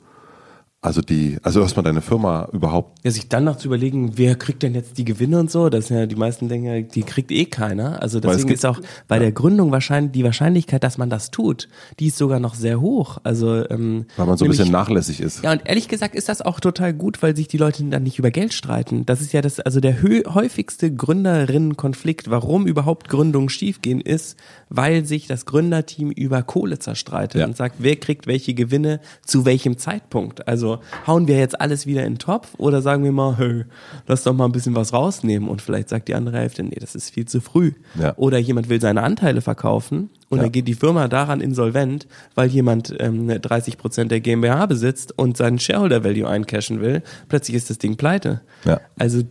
Also 0.81 1.01
die, 1.01 1.38
also 1.43 1.59
erstmal 1.59 1.83
deine 1.83 2.00
Firma 2.01 2.48
überhaupt 2.53 3.00
Ja, 3.03 3.12
sich 3.12 3.27
dann 3.27 3.43
noch 3.43 3.57
zu 3.57 3.67
überlegen, 3.67 4.17
wer 4.17 4.36
kriegt 4.36 4.63
denn 4.63 4.74
jetzt 4.74 4.98
die 4.98 5.03
Gewinne 5.03 5.38
und 5.38 5.51
so, 5.51 5.67
das 5.67 5.88
sind 5.88 5.98
ja 5.98 6.05
die 6.05 6.15
meisten 6.15 6.50
ja, 6.63 6.79
die 6.79 7.03
kriegt 7.03 7.31
eh 7.31 7.43
keiner. 7.45 8.01
Also 8.01 8.21
deswegen 8.21 8.48
gibt- 8.48 8.59
ist 8.59 8.65
auch 8.65 8.79
bei 9.09 9.19
der 9.19 9.33
Gründung 9.33 9.74
wahrscheinlich 9.74 10.13
die 10.13 10.24
Wahrscheinlichkeit, 10.24 10.81
dass 10.86 10.98
man 10.98 11.09
das 11.09 11.31
tut, 11.31 11.67
die 12.00 12.07
ist 12.07 12.17
sogar 12.17 12.39
noch 12.39 12.55
sehr 12.55 12.79
hoch. 12.79 13.17
Also 13.25 13.69
ähm, 13.69 14.06
weil 14.15 14.25
man 14.25 14.38
so 14.38 14.45
ein 14.45 14.47
nämlich- 14.47 14.60
bisschen 14.60 14.71
nachlässig 14.71 15.19
ist. 15.19 15.43
Ja, 15.43 15.51
und 15.51 15.63
ehrlich 15.65 15.89
gesagt 15.89 16.15
ist 16.15 16.30
das 16.30 16.41
auch 16.41 16.62
total 16.62 16.93
gut, 16.93 17.21
weil 17.21 17.36
sich 17.36 17.49
die 17.49 17.58
Leute 17.58 17.84
dann 17.84 18.03
nicht 18.03 18.17
über 18.17 18.32
Geld 18.32 18.53
streiten. 18.53 19.06
Das 19.06 19.19
ist 19.19 19.34
ja 19.34 19.41
das, 19.41 19.60
also 19.60 19.82
der 19.82 20.01
häufigste 20.01 20.93
Gründerinnenkonflikt, 20.93 22.30
warum 22.30 22.67
überhaupt 22.67 23.10
Gründungen 23.10 23.49
schiefgehen, 23.49 23.99
ist, 23.99 24.38
weil 24.69 25.03
sich 25.03 25.27
das 25.27 25.45
Gründerteam 25.45 26.12
über 26.12 26.41
Kohle 26.43 26.80
zerstreitet 26.80 27.41
Ja. 27.41 27.47
und 27.47 27.58
sagt, 27.58 27.75
wer 27.80 27.97
kriegt 27.97 28.27
welche 28.27 28.53
Gewinne 28.53 29.01
zu 29.25 29.43
welchem 29.43 29.77
Zeitpunkt. 29.77 30.47
Also 30.47 30.68
hauen 31.08 31.27
wir 31.27 31.38
jetzt 31.38 31.60
alles 31.60 31.86
wieder 31.86 32.03
in 32.05 32.13
den 32.13 32.19
Topf 32.19 32.49
oder 32.58 32.82
sagen 32.82 33.03
wir 33.03 33.12
mal, 33.12 33.38
hey, 33.38 33.65
lass 34.08 34.23
doch 34.23 34.34
mal 34.34 34.45
ein 34.45 34.51
bisschen 34.51 34.75
was 34.75 34.93
rausnehmen 34.93 35.47
und 35.49 35.62
vielleicht 35.62 35.89
sagt 35.89 36.08
die 36.08 36.15
andere 36.15 36.38
Hälfte, 36.38 36.63
nee, 36.63 36.77
das 36.79 36.95
ist 36.95 37.10
viel 37.13 37.25
zu 37.25 37.41
früh. 37.41 37.71
Ja. 37.99 38.13
Oder 38.17 38.38
jemand 38.38 38.69
will 38.69 38.79
seine 38.82 39.03
Anteile 39.03 39.41
verkaufen 39.41 40.10
und 40.29 40.38
Ja. 40.38 40.43
dann 40.43 40.51
geht 40.51 40.67
die 40.67 40.73
Firma 40.75 41.08
daran 41.08 41.41
insolvent, 41.41 42.08
weil 42.36 42.49
jemand 42.49 42.93
ähm, 42.99 43.27
30 43.27 43.77
Prozent 43.77 44.12
der 44.12 44.19
GmbH 44.21 44.65
besitzt 44.65 45.17
und 45.17 45.38
seinen 45.38 45.60
Shareholder 45.60 46.03
Value 46.03 46.27
eincashen 46.27 46.82
will. 46.82 47.01
Plötzlich 47.27 47.55
ist 47.58 47.69
das 47.69 47.77
Ding 47.77 47.97
pleite. 47.97 48.41
Ja. 48.65 48.79
Also 48.97 49.23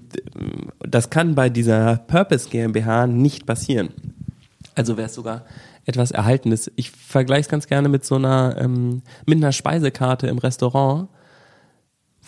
das 0.80 1.10
kann 1.10 1.34
bei 1.34 1.48
dieser 1.48 1.96
Purpose 2.06 2.48
GmbH 2.48 3.06
nicht 3.06 3.46
passieren. 3.46 3.90
Also 4.74 4.96
wäre 4.96 5.06
es 5.06 5.14
sogar 5.14 5.44
etwas 5.86 6.10
Erhaltenes. 6.10 6.70
Ich 6.76 6.90
vergleiche 6.90 7.40
es 7.42 7.48
ganz 7.48 7.66
gerne 7.66 7.88
mit 7.88 8.04
so 8.04 8.14
einer 8.16 8.56
ähm, 8.58 9.02
mit 9.26 9.38
einer 9.38 9.52
Speisekarte 9.52 10.26
im 10.26 10.38
Restaurant, 10.38 11.08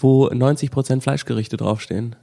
wo 0.02 0.28
90 0.28 0.70
Prozent 0.70 1.02
Fleischgerichte 1.02 1.56
draufstehen. 1.56 2.16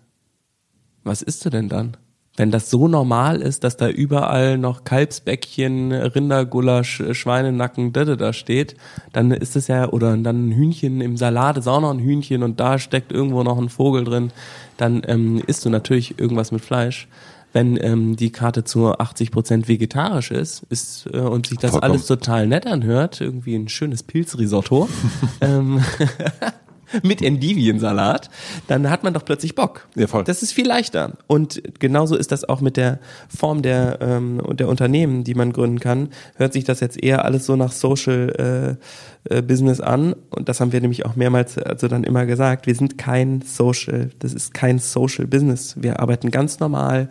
Was 1.04 1.22
isst 1.22 1.46
du 1.46 1.50
denn 1.50 1.70
dann? 1.70 1.98
Wenn 2.38 2.52
das 2.52 2.70
so 2.70 2.88
normal 2.88 3.42
ist, 3.42 3.64
dass 3.64 3.78
da 3.78 3.90
überall 3.90 4.60
noch 4.60 4.84
Kalbsbäckchen, 4.84 5.92
Rindergulasch, 5.92 7.02
Schweinenacken, 7.14 7.94
da, 7.94 8.06
da, 8.06 8.16
da 8.16 8.32
steht, 8.32 8.76
dann 9.12 9.32
ist 9.32 9.56
es 9.56 9.68
ja, 9.68 9.90
oder 9.90 10.16
dann 10.16 10.50
ein 10.50 10.52
Hühnchen 10.52 11.02
im 11.02 11.18
Salat 11.18 11.58
ist 11.58 11.68
auch 11.68 11.82
noch 11.82 11.90
ein 11.90 12.00
Hühnchen 12.00 12.44
und 12.44 12.60
da 12.60 12.78
steckt 12.78 13.12
irgendwo 13.12 13.42
noch 13.42 13.58
ein 13.58 13.70
Vogel 13.70 14.04
drin, 14.04 14.32
dann 14.78 15.02
ähm, 15.08 15.42
isst 15.48 15.66
du 15.66 15.72
natürlich 15.72 16.20
irgendwas 16.20 16.52
mit 16.52 16.62
Fleisch. 16.62 17.08
Wenn 17.54 17.76
ähm, 17.82 18.16
die 18.16 18.32
Karte 18.32 18.64
zu 18.64 18.92
80 18.92 19.32
Prozent 19.32 19.68
vegetarisch 19.68 20.30
ist, 20.30 20.62
ist 20.70 21.08
äh, 21.12 21.18
und 21.18 21.48
sich 21.48 21.58
das 21.58 21.72
Vollkommen. 21.72 21.92
alles 21.92 22.06
total 22.06 22.46
nett 22.46 22.68
anhört, 22.68 23.20
irgendwie 23.20 23.56
ein 23.56 23.68
schönes 23.68 24.04
Pilzrisotto, 24.04 24.88
ähm, 25.42 25.82
mit 27.04 27.22
Endiviensalat, 27.22 28.30
dann 28.68 28.90
hat 28.90 29.04
man 29.04 29.14
doch 29.14 29.26
plötzlich 29.26 29.56
Bock. 29.56 29.88
Ja, 29.96 30.08
voll. 30.08 30.24
Das 30.24 30.44
ist 30.44 30.54
viel 30.54 30.68
leichter. 30.68 31.14
Und 31.28 31.62
genauso 31.80 32.16
ist 32.16 32.32
das 32.32 32.48
auch 32.48 32.62
mit 32.62 32.78
der 32.78 33.00
Form 33.30 33.62
der, 33.62 34.00
ähm, 34.02 34.42
der 34.54 34.68
Unternehmen, 34.68 35.24
die 35.24 35.36
man 35.36 35.54
gründen 35.54 35.80
kann. 35.80 36.10
Hört 36.36 36.54
sich 36.54 36.64
das 36.64 36.80
jetzt 36.80 37.02
eher 37.02 37.26
alles 37.26 37.46
so 37.46 37.56
nach 37.56 37.72
Social 37.72 38.78
äh, 38.80 38.84
äh, 39.30 39.42
Business 39.42 39.82
an. 39.82 40.16
Und 40.30 40.50
das 40.50 40.60
haben 40.60 40.72
wir 40.72 40.82
nämlich 40.82 41.06
auch 41.06 41.16
mehrmals 41.16 41.58
also 41.58 41.88
dann 41.88 42.04
immer 42.04 42.26
gesagt. 42.26 42.68
Wir 42.68 42.76
sind 42.76 42.98
kein 42.98 43.42
Social, 43.42 44.10
das 44.20 44.34
ist 44.34 44.54
kein 44.54 44.80
Social 44.80 45.28
Business. 45.28 45.76
Wir 45.78 46.00
arbeiten 46.00 46.32
ganz 46.32 46.60
normal, 46.60 47.10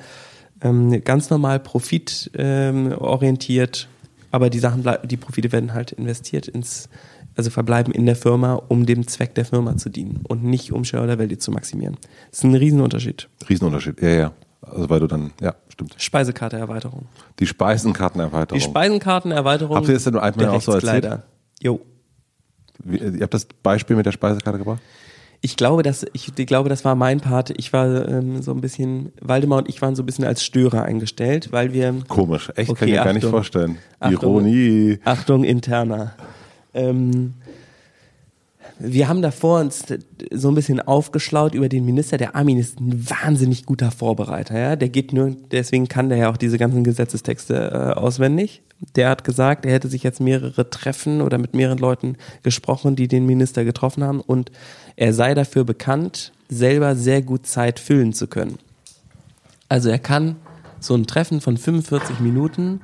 ähm, 0.62 1.03
ganz 1.05 1.31
normal 1.31 1.61
profitorientiert, 1.61 2.31
ähm, 2.39 2.93
orientiert. 2.99 3.89
aber 4.31 4.51
die 4.51 4.59
Sachen, 4.59 4.85
die 5.05 5.17
Profite 5.17 5.53
werden 5.53 5.75
halt 5.75 5.93
investiert 5.93 6.49
ins, 6.49 6.89
also 7.37 7.51
verbleiben 7.51 7.92
in 7.92 8.07
der 8.07 8.16
Firma, 8.16 8.55
um 8.55 8.87
dem 8.87 9.07
Zweck 9.07 9.35
der 9.35 9.44
Firma 9.44 9.77
zu 9.77 9.90
dienen 9.90 10.20
und 10.27 10.42
nicht 10.42 10.72
um 10.72 10.85
Shareholder 10.85 11.18
Value 11.18 11.38
zu 11.38 11.51
maximieren. 11.51 11.96
Das 12.31 12.38
ist 12.38 12.44
ein 12.44 12.55
Riesenunterschied. 12.55 13.29
Riesenunterschied. 13.49 14.01
Ja, 14.01 14.09
ja. 14.09 14.33
Also 14.62 14.90
weil 14.90 15.01
du 15.01 15.07
dann, 15.07 15.33
ja, 15.40 15.55
stimmt. 15.68 15.94
Speisekarte-Erweiterung. 15.99 17.07
Die 17.38 17.46
Speisenkartenerweiterung. 17.46 18.59
Die 18.59 18.64
Speisenkartenerweiterung. 18.64 19.77
Habt 19.77 19.88
ihr 19.88 19.94
das 19.94 20.05
denn 20.05 20.14
nur 20.14 20.22
einmal 20.22 20.49
auch 20.49 20.61
so 20.62 20.72
erzählt? 20.72 21.20
Jo. 21.62 21.81
Wie, 22.83 22.96
ihr 22.99 23.20
habt 23.22 23.35
das 23.35 23.46
Beispiel 23.62 23.96
mit 23.96 24.07
der 24.07 24.12
Speisekarte 24.12 24.59
gebracht? 24.59 24.81
Ich 25.42 25.57
glaube, 25.57 25.83
dass 25.83 26.05
ich, 26.12 26.33
ich 26.37 26.46
glaube, 26.46 26.68
das 26.68 26.85
war 26.85 26.94
mein 26.94 27.20
Part. 27.20 27.51
Ich 27.59 27.72
war 27.72 28.09
ähm, 28.09 28.42
so 28.42 28.53
ein 28.53 28.61
bisschen, 28.61 29.12
Waldemar 29.20 29.59
und 29.59 29.68
ich 29.68 29.81
waren 29.83 29.94
so 29.94 30.03
ein 30.03 30.07
bisschen 30.07 30.25
als 30.25 30.42
Störer 30.42 30.83
eingestellt, 30.83 31.53
weil 31.53 31.72
wir 31.72 31.94
Komisch. 32.09 32.51
Echt, 32.57 32.70
Okay, 32.70 32.79
kann 32.79 32.88
ich 32.88 32.94
mir 32.94 33.05
gar 33.05 33.12
nicht 33.12 33.16
Achtung. 33.18 33.31
vorstellen. 33.31 33.79
Achtung. 34.01 34.14
Ironie. 34.14 34.99
Achtung, 35.05 35.44
interner. 35.44 36.14
Ähm, 36.77 37.35
wir 38.79 39.09
haben 39.09 39.23
davor 39.23 39.61
uns 39.61 39.85
so 40.33 40.49
ein 40.49 40.55
bisschen 40.55 40.81
aufgeschlaut 40.81 41.55
über 41.55 41.69
den 41.69 41.87
Minister. 41.87 42.19
Der 42.19 42.37
Armin 42.37 42.59
ist 42.59 42.79
ein 42.79 43.09
wahnsinnig 43.09 43.65
guter 43.65 43.91
Vorbereiter. 43.91 44.59
Ja? 44.59 44.77
Der 44.77 44.91
geht 44.91 45.12
nur, 45.12 45.35
deswegen 45.51 45.89
kann 45.89 46.11
der 46.11 46.19
ja 46.19 46.31
auch 46.31 46.37
diese 46.37 46.59
ganzen 46.59 46.85
Gesetzestexte 46.85 47.55
äh, 47.55 47.99
auswendig. 47.99 48.62
Der 48.95 49.09
hat 49.09 49.25
gesagt, 49.25 49.65
er 49.65 49.73
hätte 49.73 49.89
sich 49.89 50.03
jetzt 50.03 50.21
mehrere 50.21 50.69
Treffen 50.69 51.23
oder 51.23 51.39
mit 51.39 51.55
mehreren 51.55 51.79
Leuten 51.79 52.17
gesprochen, 52.43 52.97
die 52.97 53.09
den 53.09 53.25
Minister 53.25 53.65
getroffen 53.65 54.05
haben. 54.05 54.21
Und 54.21 54.53
er 54.97 55.15
sei 55.15 55.33
dafür 55.33 55.65
bekannt, 55.65 56.33
selber 56.51 56.95
sehr 56.97 57.23
gut 57.23 57.47
Zeit 57.47 57.81
füllen 57.81 58.12
zu 58.12 58.27
können. 58.27 58.59
Also 59.71 59.89
er 59.89 59.99
kann 59.99 60.37
so 60.81 60.95
ein 60.95 61.07
Treffen 61.07 61.41
von 61.41 61.57
45 61.57 62.21
Minuten 62.21 62.81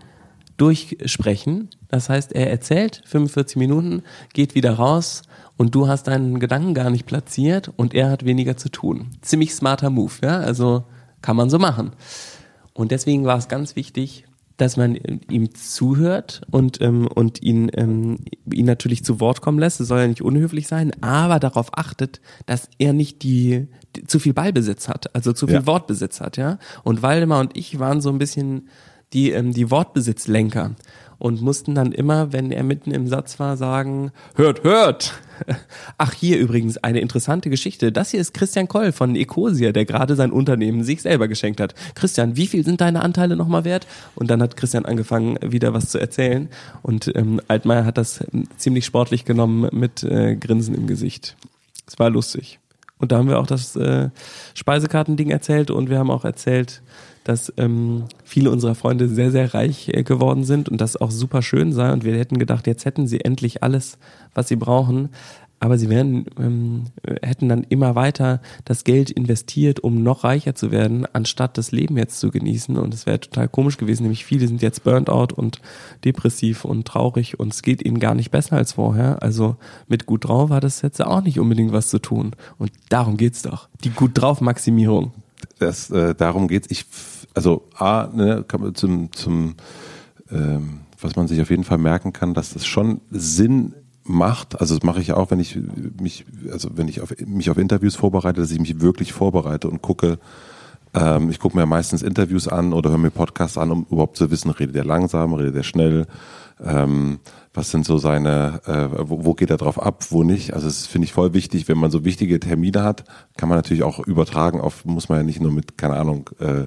durchsprechen. 0.62 1.70
Das 1.88 2.08
heißt, 2.08 2.32
er 2.32 2.48
erzählt 2.48 3.02
45 3.04 3.56
Minuten, 3.56 4.04
geht 4.32 4.54
wieder 4.54 4.74
raus 4.74 5.22
und 5.56 5.74
du 5.74 5.88
hast 5.88 6.06
deinen 6.06 6.38
Gedanken 6.38 6.72
gar 6.72 6.88
nicht 6.88 7.04
platziert 7.04 7.72
und 7.76 7.94
er 7.94 8.10
hat 8.10 8.24
weniger 8.24 8.56
zu 8.56 8.68
tun. 8.68 9.08
Ziemlich 9.22 9.56
smarter 9.56 9.90
Move, 9.90 10.12
ja? 10.22 10.38
Also 10.38 10.84
kann 11.20 11.34
man 11.34 11.50
so 11.50 11.58
machen. 11.58 11.90
Und 12.74 12.92
deswegen 12.92 13.24
war 13.24 13.38
es 13.38 13.48
ganz 13.48 13.74
wichtig, 13.74 14.24
dass 14.56 14.76
man 14.76 14.94
ihm 14.94 15.52
zuhört 15.52 16.42
und, 16.52 16.80
ähm, 16.80 17.08
und 17.08 17.42
ihn, 17.42 17.68
ähm, 17.74 18.18
ihn 18.50 18.66
natürlich 18.66 19.04
zu 19.04 19.18
Wort 19.18 19.40
kommen 19.40 19.58
lässt. 19.58 19.80
Es 19.80 19.88
soll 19.88 19.98
ja 19.98 20.06
nicht 20.06 20.22
unhöflich 20.22 20.68
sein, 20.68 20.92
aber 21.02 21.40
darauf 21.40 21.76
achtet, 21.76 22.20
dass 22.46 22.68
er 22.78 22.92
nicht 22.92 23.24
die, 23.24 23.66
die 23.96 24.04
zu 24.04 24.20
viel 24.20 24.32
Ballbesitz 24.32 24.88
hat, 24.88 25.12
also 25.16 25.32
zu 25.32 25.48
viel 25.48 25.56
ja. 25.56 25.66
Wortbesitz 25.66 26.20
hat, 26.20 26.36
ja. 26.36 26.58
Und 26.84 27.02
Waldemar 27.02 27.40
und 27.40 27.56
ich 27.56 27.80
waren 27.80 28.00
so 28.00 28.10
ein 28.10 28.18
bisschen 28.18 28.68
die, 29.12 29.30
ähm, 29.30 29.52
die 29.52 29.70
Wortbesitzlenker 29.70 30.72
und 31.22 31.40
mussten 31.40 31.76
dann 31.76 31.92
immer, 31.92 32.32
wenn 32.32 32.50
er 32.50 32.64
mitten 32.64 32.90
im 32.90 33.06
Satz 33.06 33.38
war, 33.38 33.56
sagen, 33.56 34.10
hört, 34.34 34.64
hört. 34.64 35.14
Ach, 35.96 36.12
hier 36.12 36.36
übrigens 36.36 36.78
eine 36.78 36.98
interessante 36.98 37.48
Geschichte. 37.48 37.92
Das 37.92 38.10
hier 38.10 38.20
ist 38.20 38.34
Christian 38.34 38.66
Koll 38.66 38.90
von 38.90 39.14
Ecosia, 39.14 39.70
der 39.70 39.84
gerade 39.84 40.16
sein 40.16 40.32
Unternehmen 40.32 40.82
sich 40.82 41.00
selber 41.00 41.28
geschenkt 41.28 41.60
hat. 41.60 41.76
Christian, 41.94 42.36
wie 42.36 42.48
viel 42.48 42.64
sind 42.64 42.80
deine 42.80 43.02
Anteile 43.02 43.36
nochmal 43.36 43.64
wert? 43.64 43.86
Und 44.16 44.32
dann 44.32 44.42
hat 44.42 44.56
Christian 44.56 44.84
angefangen, 44.84 45.38
wieder 45.40 45.72
was 45.72 45.90
zu 45.90 46.00
erzählen. 46.00 46.48
Und 46.82 47.12
ähm, 47.14 47.40
Altmaier 47.46 47.84
hat 47.84 47.98
das 47.98 48.24
ähm, 48.32 48.48
ziemlich 48.56 48.84
sportlich 48.84 49.24
genommen 49.24 49.68
mit 49.72 50.02
äh, 50.02 50.34
Grinsen 50.34 50.74
im 50.74 50.88
Gesicht. 50.88 51.36
Es 51.86 52.00
war 52.00 52.10
lustig. 52.10 52.58
Und 52.98 53.12
da 53.12 53.18
haben 53.18 53.28
wir 53.28 53.38
auch 53.38 53.46
das 53.46 53.76
äh, 53.76 54.10
Speisekartending 54.54 55.30
erzählt 55.30 55.70
und 55.70 55.88
wir 55.88 55.98
haben 56.00 56.10
auch 56.10 56.24
erzählt, 56.24 56.82
dass 57.24 57.52
ähm, 57.56 58.04
viele 58.24 58.50
unserer 58.50 58.74
Freunde 58.74 59.08
sehr, 59.08 59.30
sehr 59.30 59.54
reich 59.54 59.88
äh, 59.88 60.02
geworden 60.02 60.44
sind 60.44 60.68
und 60.68 60.80
das 60.80 60.96
auch 60.96 61.10
super 61.10 61.42
schön 61.42 61.72
sei. 61.72 61.92
Und 61.92 62.04
wir 62.04 62.16
hätten 62.16 62.38
gedacht, 62.38 62.66
jetzt 62.66 62.84
hätten 62.84 63.06
sie 63.06 63.20
endlich 63.20 63.62
alles, 63.62 63.98
was 64.34 64.48
sie 64.48 64.56
brauchen. 64.56 65.10
Aber 65.62 65.78
sie 65.78 65.88
wären, 65.88 66.26
ähm, 66.40 66.86
hätten 67.22 67.48
dann 67.48 67.62
immer 67.62 67.94
weiter 67.94 68.40
das 68.64 68.82
Geld 68.82 69.12
investiert, 69.12 69.78
um 69.78 70.02
noch 70.02 70.24
reicher 70.24 70.56
zu 70.56 70.72
werden, 70.72 71.06
anstatt 71.12 71.56
das 71.56 71.70
Leben 71.70 71.96
jetzt 71.96 72.18
zu 72.18 72.32
genießen. 72.32 72.76
Und 72.76 72.92
es 72.92 73.06
wäre 73.06 73.20
total 73.20 73.46
komisch 73.46 73.76
gewesen, 73.76 74.02
nämlich 74.02 74.24
viele 74.24 74.48
sind 74.48 74.60
jetzt 74.60 74.82
burnt 74.82 75.08
out 75.08 75.32
und 75.32 75.60
depressiv 76.04 76.64
und 76.64 76.84
traurig 76.88 77.38
und 77.38 77.52
es 77.52 77.62
geht 77.62 77.80
ihnen 77.86 78.00
gar 78.00 78.16
nicht 78.16 78.32
besser 78.32 78.56
als 78.56 78.72
vorher. 78.72 79.22
Also 79.22 79.54
mit 79.86 80.04
gut 80.04 80.24
drauf 80.26 80.50
war 80.50 80.60
das 80.60 80.82
jetzt 80.82 81.00
auch 81.00 81.22
nicht 81.22 81.38
unbedingt 81.38 81.72
was 81.72 81.90
zu 81.90 82.00
tun. 82.00 82.32
Und 82.58 82.72
darum 82.88 83.16
geht's 83.16 83.42
doch. 83.42 83.68
Die 83.84 83.90
gut 83.90 84.10
drauf 84.14 84.40
Maximierung. 84.40 85.12
Das, 85.60 85.90
äh, 85.90 86.16
darum 86.16 86.48
geht's. 86.48 86.66
Ich 86.72 86.86
also 87.34 87.68
A, 87.74 88.08
ne, 88.12 88.44
zum, 88.74 89.12
zum 89.12 89.54
ähm, 90.30 90.80
was 91.00 91.16
man 91.16 91.28
sich 91.28 91.40
auf 91.40 91.50
jeden 91.50 91.64
Fall 91.64 91.78
merken 91.78 92.12
kann, 92.12 92.34
dass 92.34 92.52
das 92.52 92.66
schon 92.66 93.00
Sinn 93.10 93.74
macht, 94.04 94.60
also 94.60 94.74
das 94.74 94.84
mache 94.84 95.00
ich 95.00 95.12
auch, 95.12 95.30
wenn 95.30 95.40
ich 95.40 95.58
mich, 96.00 96.24
also 96.50 96.70
wenn 96.74 96.88
ich 96.88 97.00
auf, 97.00 97.14
mich 97.24 97.50
auf 97.50 97.58
Interviews 97.58 97.94
vorbereite, 97.94 98.40
dass 98.40 98.50
ich 98.50 98.58
mich 98.58 98.80
wirklich 98.80 99.12
vorbereite 99.12 99.68
und 99.68 99.82
gucke, 99.82 100.18
ähm, 100.94 101.30
ich 101.30 101.38
gucke 101.38 101.56
mir 101.56 101.66
meistens 101.66 102.02
Interviews 102.02 102.48
an 102.48 102.72
oder 102.72 102.90
höre 102.90 102.98
mir 102.98 103.10
Podcasts 103.10 103.58
an, 103.58 103.70
um 103.70 103.86
überhaupt 103.90 104.16
zu 104.16 104.30
wissen, 104.30 104.50
redet 104.50 104.74
der 104.74 104.84
langsam, 104.84 105.32
redet 105.34 105.54
der 105.54 105.62
schnell, 105.62 106.06
ähm, 106.62 107.20
was 107.54 107.70
sind 107.70 107.84
so 107.84 107.98
seine, 107.98 108.60
äh, 108.66 109.08
wo, 109.08 109.24
wo 109.24 109.34
geht 109.34 109.50
er 109.50 109.56
drauf 109.56 109.80
ab, 109.80 110.04
wo 110.10 110.22
nicht. 110.22 110.54
Also 110.54 110.66
das 110.66 110.86
finde 110.86 111.06
ich 111.06 111.12
voll 111.12 111.32
wichtig, 111.34 111.68
wenn 111.68 111.78
man 111.78 111.90
so 111.90 112.04
wichtige 112.04 112.40
Termine 112.40 112.82
hat, 112.82 113.04
kann 113.36 113.48
man 113.48 113.58
natürlich 113.58 113.82
auch 113.82 114.00
übertragen 114.00 114.60
auf, 114.60 114.84
muss 114.84 115.08
man 115.08 115.18
ja 115.18 115.24
nicht 115.24 115.40
nur 115.40 115.52
mit, 115.52 115.78
keine 115.78 115.96
Ahnung, 115.96 116.30
äh, 116.40 116.66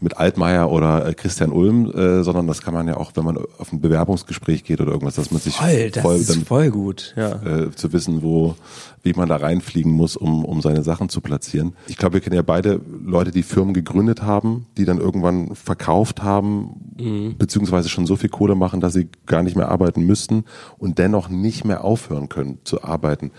mit 0.00 0.16
Altmaier 0.16 0.70
oder 0.70 1.06
äh, 1.06 1.14
Christian 1.14 1.50
Ulm, 1.50 1.90
äh, 1.90 2.22
sondern 2.22 2.46
das 2.46 2.62
kann 2.62 2.74
man 2.74 2.86
ja 2.88 2.96
auch, 2.96 3.12
wenn 3.14 3.24
man 3.24 3.38
auf 3.58 3.72
ein 3.72 3.80
Bewerbungsgespräch 3.80 4.64
geht 4.64 4.80
oder 4.80 4.92
irgendwas, 4.92 5.14
dass 5.14 5.30
man 5.30 5.40
sich 5.40 5.56
voll, 5.56 5.90
das 5.90 6.02
voll, 6.02 6.16
ist 6.16 6.46
voll 6.46 6.70
gut, 6.70 7.14
ja. 7.16 7.40
Äh, 7.42 7.70
zu 7.72 7.92
wissen, 7.92 8.22
wo, 8.22 8.54
wie 9.02 9.12
man 9.12 9.28
da 9.28 9.36
reinfliegen 9.36 9.92
muss, 9.92 10.16
um, 10.16 10.44
um 10.44 10.60
seine 10.60 10.82
Sachen 10.82 11.08
zu 11.08 11.20
platzieren. 11.20 11.74
Ich 11.86 11.96
glaube, 11.96 12.14
wir 12.14 12.20
kennen 12.20 12.36
ja 12.36 12.42
beide 12.42 12.80
Leute, 13.04 13.30
die 13.30 13.42
Firmen 13.42 13.72
gegründet 13.72 14.22
haben, 14.22 14.66
die 14.76 14.84
dann 14.84 14.98
irgendwann 14.98 15.54
verkauft 15.54 16.22
haben, 16.22 16.80
mhm. 16.98 17.36
beziehungsweise 17.38 17.88
schon 17.88 18.06
so 18.06 18.16
viel 18.16 18.30
Kohle 18.30 18.54
machen, 18.56 18.80
dass 18.80 18.92
sie 18.92 19.08
gar 19.26 19.42
nicht 19.42 19.56
mehr 19.56 19.70
arbeiten 19.70 20.04
müssten 20.04 20.44
und 20.78 20.98
dennoch 20.98 21.28
nicht 21.28 21.64
mehr 21.64 21.84
aufhören 21.84 22.28
können 22.28 22.58
zu 22.64 22.82
arbeiten. 22.82 23.30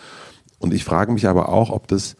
Und 0.59 0.73
ich 0.73 0.83
frage 0.83 1.11
mich 1.11 1.27
aber 1.27 1.49
auch, 1.49 1.69
ob 1.69 1.87
das 1.87 2.15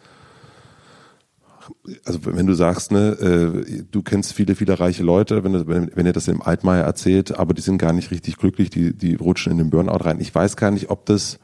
also 2.03 2.19
wenn 2.25 2.47
du 2.47 2.53
sagst, 2.53 2.91
ne, 2.91 3.11
äh, 3.11 3.83
du 3.89 4.01
kennst 4.01 4.33
viele, 4.33 4.55
viele 4.55 4.79
reiche 4.79 5.03
Leute, 5.03 5.43
wenn, 5.43 5.67
wenn, 5.67 5.91
wenn 5.95 6.05
ihr 6.05 6.13
das 6.13 6.27
im 6.27 6.41
Altmaier 6.41 6.83
erzählt, 6.83 7.37
aber 7.37 7.53
die 7.53 7.61
sind 7.61 7.77
gar 7.77 7.93
nicht 7.93 8.11
richtig 8.11 8.37
glücklich, 8.37 8.69
die, 8.69 8.93
die 8.93 9.15
rutschen 9.15 9.51
in 9.51 9.57
den 9.57 9.69
Burnout 9.69 10.03
rein. 10.03 10.19
Ich 10.19 10.33
weiß 10.33 10.57
gar 10.57 10.71
nicht, 10.71 10.89
ob 10.89 11.05
das, 11.05 11.39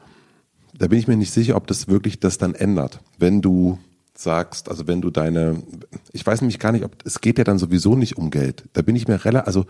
da 0.76 0.88
bin 0.88 0.98
ich 0.98 1.08
mir 1.08 1.16
nicht 1.16 1.32
sicher, 1.32 1.56
ob 1.56 1.66
das 1.66 1.88
wirklich 1.88 2.20
das 2.20 2.38
dann 2.38 2.54
ändert. 2.54 3.00
Wenn 3.18 3.42
du 3.42 3.78
sagst, 4.14 4.68
also 4.68 4.86
wenn 4.86 5.00
du 5.00 5.10
deine, 5.10 5.62
ich 6.12 6.24
weiß 6.24 6.40
nämlich 6.40 6.58
gar 6.58 6.72
nicht, 6.72 6.84
ob, 6.84 6.96
es 7.04 7.20
geht 7.20 7.38
ja 7.38 7.44
dann 7.44 7.58
sowieso 7.58 7.96
nicht 7.96 8.16
um 8.16 8.30
Geld. 8.30 8.64
Da 8.72 8.82
bin 8.82 8.96
ich 8.96 9.08
mir 9.08 9.24
relativ, 9.24 9.46
also 9.46 9.66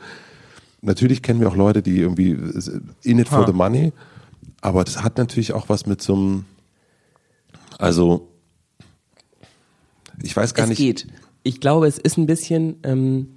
natürlich 0.80 1.22
kennen 1.22 1.40
wir 1.40 1.48
auch 1.48 1.56
Leute, 1.56 1.82
die 1.82 1.98
irgendwie 1.98 2.36
in 3.02 3.18
it 3.18 3.28
for 3.28 3.42
ha. 3.42 3.46
the 3.46 3.52
money, 3.52 3.92
aber 4.60 4.84
das 4.84 5.02
hat 5.02 5.18
natürlich 5.18 5.52
auch 5.52 5.68
was 5.68 5.86
mit 5.86 6.02
so 6.02 6.14
einem, 6.14 6.44
also 7.78 8.31
ich 10.22 10.36
weiß 10.36 10.54
gar 10.54 10.64
es 10.64 10.70
nicht. 10.70 10.78
Geht. 10.78 11.06
Ich 11.42 11.60
glaube, 11.60 11.86
es 11.86 11.98
ist 11.98 12.18
ein 12.18 12.26
bisschen 12.26 12.76
ähm, 12.82 13.28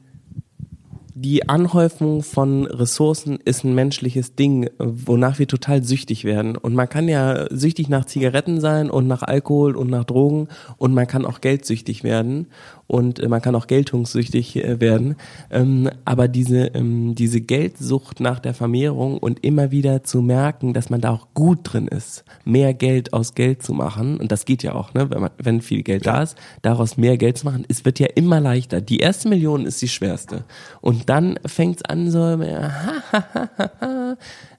die 1.18 1.48
Anhäufung 1.48 2.24
von 2.24 2.66
Ressourcen 2.66 3.40
ist 3.46 3.64
ein 3.64 3.74
menschliches 3.74 4.36
Ding, 4.36 4.70
wonach 4.78 5.40
wir 5.40 5.48
total 5.48 5.82
süchtig 5.82 6.26
werden. 6.26 6.58
Und 6.58 6.76
man 6.76 6.90
kann 6.90 7.08
ja 7.08 7.48
süchtig 7.50 7.88
nach 7.88 8.04
Zigaretten 8.04 8.60
sein 8.60 8.90
und 8.90 9.08
nach 9.08 9.24
Alkohol 9.24 9.78
und 9.78 9.90
nach 9.90 10.04
Drogen 10.04 10.50
und 10.76 10.94
man 10.94 11.08
kann 11.08 11.26
auch 11.26 11.40
geldsüchtig 11.40 12.04
werden 12.04 12.48
und 12.88 13.20
äh, 13.20 13.28
man 13.28 13.42
kann 13.42 13.56
auch 13.56 13.68
geltungssüchtig 13.68 14.56
äh, 14.58 14.80
werden. 14.80 15.16
Ähm, 15.50 15.90
aber 16.06 16.28
diese, 16.28 16.68
ähm, 16.68 17.16
diese 17.16 17.42
Geldsucht 17.42 18.20
nach 18.20 18.40
der 18.40 18.54
Vermehrung 18.54 19.18
und 19.18 19.44
immer 19.44 19.72
wieder 19.72 20.04
zu 20.04 20.22
merken, 20.22 20.74
dass 20.74 20.90
man 20.90 21.02
da 21.02 21.12
auch 21.12 21.28
gut 21.34 21.60
drin 21.64 21.88
ist, 21.88 22.26
mehr 22.44 22.74
Geld 22.74 23.14
aus 23.14 23.34
Geld 23.34 23.64
zu 23.64 23.74
machen, 23.74 24.18
und 24.18 24.32
das 24.32 24.46
geht 24.46 24.64
ja 24.64 24.76
auch, 24.76 24.94
ne, 24.94 25.10
wenn, 25.10 25.22
man, 25.22 25.32
wenn 25.38 25.62
viel 25.62 25.84
Geld 25.84 26.06
da 26.06 26.22
ist, 26.22 26.38
daraus 26.62 26.98
mehr 26.98 27.18
Geld 27.18 27.38
zu 27.38 27.46
machen, 27.46 27.66
es 27.68 27.86
wird 27.86 28.00
ja 28.00 28.08
immer 28.16 28.40
leichter. 28.40 28.82
Die 28.82 29.00
erste 29.00 29.30
Million 29.30 29.66
ist 29.66 29.82
die 29.82 29.88
schwerste. 29.88 30.44
Und 30.82 31.10
dann 31.10 31.40
fängt 31.46 31.78
es 31.78 31.86
an, 31.86 32.12
so 32.12 32.20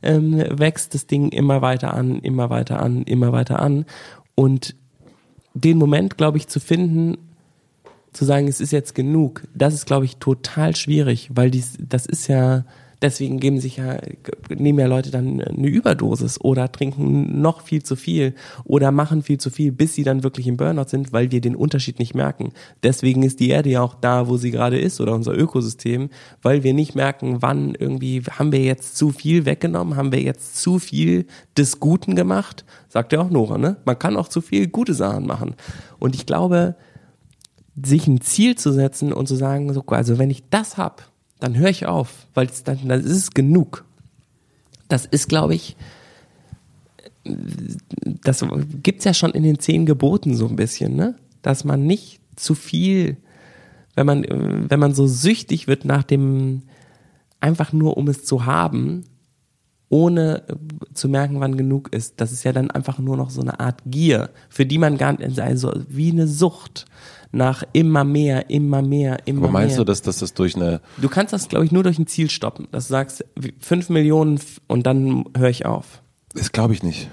ähm, 0.03 0.45
wächst 0.51 0.95
das 0.95 1.07
Ding 1.07 1.29
immer 1.29 1.63
weiter 1.63 1.95
an, 1.95 2.19
immer 2.21 2.51
weiter 2.51 2.81
an, 2.81 3.03
immer 3.03 3.33
weiter 3.33 3.61
an. 3.61 3.85
Und 4.35 4.75
den 5.55 5.79
Moment, 5.79 6.19
glaube 6.19 6.39
ich, 6.39 6.49
zu 6.49 6.61
finden, 6.61 7.17
zu 8.17 8.25
sagen, 8.25 8.49
es 8.49 8.61
ist 8.61 8.73
jetzt 8.73 8.95
genug, 8.95 9.43
das 9.55 9.75
ist, 9.75 9.87
glaube 9.87 10.07
ich, 10.07 10.17
total 10.17 10.75
schwierig, 10.75 11.31
weil 11.35 11.51
dies, 11.51 11.75
das 11.79 12.07
ist 12.07 12.29
ja, 12.29 12.65
deswegen 13.03 13.39
geben 13.41 13.61
sich 13.61 13.77
ja, 13.77 13.99
nehmen 14.49 14.79
ja 14.79 14.87
Leute 14.87 15.11
dann 15.11 15.43
eine 15.43 15.69
Überdosis 15.69 16.41
oder 16.41 16.73
trinken 16.73 17.43
noch 17.43 17.61
viel 17.61 17.83
zu 17.83 17.95
viel 17.95 18.35
oder 18.65 18.91
machen 18.91 19.23
viel 19.23 19.39
zu 19.39 19.51
viel, 19.51 19.71
bis 19.71 19.95
sie 19.95 20.03
dann 20.03 20.23
wirklich 20.23 20.47
im 20.47 20.57
Burnout 20.57 20.89
sind, 20.89 21.13
weil 21.13 21.31
wir 21.31 21.43
den 21.43 21.57
Unterschied 21.57 21.99
nicht 21.99 22.15
merken. 22.15 22.53
Deswegen 22.83 23.23
ist 23.23 23.39
die 23.39 23.51
Erde 23.51 23.69
ja 23.69 23.83
auch 23.83 23.95
da, 23.95 24.29
wo 24.29 24.39
sie 24.39 24.51
gerade 24.51 24.79
ist 24.79 24.99
oder 25.01 25.15
unser 25.15 25.37
Ökosystem, 25.37 26.09
weil 26.41 26.63
wir 26.63 26.73
nicht 26.73 26.95
merken, 26.95 27.43
wann 27.43 27.75
irgendwie, 27.75 28.23
haben 28.23 28.51
wir 28.51 28.61
jetzt 28.61 28.97
zu 28.97 29.11
viel 29.11 29.45
weggenommen, 29.45 29.97
haben 29.97 30.13
wir 30.13 30.23
jetzt 30.23 30.57
zu 30.57 30.79
viel 30.79 31.27
des 31.57 31.81
Guten 31.81 32.17
gemacht, 32.17 32.65
sagt 32.89 33.13
ja 33.13 33.21
auch 33.21 33.31
Nora, 33.31 33.59
ne? 33.59 33.77
Man 33.85 33.99
kann 33.99 34.17
auch 34.17 34.29
zu 34.29 34.41
viel 34.41 34.69
gute 34.69 34.95
Sachen 34.95 35.27
machen. 35.27 35.55
Und 35.99 36.15
ich 36.15 36.25
glaube, 36.25 36.77
sich 37.83 38.07
ein 38.07 38.21
Ziel 38.21 38.57
zu 38.57 38.73
setzen 38.73 39.13
und 39.13 39.27
zu 39.27 39.37
sagen, 39.37 39.73
so, 39.73 39.85
also 39.87 40.19
wenn 40.19 40.31
ich 40.31 40.45
das 40.51 40.77
hab, 40.77 41.11
dann 41.41 41.57
höre 41.57 41.69
ich 41.69 41.87
auf, 41.87 42.27
weil 42.35 42.49
dann, 42.65 42.89
dann 42.89 43.01
ist 43.01 43.13
es 43.13 43.31
genug. 43.33 43.85
Das 44.89 45.05
ist, 45.05 45.29
glaube 45.29 45.55
ich, 45.55 45.77
das 48.23 48.45
gibt's 48.83 49.05
ja 49.05 49.13
schon 49.13 49.33
in 49.33 49.43
den 49.43 49.59
zehn 49.59 49.85
Geboten 49.85 50.35
so 50.37 50.47
ein 50.47 50.57
bisschen, 50.57 50.95
ne? 50.95 51.17
Dass 51.43 51.65
man 51.65 51.87
nicht 51.87 52.21
zu 52.37 52.55
viel, 52.55 53.17
wenn 53.95 54.07
man, 54.07 54.25
wenn 54.71 54.81
man 54.81 54.95
so 54.95 55.07
süchtig 55.07 55.67
wird 55.67 55.85
nach 55.85 56.05
dem, 56.05 56.63
einfach 57.41 57.73
nur 57.73 57.97
um 57.97 58.09
es 58.09 58.25
zu 58.25 58.47
haben, 58.47 59.05
ohne 59.89 60.43
zu 60.95 61.09
merken, 61.09 61.41
wann 61.41 61.57
genug 61.57 61.93
ist. 61.93 62.21
Das 62.21 62.33
ist 62.33 62.45
ja 62.45 62.53
dann 62.53 62.71
einfach 62.71 62.99
nur 62.99 63.17
noch 63.17 63.31
so 63.31 63.41
eine 63.41 63.61
Art 63.61 63.83
Gier, 63.87 64.31
für 64.49 64.67
die 64.67 64.79
man 64.79 64.99
gar 64.99 65.13
nicht, 65.13 65.39
also 65.39 65.73
wie 65.89 66.11
eine 66.11 66.27
Sucht 66.27 66.87
nach 67.33 67.65
immer 67.73 68.05
mehr, 68.05 68.51
immer 68.51 68.83
mehr, 68.83 69.19
immer 69.27 69.41
mehr. 69.41 69.49
Aber 69.49 69.53
meinst 69.53 69.77
mehr. 69.77 69.85
du, 69.85 69.85
dass, 69.85 70.03
dass 70.03 70.19
das 70.19 70.35
durch 70.35 70.57
eine... 70.57 70.81
Du 70.97 71.09
kannst 71.09 71.33
das, 71.33 71.49
glaube 71.49 71.65
ich, 71.65 71.73
nur 71.73 71.83
durch 71.83 71.99
ein 71.99 72.07
Ziel 72.07 72.31
stoppen. 72.31 72.69
Dass 72.73 72.89
du 72.89 72.93
sagst, 72.93 73.25
fünf 73.61 73.89
Millionen 73.89 74.41
und 74.67 74.87
dann 74.87 75.25
höre 75.37 75.51
ich 75.51 75.67
auf. 75.67 76.03
Das 76.35 76.53
glaube 76.53 76.75
ich 76.75 76.83
nicht. 76.83 77.11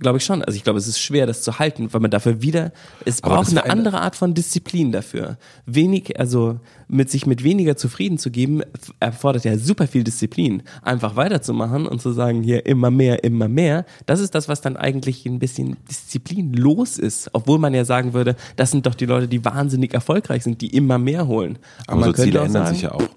Glaube 0.00 0.18
ich 0.18 0.24
schon. 0.24 0.42
Also 0.42 0.56
ich 0.56 0.64
glaube, 0.64 0.78
es 0.78 0.88
ist 0.88 0.98
schwer, 0.98 1.24
das 1.24 1.42
zu 1.42 1.60
halten, 1.60 1.92
weil 1.92 2.00
man 2.00 2.10
dafür 2.10 2.42
wieder, 2.42 2.72
es 3.04 3.22
Aber 3.22 3.36
braucht 3.36 3.50
eine 3.50 3.70
andere 3.70 4.00
Art 4.00 4.16
von 4.16 4.34
Disziplin 4.34 4.90
dafür. 4.90 5.38
Wenig, 5.66 6.18
also 6.18 6.58
mit 6.88 7.10
sich 7.10 7.26
mit 7.26 7.44
weniger 7.44 7.76
zufrieden 7.76 8.18
zu 8.18 8.32
geben, 8.32 8.62
erfordert 8.98 9.44
ja 9.44 9.56
super 9.56 9.86
viel 9.86 10.02
Disziplin. 10.02 10.64
Einfach 10.82 11.14
weiterzumachen 11.14 11.86
und 11.86 12.02
zu 12.02 12.10
sagen, 12.10 12.42
hier 12.42 12.66
immer 12.66 12.90
mehr, 12.90 13.22
immer 13.22 13.46
mehr. 13.46 13.86
Das 14.06 14.18
ist 14.18 14.34
das, 14.34 14.48
was 14.48 14.60
dann 14.60 14.76
eigentlich 14.76 15.26
ein 15.26 15.38
bisschen 15.38 15.76
disziplinlos 15.88 16.98
ist. 16.98 17.30
Obwohl 17.32 17.60
man 17.60 17.72
ja 17.72 17.84
sagen 17.84 18.14
würde, 18.14 18.34
das 18.56 18.72
sind 18.72 18.86
doch 18.86 18.96
die 18.96 19.06
Leute, 19.06 19.28
die 19.28 19.44
wahnsinnig 19.44 19.94
erfolgreich 19.94 20.42
sind, 20.42 20.60
die 20.60 20.74
immer 20.74 20.98
mehr 20.98 21.28
holen. 21.28 21.58
Aber 21.86 22.00
man 22.00 22.14
so 22.14 22.22
Ziele 22.24 22.40
ändern 22.40 22.64
sagen, 22.64 22.74
sich 22.74 22.82
ja 22.82 22.92
auch. 22.92 23.08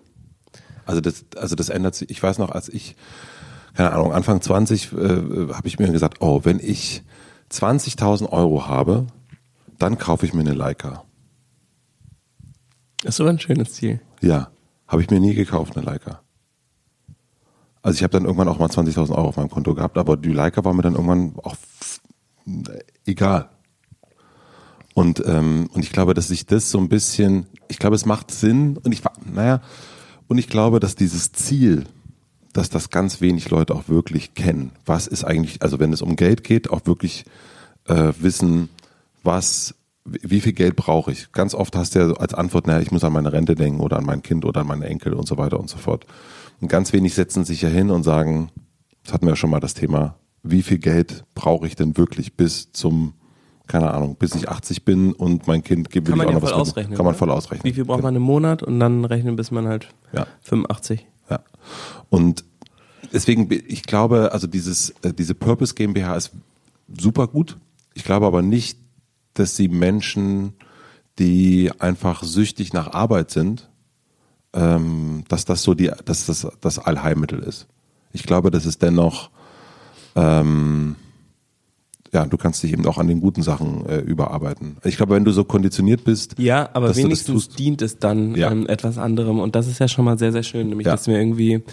Also 0.86 1.02
das, 1.02 1.26
also 1.36 1.56
das 1.56 1.70
ändert 1.70 1.96
sich. 1.96 2.12
Ich 2.12 2.22
weiß 2.22 2.38
noch, 2.38 2.52
als 2.52 2.70
ich, 2.70 2.96
keine 3.78 3.92
Ahnung, 3.94 4.12
Anfang 4.12 4.42
20 4.42 4.92
äh, 4.94 4.98
habe 5.54 5.68
ich 5.68 5.78
mir 5.78 5.88
gesagt, 5.92 6.18
oh, 6.22 6.42
wenn 6.44 6.60
ich 6.60 7.04
20.000 7.52 8.28
Euro 8.32 8.68
habe, 8.68 9.06
dann 9.78 10.00
kaufe 10.00 10.26
ich 10.26 10.34
mir 10.34 10.42
eine 10.42 10.54
Leica. 10.56 11.04
Das 13.04 13.16
ist 13.16 13.22
aber 13.22 13.30
ein 13.30 13.40
schönes 13.40 13.74
Ziel. 13.74 14.02
Ja, 14.22 14.50
habe 14.88 15.04
ich 15.04 15.10
mir 15.12 15.20
nie 15.20 15.36
gekauft, 15.36 15.78
eine 15.78 15.86
Leica. 15.86 16.22
Also 17.84 17.98
ich 17.98 18.04
habe 18.04 18.12
dann 18.12 18.26
irgendwann 18.26 18.48
auch 18.48 18.58
mal 18.58 18.68
20.000 18.68 19.12
Euro 19.12 19.28
auf 19.30 19.38
meinem 19.38 19.52
Konto 19.52 19.76
gehabt, 19.76 19.98
aber 20.00 20.18
die 20.18 20.34
Leica 20.34 20.66
war 20.66 20.74
mir 20.74 20.82
dann 20.82 20.96
irgendwann 20.96 21.36
auch 21.44 21.54
f- 21.54 22.02
egal. 23.06 23.50
Und, 24.96 25.24
ähm, 25.28 25.70
und 25.72 25.84
ich 25.84 25.92
glaube, 25.92 26.16
dass 26.16 26.30
sich 26.30 26.48
das 26.48 26.72
so 26.72 26.80
ein 26.80 26.90
bisschen, 26.90 27.46
ich 27.68 27.78
glaube, 27.78 27.96
es 27.96 28.06
macht 28.08 28.32
Sinn 28.32 28.78
und 28.78 28.92
ich, 28.92 29.04
naja, 29.32 29.62
und 30.28 30.40
ich 30.40 30.48
glaube, 30.50 30.80
dass 30.80 30.96
dieses 30.96 31.32
Ziel, 31.32 31.86
dass 32.58 32.70
das 32.72 32.90
ganz 32.90 33.22
wenig 33.22 33.52
Leute 33.52 33.76
auch 33.76 33.88
wirklich 33.88 34.34
kennen. 34.34 34.72
Was 34.84 35.06
ist 35.06 35.24
eigentlich, 35.24 35.62
also 35.62 35.80
wenn 35.80 35.94
es 35.94 36.02
um 36.02 36.16
Geld 36.16 36.44
geht, 36.44 36.72
auch 36.72 36.86
wirklich 36.86 37.24
äh, 37.86 38.14
wissen, 38.20 38.70
was, 39.24 39.76
wie 40.06 40.42
viel 40.42 40.54
Geld 40.54 40.76
brauche 40.76 41.12
ich? 41.12 41.32
Ganz 41.34 41.54
oft 41.54 41.76
hast 41.76 41.94
du 41.94 42.00
ja 42.00 42.12
als 42.14 42.34
Antwort, 42.34 42.66
naja, 42.66 42.80
ich 42.80 42.90
muss 42.92 43.04
an 43.04 43.14
meine 43.14 43.32
Rente 43.32 43.54
denken 43.54 43.80
oder 43.80 43.98
an 43.98 44.06
mein 44.06 44.24
Kind 44.24 44.44
oder 44.44 44.62
an 44.62 44.68
meine 44.68 44.86
Enkel 44.88 45.14
und 45.14 45.28
so 45.28 45.38
weiter 45.38 45.60
und 45.60 45.70
so 45.70 45.78
fort. 45.78 46.08
Und 46.60 46.68
ganz 46.68 46.94
wenig 46.94 47.14
setzen 47.14 47.46
sich 47.46 47.62
ja 47.62 47.70
hin 47.70 47.92
und 47.92 48.02
sagen, 48.02 48.50
das 49.04 49.14
hatten 49.14 49.28
wir 49.28 49.34
ja 49.34 49.36
schon 49.36 49.52
mal 49.52 49.60
das 49.60 49.76
Thema, 49.76 50.16
wie 50.42 50.64
viel 50.64 50.80
Geld 50.80 51.26
brauche 51.36 51.68
ich 51.68 51.76
denn 51.76 51.96
wirklich 51.96 52.38
bis 52.38 52.72
zum, 52.72 53.14
keine 53.68 53.94
Ahnung, 53.94 54.16
bis 54.16 54.34
ich 54.34 54.50
80 54.50 54.84
bin 54.84 55.14
und 55.14 55.46
mein 55.46 55.64
Kind 55.64 55.92
gibt 55.92 56.10
man 56.10 56.22
auch 56.22 56.26
ja 56.26 56.32
noch 56.32 56.40
voll 56.42 56.52
was 56.54 56.58
ausrechnen. 56.58 56.98
Kann 56.98 57.06
man 57.06 57.14
ne? 57.14 57.20
voll 57.20 57.30
ausrechnen. 57.30 57.66
Wie 57.66 57.74
viel 57.74 57.86
braucht 57.86 58.02
man 58.02 58.16
im 58.16 58.24
Monat 58.24 58.64
und 58.64 58.80
dann 58.80 59.06
rechnen, 59.06 59.36
bis 59.36 59.52
man 59.52 59.68
halt 59.68 59.90
Ja. 60.12 60.26
85. 60.42 61.06
Ja. 61.30 61.42
Und 62.10 62.44
deswegen, 63.12 63.48
ich 63.52 63.84
glaube, 63.84 64.32
also 64.32 64.48
dieses, 64.48 64.92
äh, 65.02 65.14
diese 65.14 65.36
Purpose 65.36 65.74
GmbH 65.74 66.16
ist 66.16 66.32
super 66.98 67.28
gut. 67.28 67.58
Ich 67.94 68.04
glaube 68.04 68.26
aber 68.26 68.42
nicht, 68.42 68.80
dass 69.34 69.56
sie 69.56 69.68
Menschen, 69.68 70.54
die 71.20 71.72
einfach 71.80 72.24
süchtig 72.24 72.74
nach 72.74 72.94
Arbeit 72.94 73.32
sind, 73.32 73.70
ähm, 74.54 75.24
dass 75.28 75.46
das 75.46 75.64
so 75.64 75.74
die, 75.74 75.92
dass 76.06 76.26
das 76.26 76.48
das 76.62 76.80
Allheilmittel 76.80 77.40
ist. 77.40 77.68
Ich 78.14 78.24
glaube, 78.24 78.52
das 78.52 78.66
ist 78.66 78.82
dennoch, 78.82 79.30
ähm, 80.16 80.96
ja, 82.14 82.26
du 82.26 82.38
kannst 82.38 82.64
dich 82.64 82.74
eben 82.74 82.86
auch 82.86 82.98
an 82.98 83.08
den 83.08 83.20
guten 83.22 83.42
Sachen 83.44 83.86
äh, 83.88 84.00
überarbeiten. 84.00 84.78
Ich 84.84 84.98
glaube, 84.98 85.16
wenn 85.16 85.26
du 85.26 85.32
so 85.32 85.44
konditioniert 85.44 86.04
bist, 86.04 86.36
Ja, 86.40 86.70
aber 86.74 86.96
wenigstens 86.96 87.50
dient 87.50 87.82
es 87.82 88.00
dann 88.00 88.36
Ja. 88.36 88.52
ähm, 88.52 88.68
etwas 88.68 88.98
anderem 88.98 89.40
und 89.40 89.56
das 89.56 89.68
ist 89.68 89.80
ja 89.80 89.88
schon 89.88 90.06
mal 90.06 90.18
sehr, 90.18 90.32
sehr 90.32 90.44
schön, 90.44 90.70
nämlich 90.70 90.86
Ja. 90.88 90.94
dass 90.94 91.08
wir 91.08 91.18
irgendwie 91.18 91.64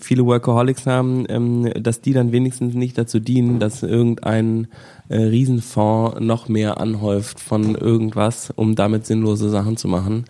viele 0.00 0.26
Workaholics 0.26 0.86
haben, 0.86 1.24
ähm, 1.28 1.70
dass 1.80 2.00
die 2.02 2.12
dann 2.12 2.32
wenigstens 2.32 2.74
nicht 2.74 2.98
dazu 2.98 3.18
dienen, 3.18 3.58
dass 3.60 3.82
irgendein 3.82 4.66
äh, 5.08 5.16
Riesenfonds 5.22 6.20
noch 6.20 6.48
mehr 6.48 6.80
anhäuft 6.80 7.40
von 7.40 7.74
irgendwas, 7.74 8.50
um 8.54 8.74
damit 8.74 9.06
sinnlose 9.06 9.48
Sachen 9.48 9.76
zu 9.78 9.88
machen. 9.88 10.24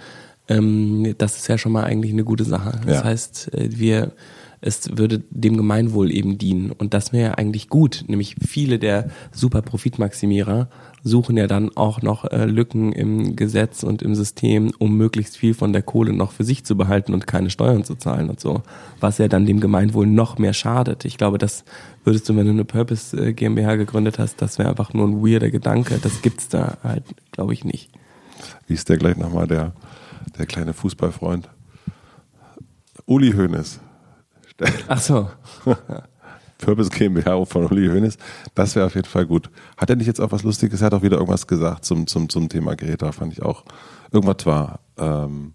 Ähm, 0.49 1.15
das 1.19 1.37
ist 1.39 1.49
ja 1.49 1.59
schon 1.59 1.73
mal 1.73 1.85
eigentlich 1.85 2.13
eine 2.13 2.23
gute 2.25 2.45
Sache. 2.45 2.81
Das 2.87 2.99
Ja. 2.99 3.05
heißt, 3.05 3.55
äh, 3.55 3.69
wir 3.77 4.13
es 4.61 4.97
würde 4.97 5.23
dem 5.31 5.57
Gemeinwohl 5.57 6.11
eben 6.11 6.39
dienen. 6.39 6.73
Und 6.73 6.95
das 6.95 7.13
wäre 7.13 7.31
ja 7.31 7.35
eigentlich 7.35 7.69
gut. 7.69 8.05
Nämlich 8.09 8.37
viele 8.47 8.79
der 8.79 9.11
super 9.31 9.63
Profitmaximierer 9.63 10.69
suchen 11.05 11.37
ja 11.37 11.47
dann 11.47 11.77
auch 11.77 12.03
noch 12.03 12.25
äh, 12.25 12.45
Lücken 12.45 12.93
im 12.93 13.37
Gesetz 13.37 13.83
und 13.83 14.03
im 14.03 14.15
System, 14.15 14.73
um 14.79 14.97
möglichst 14.97 15.37
viel 15.37 15.55
von 15.55 15.73
der 15.73 15.83
Kohle 15.83 16.13
noch 16.13 16.33
für 16.33 16.45
sich 16.45 16.65
zu 16.65 16.77
behalten 16.77 17.15
und 17.15 17.27
keine 17.27 17.51
Steuern 17.51 17.85
zu 17.85 17.95
zahlen 17.95 18.29
und 18.31 18.41
so. 18.41 18.63
Was 19.01 19.19
ja 19.19 19.29
dann 19.29 19.47
dem 19.47 19.61
Gemeinwohl 19.61 20.07
noch 20.07 20.39
mehr 20.39 20.53
schadet. 20.53 21.05
Ich 21.05 21.19
glaube, 21.19 21.39
das 21.39 21.65
würdest 22.05 22.29
du, 22.29 22.37
wenn 22.37 22.47
du 22.47 22.53
eine 22.53 22.65
Purpose 22.65 23.17
äh, 23.17 23.33
GmbH 23.33 23.77
gegründet 23.77 24.19
hast, 24.19 24.43
das 24.43 24.59
wäre 24.59 24.71
einfach 24.71 24.93
nur 24.93 25.07
ein 25.07 25.25
weirder 25.25 25.51
Gedanke. 25.51 25.99
Das 26.03 26.23
gibt's 26.23 26.49
da 26.49 26.79
halt, 26.83 27.05
glaube 27.31 27.53
ich, 27.53 27.65
nicht. 27.65 27.91
Wie 28.67 28.75
ist 28.75 28.89
der 28.89 28.99
gleich 28.99 29.17
nochmal, 29.17 29.47
der, 29.47 29.73
der 30.37 30.47
kleine 30.47 30.73
Fußballfreund? 30.73 31.49
Uli 33.07 33.33
Hoeneß. 33.33 33.81
Ach 34.89 35.01
so. 35.01 35.29
Purpose 36.59 36.91
GmbH 36.91 37.45
von 37.45 37.67
Uli 37.67 37.89
Hoeneß. 37.89 38.19
Das 38.55 38.75
wäre 38.75 38.87
auf 38.87 38.95
jeden 38.95 39.09
Fall 39.09 39.27
gut. 39.27 39.49
Hat 39.77 39.91
er 39.91 39.97
nicht 39.97 40.07
jetzt 40.07 40.21
auch 40.21 40.33
was 40.33 40.43
Lustiges? 40.43 40.81
Er 40.81 40.87
hat 40.87 40.95
auch 40.95 41.03
wieder 41.03 41.17
irgendwas 41.17 41.47
gesagt 41.47 41.85
zum, 41.85 42.07
zum, 42.07 42.29
zum 42.29 42.49
Thema 42.49 42.75
Greta, 42.75 43.13
fand 43.13 43.33
ich 43.33 43.43
auch. 43.43 43.65
Irgendwas 44.11 44.45
war. 44.45 44.81
Ähm, 44.99 45.55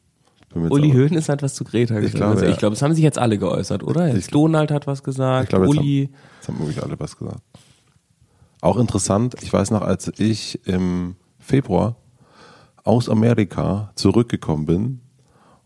jetzt 0.55 0.71
Uli 0.71 0.91
Höhn 0.91 1.15
hat 1.27 1.43
was 1.43 1.55
zu 1.55 1.63
Greta 1.65 1.95
gesagt. 1.95 2.15
glaube, 2.15 2.31
also 2.33 2.45
ja. 2.45 2.51
ich 2.51 2.57
glaube, 2.57 2.75
es 2.75 2.81
haben 2.81 2.93
sich 2.93 3.03
jetzt 3.03 3.19
alle 3.19 3.37
geäußert, 3.37 3.83
oder? 3.83 4.07
Jetzt 4.07 4.17
Ich- 4.17 4.27
Donald 4.27 4.71
hat 4.71 4.87
was 4.87 5.03
gesagt, 5.03 5.45
Ich 5.45 5.49
glaube, 5.49 5.65
jetzt 5.65 5.77
Uli. 5.77 6.09
haben, 6.09 6.19
jetzt 6.39 6.47
haben 6.47 6.59
wirklich 6.59 6.83
alle 6.83 6.99
was 6.99 7.17
gesagt. 7.17 7.41
Auch 8.61 8.77
interessant, 8.77 9.35
ich 9.41 9.51
weiß 9.51 9.71
noch, 9.71 9.81
als 9.81 10.09
ich 10.19 10.65
im 10.65 11.17
Februar 11.37 11.97
aus 12.85 13.09
Amerika 13.09 13.91
zurückgekommen 13.95 14.65
bin 14.65 15.01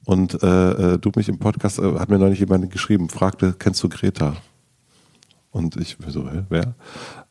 und 0.08 0.41
äh, 0.41 0.93
äh, 0.93 0.98
du 1.00 1.12
mich 1.17 1.28
im 1.28 1.38
Podcast, 1.38 1.80
äh, 1.80 2.00
hat 2.00 2.08
mir 2.08 2.17
neulich 2.17 2.39
jemand 2.39 2.72
geschrieben, 2.72 3.10
fragte, 3.10 3.54
kennst 3.60 3.84
du 3.84 3.89
Greta? 3.89 4.38
Und 5.52 5.76
ich 5.76 5.98
so, 6.08 6.32
hä, 6.32 6.43
wer? 6.48 6.76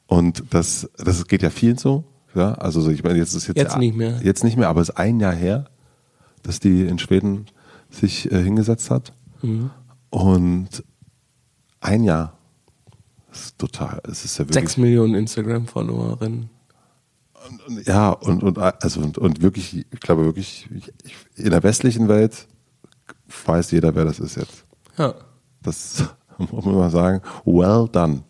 Und 0.07 0.45
das, 0.51 0.91
das 0.99 1.27
geht 1.27 1.41
ja 1.41 1.49
vielen 1.49 1.79
so. 1.79 2.05
Ja, 2.35 2.53
also 2.53 2.83
so, 2.83 2.91
ich 2.91 3.03
meine, 3.03 3.19
jetzt 3.19 3.33
ist 3.33 3.47
jetzt, 3.47 3.57
Jetzt 3.57 3.79
nicht 3.79 3.97
mehr. 3.97 4.21
Jetzt 4.23 4.45
nicht 4.45 4.59
mehr, 4.59 4.69
aber 4.69 4.83
es 4.83 4.91
ist 4.91 4.97
ein 4.99 5.21
Jahr 5.21 5.33
her, 5.33 5.71
dass 6.43 6.61
die 6.61 6.83
in 6.83 6.99
Schweden 6.99 7.47
sich 7.89 8.31
äh, 8.31 8.43
hingesetzt 8.43 8.91
hat. 8.91 9.15
Mhm. 9.41 9.71
Und 10.11 10.85
ein 11.81 12.05
Jahr. 12.05 12.37
Das 13.31 13.41
ist 13.41 13.59
total, 13.59 14.03
es 14.05 14.23
ist 14.27 14.37
ja 14.37 14.45
wirklich. 14.45 14.55
Sechs 14.55 14.77
Millionen 14.77 15.15
Instagram-Followerinnen. 15.15 16.51
Ja, 17.87 18.11
und, 18.11 18.43
und, 18.43 18.59
also, 18.59 19.01
und, 19.01 19.17
und 19.17 19.41
wirklich, 19.41 19.87
ich 19.91 20.01
glaube 20.01 20.27
wirklich, 20.27 20.69
ich, 20.77 20.93
ich, 21.05 21.43
in 21.43 21.53
der 21.53 21.63
westlichen 21.63 22.09
Welt 22.09 22.47
weiß 23.47 23.71
jeder, 23.73 23.95
wer 23.95 24.05
das 24.05 24.19
ist 24.19 24.37
jetzt. 24.37 24.65
Ja. 24.99 25.15
Das 25.63 26.05
muss 26.39 26.65
man 26.65 26.75
mal 26.75 26.91
sagen. 26.91 27.23
Well 27.45 27.89
done. 27.91 28.23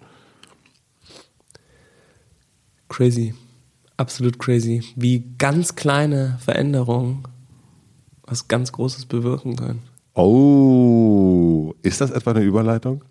Crazy. 2.89 3.35
Absolut 3.97 4.39
crazy. 4.39 4.83
Wie 4.95 5.25
ganz 5.39 5.75
kleine 5.75 6.39
Veränderungen 6.41 7.25
was 8.27 8.49
ganz 8.49 8.73
Großes 8.73 9.07
bewirken 9.07 9.57
können. 9.57 9.83
Oh, 10.15 11.75
ist 11.83 12.01
das 12.01 12.11
etwa 12.11 12.33
eine 12.33 12.41
Überleitung? 12.41 13.05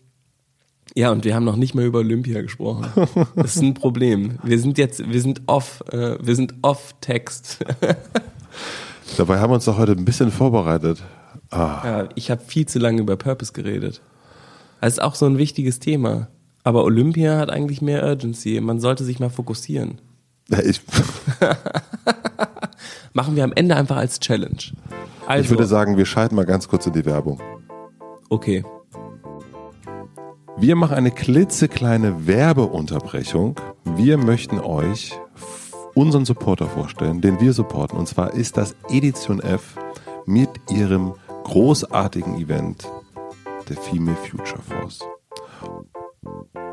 Ja, 0.93 1.11
und 1.11 1.23
wir 1.25 1.35
haben 1.35 1.45
noch 1.45 1.55
nicht 1.55 1.75
mehr 1.75 1.85
über 1.85 1.99
Olympia 1.99 2.41
gesprochen. 2.41 2.85
Das 3.35 3.55
ist 3.55 3.61
ein 3.61 3.73
Problem. 3.73 4.39
Wir 4.43 4.59
sind 4.59 4.77
jetzt, 4.77 5.09
wir 5.09 5.21
sind 5.21 5.41
off, 5.47 5.83
äh, 5.91 6.17
wir 6.21 6.35
sind 6.35 6.53
off 6.61 6.95
Text. 7.01 7.59
Dabei 9.17 9.39
haben 9.39 9.51
wir 9.51 9.55
uns 9.55 9.65
doch 9.65 9.77
heute 9.77 9.93
ein 9.93 10.05
bisschen 10.05 10.31
vorbereitet. 10.31 11.03
Ah, 11.51 11.81
Ja, 11.83 12.09
ich 12.15 12.31
habe 12.31 12.41
viel 12.45 12.65
zu 12.67 12.79
lange 12.79 13.01
über 13.01 13.15
Purpose 13.17 13.53
geredet. 13.53 14.01
Das 14.81 14.93
ist 14.93 15.01
auch 15.01 15.15
so 15.15 15.25
ein 15.25 15.37
wichtiges 15.37 15.79
Thema. 15.79 16.27
Aber 16.63 16.83
Olympia 16.83 17.37
hat 17.37 17.49
eigentlich 17.49 17.81
mehr 17.81 18.03
Urgency. 18.03 18.59
Man 18.61 18.79
sollte 18.79 19.03
sich 19.03 19.19
mal 19.19 19.29
fokussieren. 19.29 19.99
ich, 20.63 20.81
Machen 23.13 23.35
wir 23.35 23.43
am 23.43 23.53
Ende 23.53 23.75
einfach 23.75 23.97
als 23.97 24.19
Challenge. 24.19 24.57
Also, 25.27 25.43
ich 25.43 25.49
würde 25.49 25.65
sagen, 25.65 25.97
wir 25.97 26.05
schalten 26.05 26.35
mal 26.35 26.45
ganz 26.45 26.67
kurz 26.67 26.85
in 26.85 26.93
die 26.93 27.05
Werbung. 27.05 27.39
okay. 28.29 28.63
Wir 30.57 30.77
machen 30.77 30.93
eine 30.95 31.11
klitzekleine 31.11 32.27
Werbeunterbrechung. 32.27 33.59
Wir 33.83 34.17
möchten 34.17 34.59
euch 34.59 35.11
unseren 35.95 36.23
Supporter 36.23 36.67
vorstellen, 36.67 37.19
den 37.19 37.41
wir 37.41 37.51
supporten. 37.51 37.99
Und 37.99 38.07
zwar 38.07 38.33
ist 38.33 38.55
das 38.55 38.73
Edition 38.89 39.41
F 39.41 39.75
mit 40.25 40.49
ihrem 40.69 41.13
großartigen 41.45 42.37
Event 42.37 42.89
der 43.69 43.77
Female 43.77 44.17
Future 44.17 44.61
Force. 44.61 44.99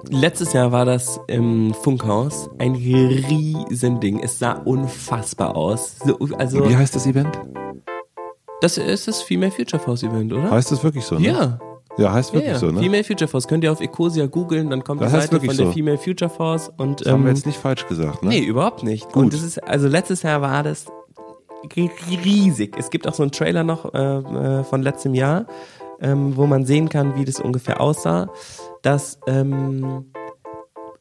Letztes 0.09 0.53
Jahr 0.53 0.73
war 0.73 0.85
das 0.85 1.21
im 1.29 1.73
Funkhaus 1.75 2.51
ein 2.59 2.75
Riesending. 2.75 4.19
Es 4.19 4.39
sah 4.39 4.53
unfassbar 4.53 5.57
aus. 5.57 5.97
So, 6.05 6.19
also, 6.37 6.69
Wie 6.69 6.77
heißt 6.77 6.97
das 6.97 7.07
Event? 7.07 7.39
das 8.61 8.79
ist 8.79 9.09
das 9.09 9.23
Female 9.23 9.51
Future 9.53 9.83
Force 9.83 10.03
Event, 10.03 10.33
oder? 10.33 10.51
Heißt 10.51 10.73
das 10.73 10.83
wirklich 10.83 11.05
so? 11.05 11.19
Ne? 11.19 11.27
Ja. 11.27 11.59
Ja, 11.99 12.11
heißt 12.11 12.33
wirklich 12.33 12.53
ja, 12.53 12.59
so, 12.59 12.71
ne? 12.71 12.81
Female 12.81 13.05
Future 13.05 13.29
Force. 13.29 13.47
Könnt 13.47 13.65
ihr 13.65 13.71
auf 13.71 13.81
Ecosia 13.83 14.25
googeln, 14.25 14.71
dann 14.71 14.83
kommt 14.83 15.03
Das 15.03 15.13
die 15.13 15.21
Seite 15.21 15.41
von 15.41 15.57
der 15.57 15.67
so. 15.67 15.73
Female 15.73 15.99
Future 15.99 16.31
Force. 16.31 16.73
Und, 16.79 17.03
Das 17.03 17.13
haben 17.13 17.23
wir 17.23 17.29
ähm, 17.31 17.37
jetzt 17.37 17.45
nicht 17.45 17.59
falsch 17.59 17.87
gesagt, 17.87 18.23
ne? 18.23 18.31
Nee, 18.31 18.41
überhaupt 18.41 18.83
nicht. 18.83 19.13
Gut. 19.13 19.25
Und 19.25 19.35
das 19.35 19.43
ist, 19.43 19.63
also 19.63 19.89
letztes 19.89 20.23
Jahr 20.23 20.41
war 20.41 20.63
das 20.63 20.87
riesig. 22.25 22.77
Es 22.79 22.91
gibt 22.91 23.07
auch 23.07 23.15
so 23.15 23.23
einen 23.23 23.33
Trailer 23.33 23.65
noch 23.65 23.93
äh, 23.95 23.99
äh, 23.99 24.65
von 24.65 24.83
letztem 24.83 25.15
Jahr, 25.15 25.47
ähm, 26.01 26.37
wo 26.37 26.47
man 26.47 26.65
sehen 26.65 26.89
kann, 26.89 27.17
wie 27.17 27.25
das 27.25 27.41
ungefähr 27.41 27.81
aussah. 27.81 28.29
Das 28.83 29.19
ähm, 29.27 30.07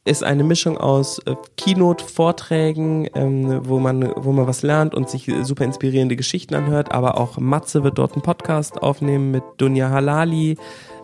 ist 0.04 0.24
eine 0.24 0.44
Mischung 0.44 0.78
aus 0.78 1.20
äh, 1.20 1.36
Keynote-Vorträgen, 1.58 3.08
ähm, 3.14 3.62
wo 3.64 3.80
man, 3.80 4.12
wo 4.16 4.32
man 4.32 4.48
was 4.48 4.64
lernt 4.64 4.96
und 4.96 5.10
sich 5.10 5.32
super 5.44 5.64
inspirierende 5.64 6.16
Geschichten 6.16 6.56
anhört, 6.56 6.92
aber 6.92 7.20
auch 7.20 7.38
Matze 7.38 7.84
wird 7.84 7.98
dort 7.98 8.14
einen 8.14 8.24
Podcast 8.24 8.82
aufnehmen 8.82 9.32
mit 9.32 9.44
Dunja 9.58 9.90
Halali, 9.90 10.58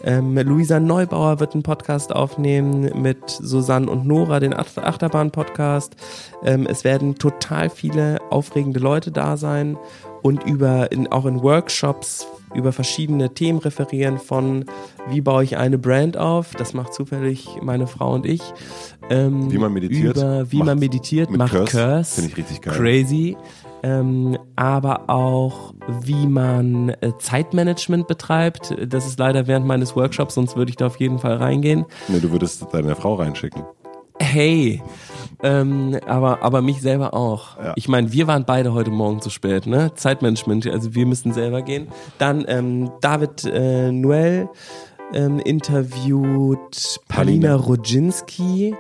ähm, 0.04 0.36
Luisa 0.38 0.80
Neubauer 0.80 1.40
wird 1.40 1.54
einen 1.54 1.64
Podcast 1.64 2.14
aufnehmen 2.16 2.92
mit 3.02 3.30
Susanne 3.30 3.90
und 3.90 4.06
Nora, 4.06 4.40
den 4.40 4.54
Ach- 4.54 4.78
Achterbahn-Podcast. 4.78 5.96
Ähm, 6.44 6.68
es 6.70 6.84
werden 6.84 7.16
total 7.16 7.70
viele 7.70 8.20
aufregende 8.30 8.80
Leute 8.80 9.12
da 9.12 9.38
sein 9.38 9.78
und 10.22 10.44
über 10.44 10.92
in, 10.92 11.08
auch 11.12 11.26
in 11.26 11.42
Workshops 11.42 12.28
über 12.56 12.72
verschiedene 12.72 13.34
Themen 13.34 13.60
referieren 13.60 14.18
von 14.20 14.66
wie 15.10 15.20
baue 15.22 15.44
ich 15.44 15.58
eine 15.58 15.78
Brand 15.78 16.18
auf, 16.18 16.52
das 16.58 16.74
macht 16.74 16.94
zufällig 16.94 17.48
meine 17.62 17.88
Frau 17.88 18.14
und 18.14 18.26
ich. 18.26 18.42
Ähm, 19.10 19.52
Wie 19.52 19.58
man 19.58 19.72
meditiert. 19.74 20.16
Über 20.18 20.52
wie 20.52 20.58
Macht- 20.58 20.66
man 20.68 20.80
meditiert, 20.80 21.30
macht 21.30 21.52
Curse. 21.54 21.72
Curse. 21.78 22.16
Finde 22.16 22.32
ich 22.32 22.38
richtig 22.38 22.62
geil. 22.62 22.74
Crazy. 22.76 23.38
Ähm, 23.88 24.38
aber 24.56 25.10
auch, 25.10 25.74
wie 26.02 26.28
man 26.28 26.90
äh, 26.90 27.14
Zeitmanagement 27.20 28.08
betreibt. 28.08 28.76
Das 28.86 29.06
ist 29.06 29.18
leider 29.18 29.48
während 29.48 29.66
meines 29.66 29.96
Workshops, 29.96 30.36
sonst 30.36 30.58
würde 30.58 30.70
ich 30.70 30.76
da 30.76 30.88
auf 30.88 30.98
jeden 30.98 31.20
Fall 31.20 31.38
reingehen. 31.38 31.86
Nee, 32.10 32.20
du 32.20 32.32
würdest 32.32 32.66
deine 32.72 32.96
Frau 32.96 33.16
reinschicken. 33.16 33.64
Hey, 34.20 34.82
ähm, 35.42 35.98
aber, 36.06 36.42
aber 36.42 36.62
mich 36.62 36.82
selber 36.82 37.14
auch. 37.14 37.58
Ja. 37.58 37.74
Ich 37.76 37.88
meine, 37.88 38.12
wir 38.12 38.28
waren 38.28 38.46
beide 38.46 38.74
heute 38.74 38.90
Morgen 38.92 39.22
zu 39.22 39.30
spät, 39.30 39.68
ne? 39.68 39.94
Zeitmanagement, 39.94 40.68
also 40.68 40.96
wir 40.96 41.06
müssen 41.06 41.32
selber 41.34 41.62
gehen. 41.62 41.88
Dann 42.18 42.44
ähm, 42.48 42.92
David 43.00 43.46
äh, 43.46 43.92
Noel 43.92 44.50
ähm, 45.14 45.40
interviewt 45.40 47.00
Palina 47.08 47.56
Rodzinski, 47.56 48.76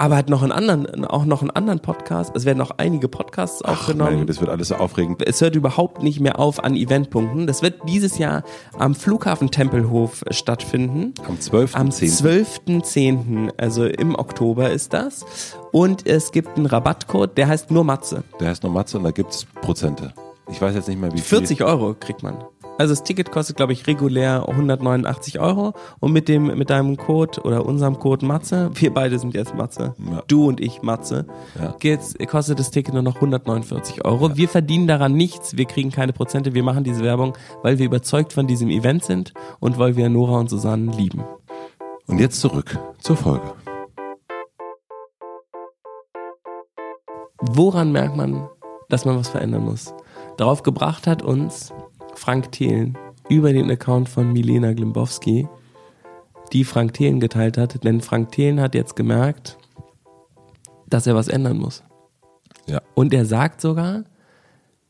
aber 0.00 0.16
hat 0.16 0.30
noch 0.30 0.42
einen 0.42 0.50
anderen, 0.50 1.04
auch 1.04 1.26
noch 1.26 1.42
einen 1.42 1.50
anderen 1.50 1.80
Podcast. 1.80 2.34
Es 2.34 2.46
werden 2.46 2.56
noch 2.56 2.70
einige 2.78 3.06
Podcasts 3.06 3.62
Ach, 3.62 3.72
aufgenommen. 3.72 4.14
meine, 4.14 4.26
das 4.26 4.40
wird 4.40 4.50
alles 4.50 4.68
so 4.68 4.76
aufregend. 4.76 5.20
Es 5.26 5.42
hört 5.42 5.54
überhaupt 5.54 6.02
nicht 6.02 6.20
mehr 6.20 6.38
auf 6.38 6.64
an 6.64 6.74
Eventpunkten. 6.74 7.46
Das 7.46 7.60
wird 7.60 7.86
dieses 7.86 8.16
Jahr 8.16 8.42
am 8.78 8.94
Flughafen 8.94 9.50
Tempelhof 9.50 10.24
stattfinden. 10.30 11.12
Am 11.28 11.34
12.10. 11.34 11.74
Am 11.74 11.88
12.10., 11.90 13.52
also 13.58 13.84
im 13.84 14.14
Oktober 14.14 14.70
ist 14.70 14.94
das. 14.94 15.26
Und 15.70 16.06
es 16.06 16.32
gibt 16.32 16.56
einen 16.56 16.64
Rabattcode, 16.64 17.36
der 17.36 17.48
heißt 17.48 17.70
nur 17.70 17.84
Matze. 17.84 18.24
Der 18.40 18.48
heißt 18.48 18.62
noch 18.62 18.72
Matze 18.72 18.96
und 18.96 19.04
da 19.04 19.10
gibt's 19.10 19.44
Prozente. 19.60 20.14
Ich 20.50 20.62
weiß 20.62 20.74
jetzt 20.76 20.88
nicht 20.88 20.98
mehr, 20.98 21.12
wie 21.12 21.18
viel. 21.18 21.40
40 21.40 21.62
Euro 21.62 21.94
kriegt 21.94 22.22
man. 22.22 22.38
Also 22.80 22.92
das 22.94 23.02
Ticket 23.02 23.30
kostet, 23.30 23.58
glaube 23.58 23.74
ich, 23.74 23.86
regulär 23.86 24.48
189 24.48 25.38
Euro. 25.38 25.74
Und 25.98 26.12
mit 26.14 26.28
dem, 26.28 26.46
mit 26.46 26.70
deinem 26.70 26.96
Code 26.96 27.42
oder 27.42 27.66
unserem 27.66 27.98
Code 27.98 28.24
Matze, 28.24 28.70
wir 28.74 28.94
beide 28.94 29.18
sind 29.18 29.34
jetzt 29.34 29.54
Matze, 29.54 29.94
Ja. 29.98 30.22
du 30.28 30.48
und 30.48 30.62
ich 30.62 30.80
Matze, 30.80 31.26
Ja. 31.60 31.74
geht's, 31.78 32.14
kostet 32.26 32.58
das 32.58 32.70
Ticket 32.70 32.94
nur 32.94 33.02
noch 33.02 33.16
149 33.16 34.06
Euro. 34.06 34.34
Wir 34.34 34.48
verdienen 34.48 34.86
daran 34.86 35.12
nichts, 35.12 35.58
wir 35.58 35.66
kriegen 35.66 35.90
keine 35.90 36.14
Prozente, 36.14 36.54
wir 36.54 36.62
machen 36.62 36.82
diese 36.82 37.04
Werbung, 37.04 37.36
weil 37.62 37.78
wir 37.78 37.84
überzeugt 37.84 38.32
von 38.32 38.46
diesem 38.46 38.70
Event 38.70 39.04
sind 39.04 39.34
und 39.58 39.78
weil 39.78 39.96
wir 39.96 40.08
Nora 40.08 40.38
und 40.38 40.48
Susanne 40.48 40.90
lieben. 40.92 41.22
Und 42.06 42.18
jetzt 42.18 42.40
zurück 42.40 42.78
zur 42.98 43.16
Folge. 43.18 43.52
Woran 47.42 47.92
merkt 47.92 48.16
man, 48.16 48.48
dass 48.88 49.04
man 49.04 49.18
was 49.18 49.28
verändern 49.28 49.66
muss? 49.66 49.92
Darauf 50.38 50.62
gebracht 50.62 51.06
hat 51.06 51.20
uns 51.22 51.74
Frank 52.20 52.52
Thelen 52.52 52.98
über 53.30 53.54
den 53.54 53.70
Account 53.70 54.10
von 54.10 54.30
Milena 54.30 54.74
Glimbowski, 54.74 55.48
die 56.52 56.64
Frank 56.64 56.92
Thelen 56.92 57.18
geteilt 57.18 57.56
hat, 57.56 57.82
denn 57.82 58.02
Frank 58.02 58.32
Thelen 58.32 58.60
hat 58.60 58.74
jetzt 58.74 58.94
gemerkt, 58.94 59.56
dass 60.86 61.06
er 61.06 61.14
was 61.14 61.28
ändern 61.28 61.56
muss. 61.56 61.82
Ja. 62.66 62.82
Und 62.94 63.14
er 63.14 63.24
sagt 63.24 63.62
sogar, 63.62 64.04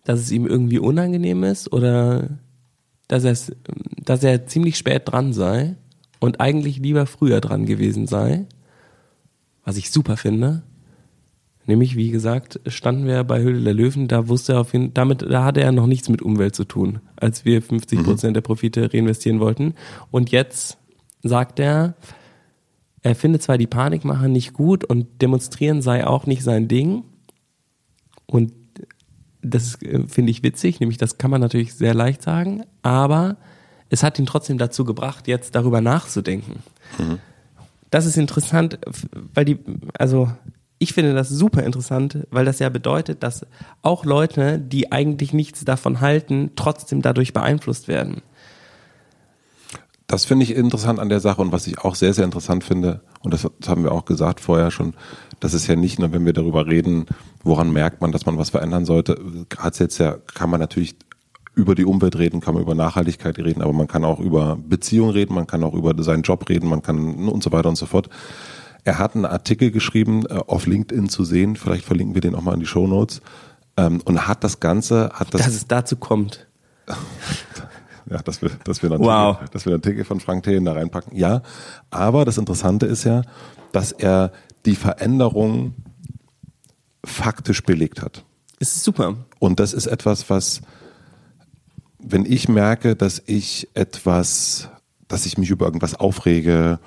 dass 0.02 0.18
es 0.18 0.32
ihm 0.32 0.44
irgendwie 0.44 0.80
unangenehm 0.80 1.44
ist 1.44 1.72
oder 1.72 2.30
dass, 3.06 3.22
er's, 3.22 3.52
dass 4.04 4.24
er 4.24 4.48
ziemlich 4.48 4.76
spät 4.76 5.02
dran 5.04 5.32
sei 5.32 5.76
und 6.18 6.40
eigentlich 6.40 6.78
lieber 6.78 7.06
früher 7.06 7.40
dran 7.40 7.64
gewesen 7.64 8.08
sei, 8.08 8.46
was 9.64 9.76
ich 9.76 9.92
super 9.92 10.16
finde. 10.16 10.64
Nämlich, 11.70 11.94
wie 11.94 12.10
gesagt, 12.10 12.58
standen 12.66 13.06
wir 13.06 13.22
bei 13.22 13.42
Höhle 13.42 13.62
der 13.62 13.74
Löwen, 13.74 14.08
da 14.08 14.26
wusste 14.26 14.54
er 14.54 14.60
auf 14.62 14.72
jeden 14.72 14.92
damit, 14.92 15.22
da 15.22 15.44
hatte 15.44 15.60
er 15.60 15.70
noch 15.70 15.86
nichts 15.86 16.08
mit 16.08 16.20
Umwelt 16.20 16.56
zu 16.56 16.64
tun, 16.64 16.98
als 17.14 17.44
wir 17.44 17.62
50 17.62 18.02
Prozent 18.02 18.34
der 18.34 18.40
Profite 18.40 18.92
reinvestieren 18.92 19.38
wollten. 19.38 19.74
Und 20.10 20.32
jetzt 20.32 20.78
sagt 21.22 21.60
er, 21.60 21.94
er 23.02 23.14
findet 23.14 23.44
zwar 23.44 23.56
die 23.56 23.68
Panikmacher 23.68 24.26
nicht 24.26 24.52
gut 24.52 24.82
und 24.82 25.22
demonstrieren 25.22 25.80
sei 25.80 26.04
auch 26.04 26.26
nicht 26.26 26.42
sein 26.42 26.66
Ding. 26.66 27.04
Und 28.26 28.52
das 29.40 29.80
äh, 29.80 30.08
finde 30.08 30.32
ich 30.32 30.42
witzig, 30.42 30.80
nämlich 30.80 30.98
das 30.98 31.18
kann 31.18 31.30
man 31.30 31.40
natürlich 31.40 31.74
sehr 31.74 31.94
leicht 31.94 32.20
sagen, 32.20 32.64
aber 32.82 33.36
es 33.90 34.02
hat 34.02 34.18
ihn 34.18 34.26
trotzdem 34.26 34.58
dazu 34.58 34.84
gebracht, 34.84 35.28
jetzt 35.28 35.54
darüber 35.54 35.80
nachzudenken. 35.80 36.64
Das 37.92 38.06
ist 38.06 38.16
interessant, 38.16 38.80
weil 39.34 39.44
die, 39.44 39.60
also 39.96 40.32
ich 40.82 40.94
finde 40.94 41.12
das 41.14 41.28
super 41.28 41.62
interessant, 41.62 42.26
weil 42.30 42.46
das 42.46 42.58
ja 42.58 42.70
bedeutet, 42.70 43.22
dass 43.22 43.46
auch 43.82 44.06
Leute, 44.06 44.58
die 44.58 44.90
eigentlich 44.90 45.34
nichts 45.34 45.62
davon 45.62 46.00
halten, 46.00 46.52
trotzdem 46.56 47.02
dadurch 47.02 47.34
beeinflusst 47.34 47.86
werden. 47.86 48.22
Das 50.06 50.24
finde 50.24 50.44
ich 50.44 50.56
interessant 50.56 50.98
an 50.98 51.10
der 51.10 51.20
Sache 51.20 51.42
und 51.42 51.52
was 51.52 51.66
ich 51.66 51.78
auch 51.78 51.94
sehr, 51.94 52.14
sehr 52.14 52.24
interessant 52.24 52.64
finde, 52.64 53.02
und 53.20 53.34
das, 53.34 53.46
haben 53.68 53.84
wir 53.84 53.92
auch 53.92 54.06
gesagt 54.06 54.40
vorher 54.40 54.70
schon, 54.70 54.94
das 55.38 55.52
ist 55.52 55.66
ja 55.66 55.76
nicht 55.76 55.98
nur, 55.98 56.12
wenn 56.12 56.24
wir 56.24 56.32
darüber 56.32 56.66
reden, 56.66 57.04
woran 57.44 57.70
merkt 57.70 58.00
man, 58.00 58.10
dass 58.10 58.24
man 58.24 58.38
was 58.38 58.48
verändern 58.48 58.86
sollte, 58.86 59.20
hat's 59.58 59.78
jetzt 59.80 59.98
ja, 59.98 60.16
kann 60.34 60.48
man 60.48 60.60
natürlich 60.60 60.96
über 61.54 61.74
die 61.74 61.84
Umwelt 61.84 62.16
reden, 62.16 62.40
kann 62.40 62.54
man 62.54 62.62
über 62.62 62.74
Nachhaltigkeit 62.74 63.38
reden, 63.38 63.60
aber 63.60 63.74
man 63.74 63.86
kann 63.86 64.02
auch 64.02 64.18
über 64.18 64.56
Beziehungen 64.56 65.10
reden, 65.10 65.34
man 65.34 65.46
kann 65.46 65.62
auch 65.62 65.74
über 65.74 66.02
seinen 66.02 66.22
Job 66.22 66.48
reden, 66.48 66.70
man 66.70 66.80
kann 66.80 67.28
und 67.28 67.42
so 67.42 67.52
weiter 67.52 67.68
und 67.68 67.76
so 67.76 67.84
fort. 67.84 68.08
Er 68.84 68.98
hat 68.98 69.14
einen 69.14 69.26
Artikel 69.26 69.70
geschrieben, 69.70 70.24
äh, 70.26 70.40
auf 70.46 70.66
LinkedIn 70.66 71.08
zu 71.08 71.24
sehen, 71.24 71.56
vielleicht 71.56 71.84
verlinken 71.84 72.14
wir 72.14 72.22
den 72.22 72.34
auch 72.34 72.42
mal 72.42 72.54
in 72.54 72.60
die 72.60 72.66
Show 72.66 72.86
Notes, 72.86 73.20
ähm, 73.76 74.00
und 74.04 74.26
hat 74.26 74.44
das 74.44 74.60
Ganze, 74.60 75.10
hat 75.14 75.34
das 75.34 75.42
Dass 75.42 75.54
es 75.54 75.66
dazu 75.66 75.96
kommt. 75.96 76.46
ja, 78.10 78.18
dass 78.18 78.42
wir, 78.42 78.50
dass 78.64 78.82
wir 78.82 78.90
einen 78.90 79.00
Wow. 79.00 79.08
Artikel, 79.36 79.48
dass 79.52 79.64
wir 79.64 79.72
einen 79.72 79.82
Artikel 79.82 80.04
von 80.04 80.20
Frank 80.20 80.42
Thelen 80.42 80.64
da 80.64 80.72
reinpacken. 80.72 81.16
Ja, 81.16 81.42
aber 81.90 82.24
das 82.24 82.38
Interessante 82.38 82.86
ist 82.86 83.04
ja, 83.04 83.22
dass 83.72 83.92
er 83.92 84.32
die 84.66 84.76
Veränderung 84.76 85.74
faktisch 87.04 87.62
belegt 87.62 88.02
hat. 88.02 88.24
Es 88.58 88.76
ist 88.76 88.84
super. 88.84 89.16
Und 89.38 89.58
das 89.58 89.72
ist 89.72 89.86
etwas, 89.86 90.28
was, 90.28 90.60
wenn 91.98 92.26
ich 92.26 92.48
merke, 92.48 92.94
dass 92.94 93.22
ich 93.24 93.68
etwas, 93.74 94.68
dass 95.08 95.24
ich 95.24 95.38
mich 95.38 95.50
über 95.50 95.64
irgendwas 95.64 95.94
aufrege, 95.94 96.78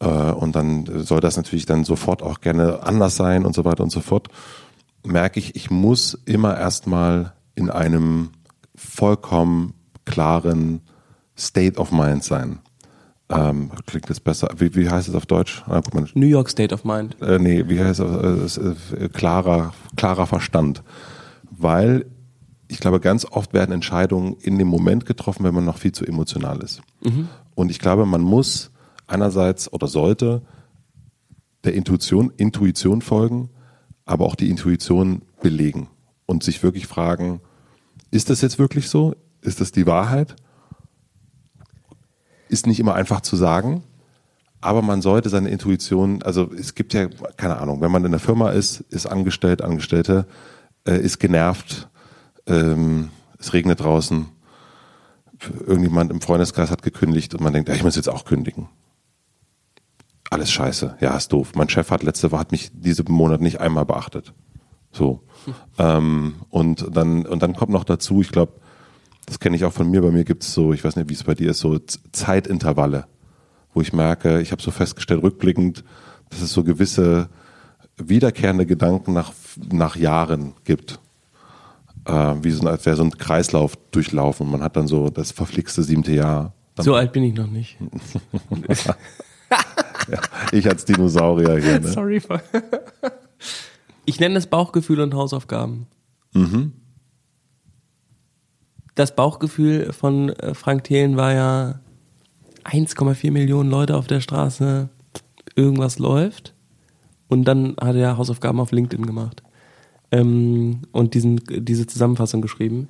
und 0.00 0.56
dann 0.56 1.04
soll 1.04 1.20
das 1.20 1.36
natürlich 1.36 1.66
dann 1.66 1.84
sofort 1.84 2.22
auch 2.22 2.40
gerne 2.40 2.82
anders 2.82 3.16
sein 3.16 3.44
und 3.44 3.54
so 3.54 3.64
weiter 3.64 3.82
und 3.82 3.90
so 3.90 4.00
fort, 4.00 4.28
merke 5.04 5.38
ich, 5.38 5.54
ich 5.54 5.70
muss 5.70 6.14
immer 6.24 6.56
erstmal 6.58 7.32
in 7.54 7.70
einem 7.70 8.30
vollkommen 8.74 9.74
klaren 10.04 10.80
State 11.36 11.78
of 11.78 11.92
Mind 11.92 12.24
sein. 12.24 12.58
Ähm, 13.30 13.70
klingt 13.86 14.10
das 14.10 14.20
besser? 14.20 14.48
Wie, 14.56 14.74
wie 14.74 14.88
heißt 14.88 15.08
es 15.08 15.14
auf 15.14 15.26
Deutsch? 15.26 15.62
Ah, 15.66 15.80
New 16.14 16.26
York 16.26 16.50
State 16.50 16.74
of 16.74 16.84
Mind. 16.84 17.20
äh, 17.22 17.38
nee, 17.38 17.64
wie 17.68 17.80
heißt 17.80 18.00
es? 18.00 18.58
Äh, 18.58 18.74
äh, 18.96 19.08
klarer, 19.08 19.72
klarer 19.96 20.26
Verstand. 20.26 20.82
Weil 21.50 22.04
ich 22.68 22.80
glaube, 22.80 23.00
ganz 23.00 23.24
oft 23.24 23.54
werden 23.54 23.72
Entscheidungen 23.72 24.36
in 24.40 24.58
dem 24.58 24.68
Moment 24.68 25.06
getroffen, 25.06 25.44
wenn 25.44 25.54
man 25.54 25.64
noch 25.64 25.78
viel 25.78 25.92
zu 25.92 26.04
emotional 26.04 26.60
ist. 26.60 26.82
Und 27.54 27.70
ich 27.70 27.78
glaube, 27.78 28.04
man 28.04 28.20
muss 28.20 28.70
einerseits 29.14 29.72
oder 29.72 29.86
sollte 29.86 30.42
der 31.64 31.74
Intuition, 31.74 32.32
Intuition 32.36 33.00
folgen, 33.00 33.48
aber 34.04 34.26
auch 34.26 34.34
die 34.34 34.50
Intuition 34.50 35.22
belegen 35.40 35.88
und 36.26 36.42
sich 36.42 36.62
wirklich 36.62 36.86
fragen, 36.86 37.40
ist 38.10 38.28
das 38.28 38.42
jetzt 38.42 38.58
wirklich 38.58 38.88
so? 38.90 39.14
Ist 39.40 39.60
das 39.60 39.72
die 39.72 39.86
Wahrheit? 39.86 40.36
Ist 42.48 42.66
nicht 42.66 42.80
immer 42.80 42.94
einfach 42.94 43.22
zu 43.22 43.36
sagen, 43.36 43.82
aber 44.60 44.82
man 44.82 45.02
sollte 45.02 45.28
seine 45.28 45.50
Intuition, 45.50 46.22
also 46.22 46.50
es 46.52 46.74
gibt 46.74 46.94
ja, 46.94 47.08
keine 47.36 47.58
Ahnung, 47.58 47.80
wenn 47.80 47.90
man 47.90 48.04
in 48.04 48.10
der 48.10 48.20
Firma 48.20 48.50
ist, 48.50 48.80
ist 48.90 49.06
angestellt, 49.06 49.62
Angestellte, 49.62 50.26
äh, 50.86 50.98
ist 50.98 51.18
genervt, 51.18 51.88
ähm, 52.46 53.10
es 53.38 53.52
regnet 53.52 53.80
draußen, 53.80 54.26
irgendjemand 55.66 56.10
im 56.10 56.20
Freundeskreis 56.20 56.70
hat 56.70 56.82
gekündigt 56.82 57.34
und 57.34 57.42
man 57.42 57.52
denkt, 57.52 57.68
ja, 57.68 57.74
ich 57.74 57.82
muss 57.82 57.96
jetzt 57.96 58.08
auch 58.08 58.24
kündigen. 58.24 58.68
Alles 60.34 60.50
scheiße. 60.50 60.96
Ja, 61.00 61.16
ist 61.16 61.32
doof. 61.32 61.52
Mein 61.54 61.68
Chef 61.68 61.92
hat 61.92 62.02
letzte 62.02 62.32
Woche 62.32 62.40
hat 62.40 62.50
mich 62.50 62.70
diesen 62.72 63.06
Monat 63.08 63.40
nicht 63.40 63.60
einmal 63.60 63.84
beachtet. 63.84 64.32
So. 64.90 65.22
ähm, 65.78 66.34
und 66.50 66.88
dann, 66.90 67.24
und 67.24 67.40
dann 67.40 67.54
kommt 67.54 67.70
noch 67.70 67.84
dazu, 67.84 68.20
ich 68.20 68.30
glaube, 68.30 68.54
das 69.26 69.38
kenne 69.38 69.54
ich 69.54 69.64
auch 69.64 69.72
von 69.72 69.88
mir, 69.88 70.02
bei 70.02 70.10
mir 70.10 70.24
gibt 70.24 70.42
es 70.42 70.52
so, 70.52 70.72
ich 70.72 70.82
weiß 70.84 70.96
nicht, 70.96 71.08
wie 71.08 71.14
es 71.14 71.22
bei 71.22 71.34
dir 71.34 71.52
ist, 71.52 71.60
so 71.60 71.78
Zeitintervalle, 72.10 73.06
wo 73.74 73.80
ich 73.80 73.92
merke, 73.92 74.40
ich 74.40 74.50
habe 74.50 74.60
so 74.60 74.72
festgestellt, 74.72 75.22
rückblickend, 75.22 75.84
dass 76.30 76.42
es 76.42 76.52
so 76.52 76.64
gewisse 76.64 77.28
wiederkehrende 77.96 78.66
Gedanken 78.66 79.12
nach, 79.12 79.32
nach 79.70 79.94
Jahren 79.94 80.54
gibt. 80.64 80.98
Äh, 82.06 82.34
wie 82.42 82.50
so, 82.50 82.66
als 82.66 82.86
wäre 82.86 82.96
so 82.96 83.04
ein 83.04 83.16
Kreislauf 83.16 83.76
durchlaufen. 83.92 84.50
Man 84.50 84.62
hat 84.62 84.76
dann 84.76 84.88
so 84.88 85.10
das 85.10 85.30
verflixte 85.30 85.84
siebte 85.84 86.12
Jahr. 86.12 86.54
Dann 86.74 86.84
So 86.84 86.96
alt 86.96 87.12
bin 87.12 87.22
ich 87.22 87.34
noch 87.34 87.46
nicht. 87.46 87.78
ja, 90.10 90.20
ich 90.52 90.68
als 90.68 90.84
Dinosaurier 90.84 91.58
hier. 91.58 91.80
Ne? 91.80 91.88
Sorry. 91.88 92.20
Ich 94.06 94.20
nenne 94.20 94.36
es 94.36 94.46
Bauchgefühl 94.46 95.00
und 95.00 95.14
Hausaufgaben. 95.14 95.86
Das 98.94 99.16
Bauchgefühl 99.16 99.92
von 99.92 100.28
äh, 100.28 100.54
Frank 100.54 100.84
Thelen 100.84 101.16
war 101.16 101.32
ja 101.32 101.80
1,4 102.64 103.30
Millionen 103.30 103.70
Leute 103.70 103.96
auf 103.96 104.06
der 104.06 104.20
Straße, 104.20 104.88
irgendwas 105.56 105.98
läuft. 105.98 106.54
Und 107.28 107.44
dann 107.44 107.76
hat 107.80 107.96
er 107.96 108.16
Hausaufgaben 108.16 108.60
auf 108.60 108.72
LinkedIn 108.72 109.06
gemacht. 109.06 109.42
Ähm, 110.10 110.82
und 110.92 111.14
diesen, 111.14 111.40
diese 111.48 111.86
Zusammenfassung 111.86 112.42
geschrieben. 112.42 112.88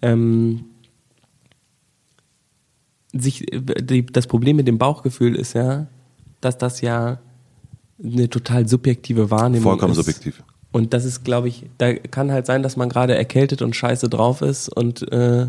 Ähm, 0.00 0.64
sich, 3.12 3.46
die, 3.52 4.06
das 4.06 4.26
Problem 4.26 4.56
mit 4.56 4.68
dem 4.68 4.78
Bauchgefühl 4.78 5.34
ist 5.34 5.54
ja, 5.54 5.86
dass 6.40 6.58
das 6.58 6.80
ja 6.80 7.18
eine 8.02 8.28
total 8.28 8.68
subjektive 8.68 9.30
Wahrnehmung 9.30 9.64
Vollkommen 9.64 9.92
ist. 9.92 9.98
subjektiv. 9.98 10.42
Und 10.70 10.92
das 10.92 11.04
ist, 11.04 11.24
glaube 11.24 11.48
ich, 11.48 11.64
da 11.78 11.94
kann 11.94 12.30
halt 12.30 12.46
sein, 12.46 12.62
dass 12.62 12.76
man 12.76 12.88
gerade 12.88 13.16
erkältet 13.16 13.62
und 13.62 13.74
scheiße 13.74 14.08
drauf 14.08 14.42
ist 14.42 14.68
und 14.68 15.10
äh, 15.10 15.48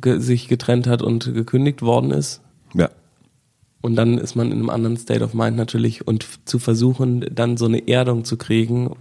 ge 0.00 0.18
sich 0.20 0.48
getrennt 0.48 0.86
hat 0.86 1.02
und 1.02 1.34
gekündigt 1.34 1.82
worden 1.82 2.12
ist. 2.12 2.40
Ja. 2.74 2.90
Und 3.82 3.96
dann 3.96 4.18
ist 4.18 4.34
man 4.34 4.48
in 4.48 4.58
einem 4.58 4.70
anderen 4.70 4.96
State 4.96 5.22
of 5.22 5.34
Mind 5.34 5.56
natürlich 5.56 6.06
und 6.06 6.26
zu 6.44 6.58
versuchen, 6.58 7.26
dann 7.32 7.56
so 7.56 7.66
eine 7.66 7.86
Erdung 7.88 8.24
zu 8.24 8.36
kriegen, 8.36 8.96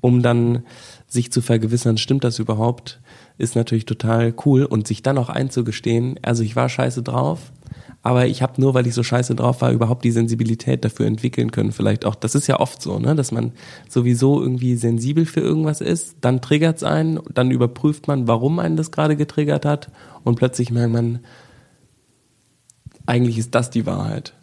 um 0.00 0.22
dann 0.22 0.64
sich 1.06 1.30
zu 1.32 1.40
vergewissern, 1.40 1.98
stimmt 1.98 2.24
das 2.24 2.38
überhaupt, 2.38 3.00
ist 3.38 3.56
natürlich 3.56 3.84
total 3.84 4.34
cool 4.44 4.64
und 4.64 4.86
sich 4.86 5.02
dann 5.02 5.18
auch 5.18 5.28
einzugestehen, 5.28 6.18
also 6.22 6.42
ich 6.42 6.56
war 6.56 6.68
scheiße 6.68 7.02
drauf, 7.02 7.52
aber 8.02 8.26
ich 8.26 8.40
habe 8.40 8.60
nur, 8.60 8.72
weil 8.74 8.86
ich 8.86 8.94
so 8.94 9.02
scheiße 9.02 9.34
drauf 9.34 9.60
war, 9.60 9.72
überhaupt 9.72 10.04
die 10.04 10.10
Sensibilität 10.10 10.84
dafür 10.84 11.06
entwickeln 11.06 11.50
können. 11.50 11.72
Vielleicht 11.72 12.04
auch, 12.04 12.14
das 12.14 12.34
ist 12.34 12.46
ja 12.46 12.60
oft 12.60 12.80
so, 12.80 12.98
ne, 12.98 13.14
dass 13.14 13.32
man 13.32 13.52
sowieso 13.88 14.40
irgendwie 14.40 14.76
sensibel 14.76 15.26
für 15.26 15.40
irgendwas 15.40 15.80
ist, 15.80 16.16
dann 16.20 16.40
triggert's 16.40 16.82
einen, 16.82 17.20
dann 17.34 17.50
überprüft 17.50 18.06
man, 18.08 18.28
warum 18.28 18.58
einen 18.58 18.76
das 18.76 18.92
gerade 18.92 19.16
getriggert 19.16 19.64
hat 19.64 19.90
und 20.24 20.36
plötzlich 20.36 20.70
merkt 20.70 20.92
man, 20.92 21.20
eigentlich 23.06 23.38
ist 23.38 23.54
das 23.54 23.70
die 23.70 23.86
Wahrheit. 23.86 24.34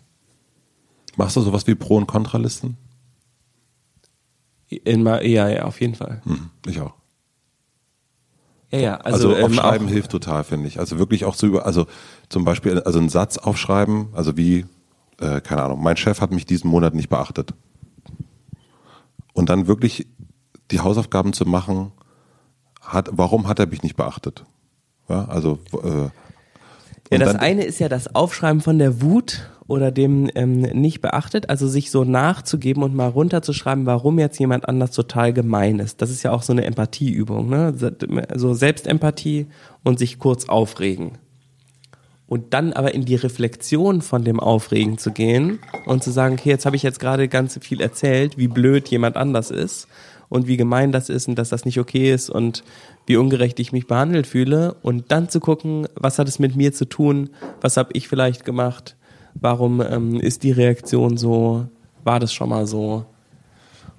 Machst 1.15 1.35
du 1.35 1.41
sowas 1.41 1.67
wie 1.67 1.75
Pro- 1.75 1.97
und 1.97 2.07
Kontralisten? 2.07 2.77
In, 4.69 5.05
ja, 5.05 5.47
ja, 5.47 5.65
auf 5.65 5.79
jeden 5.81 5.95
Fall. 5.95 6.21
Hm, 6.25 6.49
ich 6.65 6.79
auch. 6.81 6.93
Ja, 8.73 8.79
ja, 8.79 8.95
Also, 8.95 9.29
also, 9.29 9.37
ähm, 9.37 9.45
aufschreiben 9.45 9.87
hilft 9.87 10.11
total, 10.11 10.43
finde 10.43 10.67
ich. 10.67 10.79
Also 10.79 10.97
wirklich 10.97 11.25
auch 11.25 11.35
zu 11.35 11.45
über, 11.45 11.65
also 11.67 11.85
zum 12.29 12.43
Beispiel, 12.43 12.79
also 12.81 12.97
einen 12.97 13.09
Satz 13.09 13.37
aufschreiben, 13.37 14.07
also 14.13 14.35
wie, 14.35 14.65
äh, 15.19 15.41
keine 15.41 15.61
Ahnung, 15.61 15.81
mein 15.83 15.95
Chef 15.95 16.21
hat 16.21 16.31
mich 16.31 16.47
diesen 16.47 16.69
Monat 16.71 16.95
nicht 16.95 17.09
beachtet. 17.09 17.53
Und 19.33 19.49
dann 19.49 19.67
wirklich 19.67 20.07
die 20.71 20.79
Hausaufgaben 20.79 21.33
zu 21.33 21.45
machen, 21.45 21.91
hat, 22.81 23.09
warum 23.11 23.47
hat 23.47 23.59
er 23.59 23.67
mich 23.67 23.83
nicht 23.83 23.95
beachtet? 23.95 24.43
Ja, 25.07 25.25
also 25.25 25.59
äh, 25.83 26.09
Ja, 27.11 27.19
das 27.19 27.33
dann- 27.33 27.37
eine 27.41 27.63
ist 27.65 27.79
ja 27.79 27.89
das 27.89 28.15
Aufschreiben 28.15 28.61
von 28.61 28.79
der 28.79 29.01
Wut 29.01 29.49
oder 29.73 29.91
dem 29.91 30.29
ähm, 30.35 30.61
nicht 30.61 31.01
beachtet, 31.01 31.49
also 31.49 31.67
sich 31.67 31.89
so 31.89 32.03
nachzugeben 32.03 32.83
und 32.83 32.95
mal 32.95 33.09
runterzuschreiben, 33.09 33.85
warum 33.85 34.19
jetzt 34.19 34.39
jemand 34.39 34.69
anders 34.69 34.91
total 34.91 35.33
gemein 35.33 35.79
ist. 35.79 36.01
Das 36.01 36.11
ist 36.11 36.23
ja 36.23 36.31
auch 36.31 36.43
so 36.43 36.53
eine 36.53 36.63
Empathieübung, 36.65 37.49
ne? 37.49 37.73
So 38.35 38.53
Selbstempathie 38.53 39.47
und 39.83 39.97
sich 39.97 40.19
kurz 40.19 40.47
aufregen. 40.47 41.17
Und 42.27 42.53
dann 42.53 42.73
aber 42.73 42.93
in 42.93 43.05
die 43.05 43.15
Reflexion 43.15 44.01
von 44.01 44.23
dem 44.23 44.39
Aufregen 44.39 44.97
zu 44.97 45.11
gehen 45.11 45.59
und 45.85 46.03
zu 46.03 46.11
sagen, 46.11 46.35
okay, 46.35 46.49
jetzt 46.49 46.65
habe 46.65 46.75
ich 46.75 46.83
jetzt 46.83 46.99
gerade 46.99 47.27
ganz 47.27 47.59
viel 47.61 47.81
erzählt, 47.81 48.37
wie 48.37 48.47
blöd 48.47 48.87
jemand 48.89 49.17
anders 49.17 49.51
ist 49.51 49.87
und 50.29 50.47
wie 50.47 50.57
gemein 50.57 50.91
das 50.91 51.09
ist 51.09 51.27
und 51.27 51.35
dass 51.35 51.49
das 51.49 51.65
nicht 51.65 51.79
okay 51.79 52.13
ist 52.13 52.29
und 52.29 52.63
wie 53.05 53.17
ungerecht 53.17 53.59
ich 53.59 53.71
mich 53.71 53.87
behandelt 53.87 54.25
fühle 54.25 54.75
und 54.81 55.11
dann 55.11 55.29
zu 55.29 55.39
gucken, 55.39 55.87
was 55.95 56.17
hat 56.17 56.27
es 56.27 56.39
mit 56.39 56.55
mir 56.55 56.73
zu 56.73 56.85
tun, 56.85 57.29
was 57.61 57.77
habe 57.77 57.91
ich 57.93 58.07
vielleicht 58.07 58.45
gemacht, 58.45 58.95
warum 59.35 59.81
ähm, 59.81 60.19
ist 60.19 60.43
die 60.43 60.51
Reaktion 60.51 61.17
so, 61.17 61.67
war 62.03 62.19
das 62.19 62.33
schon 62.33 62.49
mal 62.49 62.67
so 62.67 63.05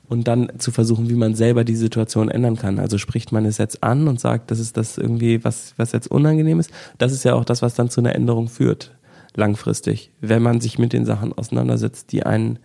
und 0.09 0.29
dann 0.29 0.53
zu 0.59 0.71
versuchen, 0.71 1.09
wie 1.09 1.15
man 1.15 1.35
selber 1.35 1.65
die 1.65 1.77
Situation 1.77 2.29
ändern 2.29 2.57
kann. 2.57 2.79
Also 2.79 2.99
spricht 2.99 3.33
man 3.33 3.45
es 3.47 3.59
jetzt 3.59 3.83
an 3.83 4.07
und 4.07 4.21
sagt, 4.21 4.51
das 4.51 4.59
ist 4.59 4.77
das 4.77 4.99
irgendwie, 4.99 5.45
was, 5.45 5.75
was 5.77 5.93
jetzt 5.93 6.11
unangenehm 6.11 6.61
ist. 6.61 6.71
Das 6.99 7.13
ist 7.13 7.25
ja 7.25 7.35
auch 7.35 7.45
das, 7.45 7.63
was 7.63 7.75
dann 7.75 7.91
zu 7.91 8.01
einer 8.01 8.15
Änderung 8.15 8.49
führt, 8.49 8.95
langfristig, 9.35 10.13
wenn 10.21 10.43
man 10.43 10.61
sich 10.61 10.79
mit 10.79 10.93
den 10.93 11.07
Sachen 11.07 11.33
auseinandersetzt, 11.33 12.13
die 12.13 12.25
einen 12.25 12.59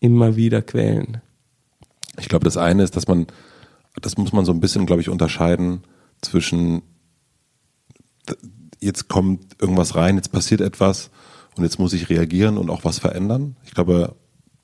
immer 0.00 0.36
wieder 0.36 0.62
quälen. 0.62 1.18
Ich 2.18 2.28
glaube, 2.28 2.44
das 2.44 2.56
eine 2.56 2.82
ist, 2.82 2.96
dass 2.96 3.06
man, 3.06 3.26
das 4.00 4.16
muss 4.16 4.32
man 4.32 4.44
so 4.44 4.52
ein 4.52 4.60
bisschen, 4.60 4.86
glaube 4.86 5.02
ich, 5.02 5.10
unterscheiden 5.10 5.82
zwischen, 6.22 6.82
jetzt 8.80 9.08
kommt 9.08 9.60
irgendwas 9.60 9.94
rein, 9.94 10.16
jetzt 10.16 10.32
passiert 10.32 10.62
etwas 10.62 11.10
und 11.60 11.64
jetzt 11.64 11.78
muss 11.78 11.92
ich 11.92 12.08
reagieren 12.08 12.56
und 12.56 12.70
auch 12.70 12.84
was 12.84 12.98
verändern. 12.98 13.54
Ich 13.66 13.72
glaube, 13.72 14.14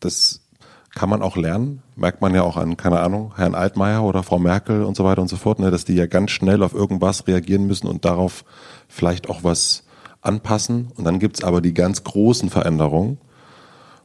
das 0.01 0.49
kann 0.94 1.11
man 1.11 1.20
auch 1.20 1.36
lernen. 1.36 1.82
Merkt 1.94 2.22
man 2.22 2.34
ja 2.34 2.42
auch 2.42 2.57
an, 2.57 2.78
keine 2.78 3.01
Ahnung, 3.01 3.34
Herrn 3.36 3.55
Altmaier 3.55 4.03
oder 4.03 4.22
Frau 4.22 4.38
Merkel 4.38 4.82
und 4.82 4.97
so 4.97 5.05
weiter 5.05 5.20
und 5.20 5.28
so 5.28 5.36
fort, 5.36 5.59
ne, 5.59 5.70
dass 5.70 5.84
die 5.84 5.92
ja 5.92 6.07
ganz 6.07 6.30
schnell 6.30 6.62
auf 6.62 6.72
irgendwas 6.72 7.26
reagieren 7.26 7.66
müssen 7.66 7.86
und 7.86 8.07
darauf 8.07 8.47
vielleicht 8.88 9.28
auch 9.28 9.44
was 9.44 9.84
anpassen. 10.22 10.90
Und 10.94 11.05
dann 11.05 11.18
gibt's 11.18 11.44
aber 11.44 11.61
die 11.61 11.74
ganz 11.74 12.03
großen 12.03 12.49
Veränderungen, 12.49 13.18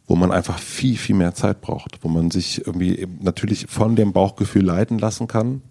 wo 0.05 0.17
man 0.17 0.33
einfach 0.33 0.59
viel, 0.59 0.97
viel 0.97 1.15
mehr 1.15 1.33
Zeit 1.33 1.61
braucht, 1.61 2.03
wo 2.03 2.09
man 2.09 2.29
sich 2.29 2.67
irgendwie 2.67 3.07
natürlich 3.21 3.67
von 3.69 3.95
dem 3.95 4.11
Bauchgefühl 4.11 4.65
leiten 4.65 4.99
lassen 4.99 5.29
kann 5.29 5.61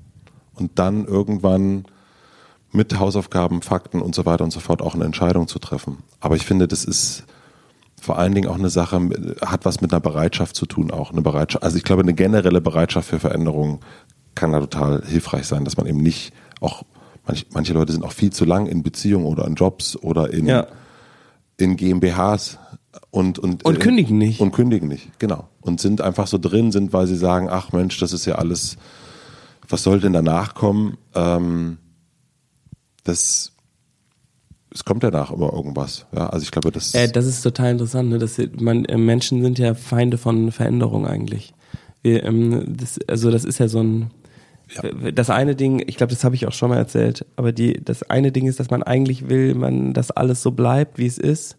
und 0.55 0.79
dann 0.79 1.05
irgendwann 1.05 1.85
mit 2.73 2.99
Hausaufgaben, 2.99 3.63
Fakten 3.63 4.01
und 4.01 4.15
so 4.15 4.27
weiter 4.27 4.45
und 4.45 4.53
so 4.53 4.61
fort 4.61 4.83
auch 4.83 4.95
eine 4.95 5.05
Entscheidung 5.05 5.49
zu 5.49 5.59
treffen. 5.59 5.99
Aber 6.21 6.37
ich 6.37 6.47
finde, 6.47 6.69
das 6.69 6.85
ist 6.85 7.25
vor 8.01 8.19
allen 8.19 8.35
Dingen 8.35 8.49
auch 8.49 8.59
eine 8.59 8.71
Sache, 8.71 9.01
hat 9.45 9.65
was 9.65 9.81
mit 9.81 9.93
einer 9.93 10.01
Bereitschaft 10.01 10.57
zu 10.57 10.67
tun, 10.67 10.91
auch 10.91 11.11
eine 11.11 11.21
Bereitschaft. 11.23 11.63
Also 11.65 11.77
ich 11.77 11.85
glaube, 11.85 12.03
eine 12.03 12.15
generelle 12.15 12.61
Bereitschaft 12.61 13.09
für 13.09 13.19
Veränderungen 13.21 13.81
kann 14.35 14.53
da 14.53 14.61
total 14.61 15.03
hilfreich 15.05 15.47
sein, 15.47 15.65
dass 15.65 15.77
man 15.77 15.87
eben 15.87 15.99
nicht 15.99 16.33
auch, 16.61 16.83
manch, 17.27 17.47
manche 17.53 17.73
Leute 17.75 17.93
sind 17.93 18.05
auch 18.05 18.13
viel 18.13 18.33
zu 18.33 18.45
lang 18.45 18.67
in 18.67 18.83
Beziehungen 18.83 19.27
oder 19.27 19.47
in 19.47 19.55
Jobs 19.55 19.97
oder 19.97 20.33
in, 20.33 20.47
Ja. 20.47 20.67
in 21.59 21.77
GmbHs 21.77 22.59
und, 23.11 23.39
und, 23.39 23.65
Und 23.65 23.81
kündigen 23.81 24.17
nicht. 24.17 24.41
Und 24.41 24.53
kündigen 24.53 24.89
nicht, 24.89 25.19
genau. 25.19 25.49
Und 25.61 25.81
sind 25.81 26.01
einfach 26.01 26.27
so 26.27 26.39
drin, 26.39 26.73
sind, 26.73 26.93
weil 26.93 27.07
sie 27.07 27.17
sagen, 27.17 27.49
ach 27.51 27.73
Mensch, 27.73 27.99
das 27.99 28.13
ist 28.13 28.25
ja 28.25 28.37
alles, 28.37 28.77
was 29.69 29.83
soll 29.83 30.01
denn 30.01 30.13
danach 30.13 30.55
kommen? 30.55 30.97
Ähm, 31.15 31.79
das, 33.11 33.53
es 34.73 34.85
kommt 34.85 35.03
danach 35.03 35.31
immer 35.31 35.53
irgendwas. 35.53 36.07
Ja, 36.15 36.29
also 36.29 36.45
ich 36.45 36.51
glaube, 36.51 36.71
das, 36.71 36.95
Äh, 36.95 37.11
das 37.11 37.27
ist 37.27 37.43
total 37.43 37.73
interessant. 37.73 38.09
Ne? 38.09 38.19
Das, 38.19 38.41
man, 38.59 38.85
äh, 38.85 38.97
Menschen 38.97 39.43
sind 39.43 39.59
ja 39.59 39.75
Feinde 39.75 40.19
von 40.19 40.53
Veränderung 40.53 41.07
eigentlich. 41.07 41.53
Wir, 42.03 42.25
ähm, 42.25 42.77
das, 42.77 42.99
also 43.07 43.31
das 43.31 43.45
ist 43.45 43.59
ja 43.59 43.69
so 43.69 43.83
ein. 43.83 44.11
Das 45.13 45.31
eine 45.31 45.57
Ding, 45.57 45.83
ich 45.85 45.97
glaube, 45.97 46.13
das 46.13 46.23
habe 46.23 46.37
ich 46.37 46.47
auch 46.47 46.53
schon 46.53 46.69
mal 46.69 46.77
erzählt, 46.77 47.27
aber 47.35 47.51
die, 47.51 47.85
das 47.85 48.05
eine 48.05 48.31
Ding 48.31 48.47
ist, 48.47 48.61
dass 48.61 48.71
man 48.71 48.85
eigentlich 48.85 49.29
will, 49.29 49.57
man, 49.57 49.95
dass 49.95 50.13
alles 50.13 50.43
so 50.43 50.53
bleibt, 50.53 50.97
wie 50.97 51.07
es 51.07 51.19
ist. 51.19 51.57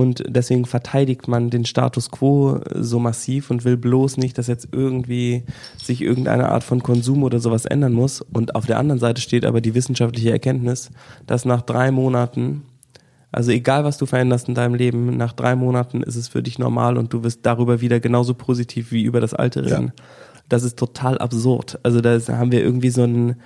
Und 0.00 0.24
deswegen 0.26 0.64
verteidigt 0.64 1.28
man 1.28 1.50
den 1.50 1.66
Status 1.66 2.10
quo 2.10 2.58
so 2.74 2.98
massiv 2.98 3.50
und 3.50 3.66
will 3.66 3.76
bloß 3.76 4.16
nicht, 4.16 4.38
dass 4.38 4.46
jetzt 4.46 4.68
irgendwie 4.72 5.42
sich 5.76 6.00
irgendeine 6.00 6.48
Art 6.48 6.64
von 6.64 6.82
Konsum 6.82 7.22
oder 7.22 7.38
sowas 7.38 7.66
ändern 7.66 7.92
muss. 7.92 8.22
Und 8.22 8.54
auf 8.54 8.64
der 8.64 8.78
anderen 8.78 8.98
Seite 8.98 9.20
steht 9.20 9.44
aber 9.44 9.60
die 9.60 9.74
wissenschaftliche 9.74 10.30
Erkenntnis, 10.30 10.90
dass 11.26 11.44
nach 11.44 11.60
drei 11.60 11.90
Monaten 11.90 12.62
also 13.30 13.52
egal, 13.52 13.84
was 13.84 13.96
du 13.96 14.06
veränderst 14.06 14.48
in 14.48 14.54
deinem 14.54 14.74
Leben, 14.74 15.16
nach 15.16 15.32
drei 15.32 15.54
Monaten 15.54 16.02
ist 16.02 16.16
es 16.16 16.26
für 16.26 16.42
dich 16.42 16.58
normal 16.58 16.96
und 16.96 17.12
du 17.12 17.22
wirst 17.22 17.46
darüber 17.46 17.80
wieder 17.80 18.00
genauso 18.00 18.34
positiv 18.34 18.90
wie 18.90 19.04
über 19.04 19.20
das 19.20 19.34
Alte 19.34 19.64
reden. 19.64 19.92
Das 20.50 20.64
ist 20.64 20.76
total 20.76 21.16
absurd. 21.18 21.78
Also 21.84 22.00
da 22.00 22.18
haben 22.28 22.50
wir 22.50 22.60
irgendwie 22.62 22.90
so 22.90 23.04
ein, 23.04 23.36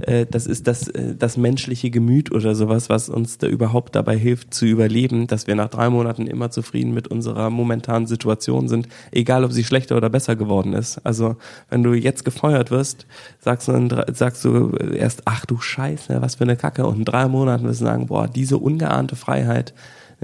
äh, 0.00 0.24
das 0.24 0.46
ist 0.46 0.66
das, 0.66 0.88
äh, 0.88 1.14
das 1.14 1.36
menschliche 1.36 1.90
Gemüt 1.90 2.32
oder 2.32 2.54
sowas, 2.54 2.88
was 2.88 3.10
uns 3.10 3.36
da 3.36 3.46
überhaupt 3.46 3.94
dabei 3.94 4.16
hilft 4.16 4.54
zu 4.54 4.64
überleben, 4.64 5.26
dass 5.26 5.46
wir 5.46 5.54
nach 5.56 5.68
drei 5.68 5.90
Monaten 5.90 6.26
immer 6.26 6.50
zufrieden 6.50 6.94
mit 6.94 7.06
unserer 7.06 7.50
momentanen 7.50 8.06
Situation 8.06 8.66
sind, 8.66 8.88
egal 9.12 9.44
ob 9.44 9.52
sie 9.52 9.62
schlechter 9.62 9.96
oder 9.96 10.08
besser 10.08 10.36
geworden 10.36 10.72
ist. 10.72 10.98
Also 11.04 11.36
wenn 11.68 11.82
du 11.82 11.92
jetzt 11.92 12.24
gefeuert 12.24 12.70
wirst, 12.70 13.06
sagst 13.40 13.68
du, 13.68 14.04
sagst 14.12 14.42
du 14.46 14.70
erst, 14.70 15.22
ach 15.26 15.44
du 15.44 15.60
Scheiße, 15.60 16.22
was 16.22 16.36
für 16.36 16.44
eine 16.44 16.56
Kacke. 16.56 16.86
Und 16.86 16.96
in 16.96 17.04
drei 17.04 17.28
Monaten 17.28 17.64
wirst 17.64 17.82
du 17.82 17.84
sagen, 17.84 18.06
boah, 18.06 18.26
diese 18.26 18.56
ungeahnte 18.56 19.16
Freiheit, 19.16 19.74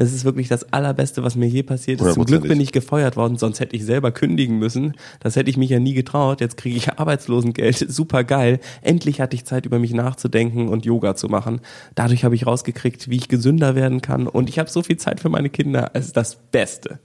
das 0.00 0.14
ist 0.14 0.24
wirklich 0.24 0.48
das 0.48 0.72
Allerbeste, 0.72 1.22
was 1.22 1.36
mir 1.36 1.46
je 1.46 1.62
passiert 1.62 2.00
ist. 2.00 2.14
Zum 2.14 2.24
Glück 2.24 2.48
bin 2.48 2.58
ich 2.58 2.72
gefeuert 2.72 3.18
worden, 3.18 3.36
sonst 3.36 3.60
hätte 3.60 3.76
ich 3.76 3.84
selber 3.84 4.12
kündigen 4.12 4.58
müssen. 4.58 4.94
Das 5.20 5.36
hätte 5.36 5.50
ich 5.50 5.58
mich 5.58 5.68
ja 5.68 5.78
nie 5.78 5.92
getraut. 5.92 6.40
Jetzt 6.40 6.56
kriege 6.56 6.74
ich 6.74 6.90
Arbeitslosengeld. 6.98 7.84
Super 7.92 8.24
geil. 8.24 8.60
Endlich 8.80 9.20
hatte 9.20 9.36
ich 9.36 9.44
Zeit, 9.44 9.66
über 9.66 9.78
mich 9.78 9.92
nachzudenken 9.92 10.70
und 10.70 10.86
Yoga 10.86 11.16
zu 11.16 11.28
machen. 11.28 11.60
Dadurch 11.96 12.24
habe 12.24 12.34
ich 12.34 12.46
rausgekriegt, 12.46 13.10
wie 13.10 13.16
ich 13.18 13.28
gesünder 13.28 13.74
werden 13.74 14.00
kann. 14.00 14.26
Und 14.26 14.48
ich 14.48 14.58
habe 14.58 14.70
so 14.70 14.82
viel 14.82 14.96
Zeit 14.96 15.20
für 15.20 15.28
meine 15.28 15.50
Kinder. 15.50 15.90
Es 15.92 16.06
ist 16.06 16.16
das 16.16 16.36
Beste. 16.36 16.98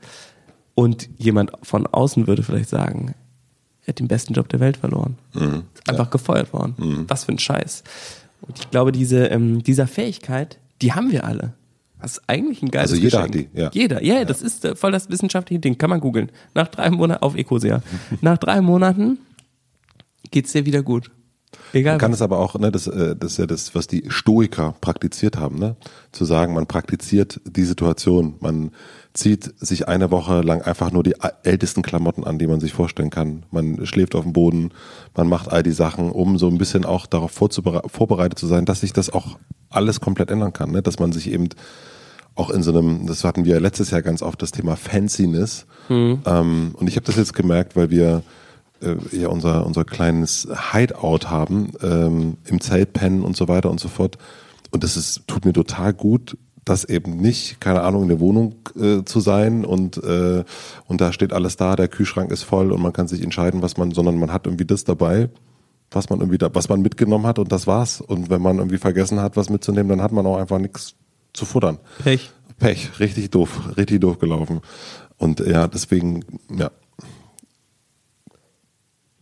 Und 0.73 1.09
jemand 1.17 1.51
von 1.63 1.87
außen 1.87 2.27
würde 2.27 2.43
vielleicht 2.43 2.69
sagen, 2.69 3.13
er 3.83 3.89
hat 3.89 3.99
den 3.99 4.07
besten 4.07 4.35
Job 4.35 4.47
der 4.47 4.61
Welt 4.61 4.77
verloren. 4.77 5.17
Mhm. 5.33 5.63
Einfach 5.85 6.11
gefeuert 6.11 6.53
worden. 6.53 6.75
Mhm. 6.77 7.05
Was 7.09 7.25
für 7.25 7.33
ein 7.33 7.39
Scheiß. 7.39 7.83
Und 8.39 8.57
ich 8.57 8.71
glaube, 8.71 8.93
diese, 8.93 9.25
ähm, 9.25 9.63
dieser 9.63 9.85
Fähigkeit, 9.85 10.59
die 10.81 10.93
haben 10.93 11.11
wir 11.11 11.25
alle. 11.25 11.55
Das 12.01 12.17
ist 12.17 12.23
eigentlich 12.27 12.61
ein 12.61 12.69
geiles 12.69 12.91
Also 12.91 13.01
jeder 13.01 13.25
Geschenk. 13.25 13.47
hat 13.47 13.53
die, 13.53 13.59
ja. 13.59 13.69
Jeder, 13.73 14.03
ja, 14.03 14.15
ja, 14.15 14.25
das 14.25 14.41
ist 14.41 14.65
äh, 14.65 14.75
voll 14.75 14.91
das 14.91 15.09
wissenschaftliche 15.09 15.59
Ding. 15.59 15.77
Kann 15.77 15.89
man 15.89 15.99
googeln. 15.99 16.31
Nach 16.53 16.67
drei 16.67 16.89
Monaten, 16.89 17.23
auf 17.23 17.35
Ecosia. 17.35 17.81
Nach 18.21 18.37
drei 18.37 18.61
Monaten 18.61 19.19
geht's 20.31 20.51
dir 20.51 20.65
wieder 20.65 20.83
gut. 20.83 21.11
Egal. 21.73 21.93
Man 21.93 21.99
kann 21.99 22.13
es 22.13 22.21
aber 22.21 22.39
auch, 22.39 22.57
ne, 22.59 22.71
das, 22.71 22.87
äh, 22.87 23.15
das 23.15 23.33
ist 23.33 23.37
ja 23.37 23.45
das, 23.45 23.75
was 23.75 23.87
die 23.87 24.05
Stoiker 24.09 24.75
praktiziert 24.81 25.37
haben, 25.37 25.57
ne? 25.57 25.75
Zu 26.11 26.25
sagen, 26.25 26.53
man 26.53 26.67
praktiziert 26.67 27.39
die 27.45 27.63
Situation, 27.63 28.35
man 28.39 28.71
zieht 29.13 29.53
sich 29.57 29.87
eine 29.87 30.11
Woche 30.11 30.41
lang 30.41 30.61
einfach 30.61 30.91
nur 30.91 31.03
die 31.03 31.15
ältesten 31.43 31.81
Klamotten 31.81 32.23
an, 32.23 32.39
die 32.39 32.47
man 32.47 32.59
sich 32.59 32.73
vorstellen 32.73 33.09
kann. 33.09 33.43
Man 33.51 33.85
schläft 33.85 34.15
auf 34.15 34.23
dem 34.23 34.33
Boden, 34.33 34.71
man 35.15 35.27
macht 35.27 35.49
all 35.49 35.63
die 35.63 35.71
Sachen, 35.71 36.11
um 36.11 36.37
so 36.37 36.47
ein 36.47 36.57
bisschen 36.57 36.85
auch 36.85 37.05
darauf 37.05 37.31
vorbereitet 37.31 38.37
zu 38.37 38.47
sein, 38.47 38.65
dass 38.65 38.81
sich 38.81 38.93
das 38.93 39.09
auch 39.09 39.37
alles 39.75 39.99
komplett 39.99 40.31
ändern 40.31 40.53
kann, 40.53 40.71
ne? 40.71 40.81
dass 40.81 40.99
man 40.99 41.11
sich 41.11 41.31
eben 41.31 41.49
auch 42.35 42.49
in 42.49 42.63
so 42.63 42.71
einem, 42.71 43.07
das 43.07 43.23
hatten 43.23 43.45
wir 43.45 43.59
letztes 43.59 43.91
Jahr 43.91 44.01
ganz 44.01 44.21
oft, 44.21 44.41
das 44.41 44.51
Thema 44.51 44.75
Fanciness. 44.75 45.65
Mhm. 45.89 46.21
Ähm, 46.25 46.71
und 46.73 46.87
ich 46.87 46.95
habe 46.97 47.05
das 47.05 47.15
jetzt 47.15 47.33
gemerkt, 47.33 47.75
weil 47.75 47.89
wir 47.89 48.23
äh, 48.81 48.95
ja 49.11 49.29
unser, 49.29 49.65
unser 49.65 49.85
kleines 49.85 50.47
Hideout 50.71 51.29
haben, 51.29 51.71
ähm, 51.81 52.37
im 52.45 52.59
Zelt 52.59 52.93
pennen 52.93 53.23
und 53.23 53.37
so 53.37 53.47
weiter 53.47 53.69
und 53.71 53.79
so 53.79 53.87
fort. 53.87 54.17
Und 54.71 54.83
das 54.83 54.97
ist, 54.97 55.27
tut 55.27 55.45
mir 55.45 55.53
total 55.53 55.93
gut, 55.93 56.37
das 56.65 56.83
eben 56.83 57.17
nicht, 57.17 57.61
keine 57.61 57.81
Ahnung, 57.81 58.03
in 58.03 58.09
der 58.09 58.19
Wohnung 58.19 58.55
äh, 58.75 59.03
zu 59.03 59.19
sein 59.19 59.63
und, 59.63 60.03
äh, 60.03 60.43
und 60.87 60.99
da 60.99 61.13
steht 61.13 61.31
alles 61.31 61.57
da, 61.57 61.75
der 61.75 61.87
Kühlschrank 61.87 62.31
ist 62.31 62.43
voll 62.43 62.71
und 62.71 62.81
man 62.81 62.91
kann 62.91 63.07
sich 63.07 63.21
entscheiden, 63.21 63.61
was 63.61 63.77
man, 63.77 63.91
sondern 63.91 64.17
man 64.17 64.33
hat 64.33 64.47
irgendwie 64.47 64.65
das 64.65 64.83
dabei, 64.83 65.29
was 65.91 66.09
man 66.09 66.19
irgendwie 66.19 66.37
da, 66.37 66.53
was 66.53 66.69
man 66.69 66.81
mitgenommen 66.81 67.25
hat 67.25 67.39
und 67.39 67.51
das 67.51 67.67
war's. 67.67 68.01
Und 68.01 68.29
wenn 68.29 68.41
man 68.41 68.57
irgendwie 68.57 68.77
vergessen 68.77 69.19
hat, 69.19 69.37
was 69.37 69.49
mitzunehmen, 69.49 69.89
dann 69.89 70.01
hat 70.01 70.11
man 70.11 70.25
auch 70.25 70.37
einfach 70.37 70.59
nichts 70.59 70.95
zu 71.33 71.45
futtern. 71.45 71.79
Pech. 72.03 72.31
Pech, 72.57 72.99
richtig 72.99 73.31
doof, 73.31 73.77
richtig 73.77 74.01
doof 74.01 74.19
gelaufen. 74.19 74.61
Und 75.17 75.39
ja, 75.41 75.67
deswegen, 75.67 76.23
ja. 76.57 76.71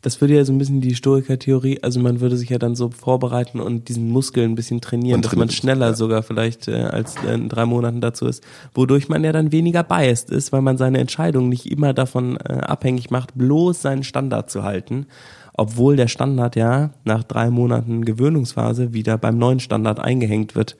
Das 0.01 0.19
würde 0.19 0.35
ja 0.35 0.43
so 0.43 0.51
ein 0.51 0.57
bisschen 0.57 0.81
die 0.81 0.95
Stoiker-Theorie, 0.95 1.79
also 1.81 2.01
man 2.01 2.19
würde 2.19 2.35
sich 2.35 2.49
ja 2.49 2.57
dann 2.57 2.75
so 2.75 2.89
vorbereiten 2.89 3.61
und 3.61 3.87
diesen 3.87 4.09
Muskel 4.09 4.43
ein 4.43 4.53
bisschen 4.53 4.81
trainieren, 4.81 5.21
man 5.21 5.21
dass 5.21 5.35
man 5.35 5.49
schneller 5.49 5.87
ja. 5.87 5.93
sogar 5.93 6.23
vielleicht 6.23 6.67
äh, 6.67 6.73
als 6.73 7.15
in 7.23 7.47
drei 7.47 7.65
Monaten 7.65 8.01
dazu 8.01 8.25
ist, 8.27 8.43
wodurch 8.73 9.07
man 9.07 9.23
ja 9.23 9.31
dann 9.31 9.53
weniger 9.53 9.81
biased 9.81 10.29
ist, 10.29 10.51
weil 10.51 10.61
man 10.61 10.77
seine 10.77 10.99
Entscheidung 10.99 11.47
nicht 11.47 11.71
immer 11.71 11.93
davon 11.93 12.35
äh, 12.35 12.53
abhängig 12.53 13.11
macht, 13.11 13.31
bloß 13.35 13.81
seinen 13.81 14.03
Standard 14.03 14.51
zu 14.51 14.63
halten 14.63 15.07
obwohl 15.53 15.95
der 15.95 16.07
Standard 16.07 16.55
ja 16.55 16.91
nach 17.03 17.23
drei 17.23 17.49
Monaten 17.49 18.05
Gewöhnungsphase 18.05 18.93
wieder 18.93 19.17
beim 19.17 19.37
neuen 19.37 19.59
Standard 19.59 19.99
eingehängt 19.99 20.55
wird. 20.55 20.77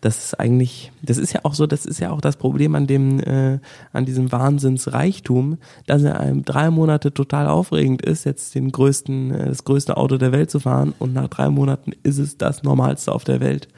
Das 0.00 0.18
ist 0.18 0.34
eigentlich, 0.38 0.92
das 1.02 1.16
ist 1.16 1.32
ja 1.32 1.40
auch 1.42 1.54
so, 1.54 1.66
das 1.66 1.86
ist 1.86 2.00
ja 2.00 2.10
auch 2.10 2.20
das 2.20 2.36
Problem 2.36 2.74
an 2.74 2.86
dem, 2.86 3.18
äh, 3.20 3.58
an 3.92 4.04
diesem 4.04 4.30
Wahnsinnsreichtum, 4.30 5.58
dass 5.86 6.02
er 6.02 6.20
einem 6.20 6.44
drei 6.44 6.70
Monate 6.70 7.12
total 7.12 7.48
aufregend 7.48 8.02
ist, 8.02 8.24
jetzt 8.24 8.54
den 8.54 8.70
größten, 8.70 9.30
äh, 9.32 9.46
das 9.46 9.64
größte 9.64 9.96
Auto 9.96 10.18
der 10.18 10.32
Welt 10.32 10.50
zu 10.50 10.60
fahren 10.60 10.94
und 10.98 11.14
nach 11.14 11.28
drei 11.28 11.48
Monaten 11.48 11.92
ist 12.02 12.18
es 12.18 12.36
das 12.36 12.62
Normalste 12.62 13.10
auf 13.10 13.24
der 13.24 13.40
Welt. 13.40 13.68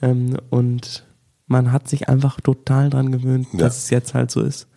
Ähm, 0.00 0.36
und 0.50 1.06
man 1.46 1.70
hat 1.70 1.88
sich 1.88 2.08
einfach 2.08 2.40
total 2.40 2.90
dran 2.90 3.12
gewöhnt, 3.12 3.48
ja. 3.52 3.58
dass 3.58 3.78
es 3.78 3.90
jetzt 3.90 4.14
halt 4.14 4.30
so 4.30 4.40
ist. 4.40 4.68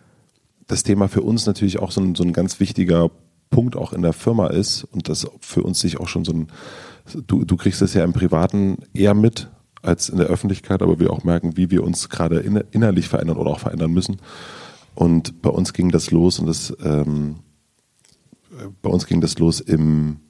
Das 0.66 0.82
Thema 0.82 1.08
für 1.08 1.22
uns 1.22 1.46
natürlich 1.46 1.78
auch 1.78 1.90
so 1.90 2.00
ein, 2.00 2.14
so 2.14 2.22
ein 2.22 2.32
ganz 2.32 2.60
wichtiger 2.60 3.10
Punkt 3.52 3.76
auch 3.76 3.92
in 3.92 4.02
der 4.02 4.12
Firma 4.12 4.48
ist 4.48 4.82
und 4.82 5.08
das 5.08 5.28
für 5.40 5.62
uns 5.62 5.78
sich 5.78 6.00
auch 6.00 6.08
schon 6.08 6.24
so 6.24 6.32
ein, 6.32 6.48
du, 7.28 7.44
du 7.44 7.56
kriegst 7.56 7.80
das 7.80 7.94
ja 7.94 8.02
im 8.02 8.12
Privaten 8.12 8.78
eher 8.92 9.14
mit 9.14 9.48
als 9.82 10.08
in 10.08 10.18
der 10.18 10.26
Öffentlichkeit, 10.26 10.82
aber 10.82 10.98
wir 10.98 11.12
auch 11.12 11.22
merken, 11.22 11.56
wie 11.56 11.70
wir 11.70 11.84
uns 11.84 12.08
gerade 12.08 12.40
innerlich 12.40 13.08
verändern 13.08 13.36
oder 13.36 13.50
auch 13.50 13.60
verändern 13.60 13.92
müssen. 13.92 14.16
Und 14.94 15.42
bei 15.42 15.50
uns 15.50 15.72
ging 15.72 15.90
das 15.90 16.10
los 16.10 16.38
und 16.38 16.46
das, 16.46 16.76
ähm, 16.82 17.36
bei 18.80 18.90
uns 18.90 19.06
ging 19.06 19.20
das 19.20 19.38
los 19.38 19.60
im, 19.60 20.20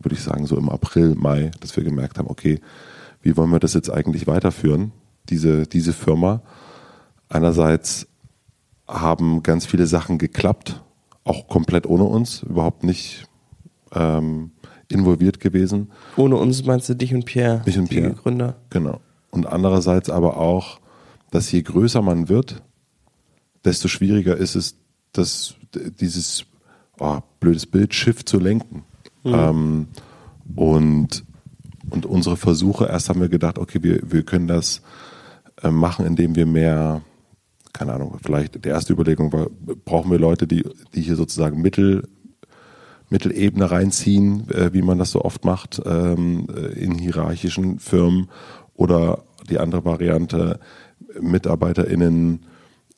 würde 0.00 0.14
ich 0.14 0.22
sagen, 0.22 0.46
so 0.46 0.56
im 0.56 0.68
April, 0.68 1.14
Mai, 1.14 1.50
dass 1.60 1.76
wir 1.76 1.84
gemerkt 1.84 2.18
haben, 2.18 2.28
okay, 2.28 2.60
wie 3.22 3.36
wollen 3.36 3.50
wir 3.50 3.60
das 3.60 3.74
jetzt 3.74 3.90
eigentlich 3.90 4.26
weiterführen, 4.26 4.92
diese, 5.28 5.66
diese 5.66 5.92
Firma? 5.92 6.42
Einerseits 7.28 8.06
haben 8.86 9.42
ganz 9.42 9.66
viele 9.66 9.86
Sachen 9.86 10.18
geklappt, 10.18 10.82
auch 11.24 11.48
komplett 11.48 11.86
ohne 11.86 12.04
uns, 12.04 12.42
überhaupt 12.42 12.84
nicht 12.84 13.26
ähm, 13.92 14.52
involviert 14.88 15.40
gewesen. 15.40 15.90
Ohne 16.16 16.36
uns 16.36 16.64
meinst 16.64 16.88
du 16.88 16.94
dich 16.94 17.14
und 17.14 17.24
Pierre, 17.24 17.62
mich 17.64 17.78
und 17.78 17.88
Pierre. 17.88 18.14
Gründer. 18.14 18.56
Genau. 18.70 19.00
Und 19.30 19.46
andererseits 19.46 20.10
aber 20.10 20.36
auch, 20.36 20.80
dass 21.30 21.50
je 21.50 21.62
größer 21.62 22.02
man 22.02 22.28
wird, 22.28 22.62
desto 23.64 23.88
schwieriger 23.88 24.36
ist 24.36 24.54
es, 24.54 24.76
dass 25.12 25.54
dieses 26.00 26.44
oh, 26.98 27.20
blödes 27.40 27.66
Bild 27.66 27.94
Schiff 27.94 28.24
zu 28.24 28.38
lenken. 28.38 28.84
Mhm. 29.24 29.34
Ähm, 29.34 29.86
und, 30.54 31.24
und 31.90 32.06
unsere 32.06 32.36
Versuche, 32.36 32.86
erst 32.86 33.08
haben 33.08 33.20
wir 33.20 33.28
gedacht, 33.28 33.58
okay, 33.58 33.82
wir, 33.82 34.00
wir 34.04 34.24
können 34.24 34.48
das 34.48 34.82
äh, 35.62 35.70
machen, 35.70 36.04
indem 36.04 36.34
wir 36.34 36.46
mehr 36.46 37.02
keine 37.72 37.94
Ahnung, 37.94 38.18
vielleicht 38.22 38.64
die 38.64 38.68
erste 38.68 38.92
Überlegung 38.92 39.32
war, 39.32 39.48
brauchen 39.84 40.10
wir 40.10 40.18
Leute, 40.18 40.46
die, 40.46 40.64
die 40.94 41.02
hier 41.02 41.16
sozusagen 41.16 41.60
Mittel, 41.62 42.08
Mittelebene 43.08 43.70
reinziehen, 43.70 44.48
äh, 44.50 44.72
wie 44.72 44.82
man 44.82 44.98
das 44.98 45.10
so 45.10 45.22
oft 45.22 45.44
macht 45.44 45.80
ähm, 45.84 46.46
äh, 46.54 46.78
in 46.78 46.98
hierarchischen 46.98 47.78
Firmen 47.78 48.28
oder 48.74 49.22
die 49.48 49.58
andere 49.58 49.84
Variante, 49.84 50.60
MitarbeiterInnen 51.20 52.46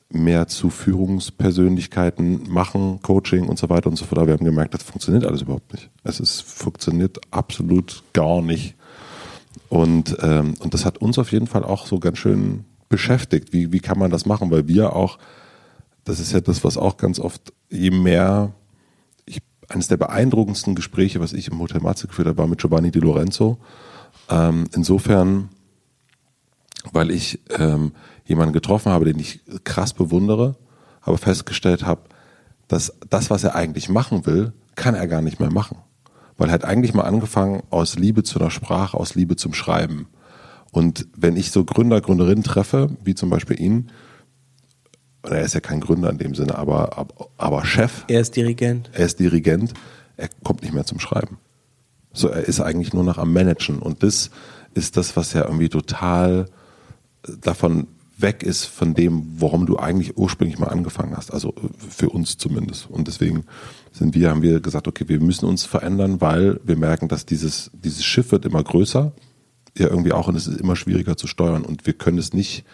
mehr 0.09 0.47
zu 0.47 0.69
Führungspersönlichkeiten 0.69 2.49
machen, 2.49 2.99
Coaching 3.01 3.47
und 3.47 3.59
so 3.59 3.69
weiter 3.69 3.89
und 3.89 3.97
so 3.97 4.05
fort. 4.05 4.19
Aber 4.19 4.27
wir 4.27 4.33
haben 4.35 4.45
gemerkt, 4.45 4.73
das 4.73 4.83
funktioniert 4.83 5.25
alles 5.25 5.41
überhaupt 5.41 5.73
nicht. 5.73 5.89
Es 6.03 6.19
ist, 6.19 6.41
funktioniert 6.41 7.19
absolut 7.31 8.03
gar 8.13 8.41
nicht. 8.41 8.75
Und, 9.69 10.15
ähm, 10.21 10.53
und 10.59 10.73
das 10.73 10.85
hat 10.85 10.99
uns 10.99 11.17
auf 11.17 11.31
jeden 11.31 11.47
Fall 11.47 11.63
auch 11.63 11.87
so 11.87 11.99
ganz 11.99 12.19
schön 12.19 12.65
beschäftigt. 12.95 13.51
Wie, 13.51 13.73
wie 13.73 13.81
kann 13.81 13.99
man 13.99 14.09
das 14.09 14.25
machen? 14.25 14.51
Weil 14.51 14.69
wir 14.69 14.95
auch, 14.95 15.19
das 16.05 16.21
ist 16.21 16.31
ja 16.31 16.39
das, 16.39 16.63
was 16.63 16.77
auch 16.77 16.95
ganz 16.95 17.19
oft, 17.19 17.51
je 17.69 17.91
mehr, 17.91 18.53
ich, 19.25 19.41
eines 19.67 19.89
der 19.89 19.97
beeindruckendsten 19.97 20.75
Gespräche, 20.75 21.19
was 21.19 21.33
ich 21.33 21.49
im 21.49 21.59
Hotel 21.59 21.81
Matze 21.81 22.07
geführt 22.07 22.29
habe, 22.29 22.37
war 22.37 22.47
mit 22.47 22.61
Giovanni 22.61 22.91
Di 22.91 22.99
Lorenzo. 22.99 23.57
Ähm, 24.29 24.63
insofern, 24.73 25.49
weil 26.93 27.11
ich 27.11 27.41
ähm, 27.49 27.91
jemanden 28.23 28.53
getroffen 28.53 28.93
habe, 28.93 29.03
den 29.03 29.19
ich 29.19 29.41
krass 29.65 29.91
bewundere, 29.91 30.55
aber 31.01 31.17
festgestellt 31.17 31.85
habe, 31.85 32.03
dass 32.69 32.93
das, 33.09 33.29
was 33.29 33.43
er 33.43 33.55
eigentlich 33.55 33.89
machen 33.89 34.25
will, 34.25 34.53
kann 34.75 34.95
er 34.95 35.07
gar 35.07 35.21
nicht 35.21 35.41
mehr 35.41 35.51
machen. 35.51 35.79
Weil 36.37 36.47
er 36.47 36.53
hat 36.53 36.63
eigentlich 36.63 36.93
mal 36.93 37.03
angefangen 37.03 37.61
aus 37.71 37.97
Liebe 37.97 38.23
zu 38.23 38.39
einer 38.39 38.51
Sprache, 38.51 38.95
aus 38.97 39.15
Liebe 39.15 39.35
zum 39.35 39.53
Schreiben. 39.53 40.07
Und 40.75 41.07
wenn 41.15 41.37
ich 41.37 41.51
so 41.51 41.63
Gründer, 41.63 42.01
Gründerinnen 42.01 42.43
treffe, 42.43 42.89
wie 43.01 43.15
zum 43.15 43.29
Beispiel 43.29 43.57
ihn, 43.57 43.91
er 45.23 45.41
ist 45.41 45.53
ja 45.53 45.61
kein 45.61 45.79
Gründer 45.79 46.09
in 46.09 46.17
dem 46.17 46.35
Sinne, 46.35 46.57
aber, 46.57 47.07
aber 47.37 47.65
Chef. 47.65 48.03
Er 48.09 48.19
ist 48.19 48.35
Dirigent. 48.35 48.89
Er 48.91 49.05
ist 49.05 49.17
Dirigent. 49.21 49.73
Er 50.17 50.27
kommt 50.43 50.63
nicht 50.63 50.73
mehr 50.73 50.85
zum 50.85 50.99
Schreiben. 50.99 51.37
So, 52.11 52.27
er 52.27 52.43
ist 52.43 52.59
eigentlich 52.59 52.91
nur 52.91 53.05
noch 53.05 53.17
am 53.17 53.31
Managen. 53.31 53.79
Und 53.79 54.03
das 54.03 54.31
ist 54.73 54.97
das, 54.97 55.15
was 55.15 55.31
ja 55.31 55.45
irgendwie 55.45 55.69
total 55.69 56.47
davon 57.39 57.87
weg 58.17 58.43
ist 58.43 58.65
von 58.65 58.95
dem, 58.95 59.27
warum 59.39 59.67
du 59.67 59.77
eigentlich 59.77 60.17
ursprünglich 60.17 60.59
mal 60.59 60.67
angefangen 60.67 61.15
hast. 61.15 61.33
Also 61.33 61.53
für 61.87 62.09
uns 62.09 62.37
zumindest. 62.37 62.89
Und 62.89 63.07
deswegen 63.07 63.45
sind 63.93 64.13
wir, 64.13 64.29
haben 64.29 64.41
wir 64.41 64.59
gesagt, 64.59 64.89
okay, 64.89 65.05
wir 65.07 65.21
müssen 65.21 65.45
uns 65.45 65.63
verändern, 65.63 66.19
weil 66.19 66.59
wir 66.65 66.75
merken, 66.75 67.07
dass 67.07 67.25
dieses, 67.25 67.71
dieses 67.73 68.03
Schiff 68.03 68.33
wird 68.33 68.43
immer 68.43 68.61
größer, 68.61 69.13
ja 69.77 69.87
irgendwie 69.87 70.13
auch, 70.13 70.27
und 70.27 70.35
es 70.35 70.47
ist 70.47 70.59
immer 70.59 70.75
schwieriger 70.75 71.17
zu 71.17 71.27
steuern. 71.27 71.63
Und 71.63 71.85
wir 71.85 71.93
können 71.93 72.17
es 72.17 72.33
nicht, 72.33 72.65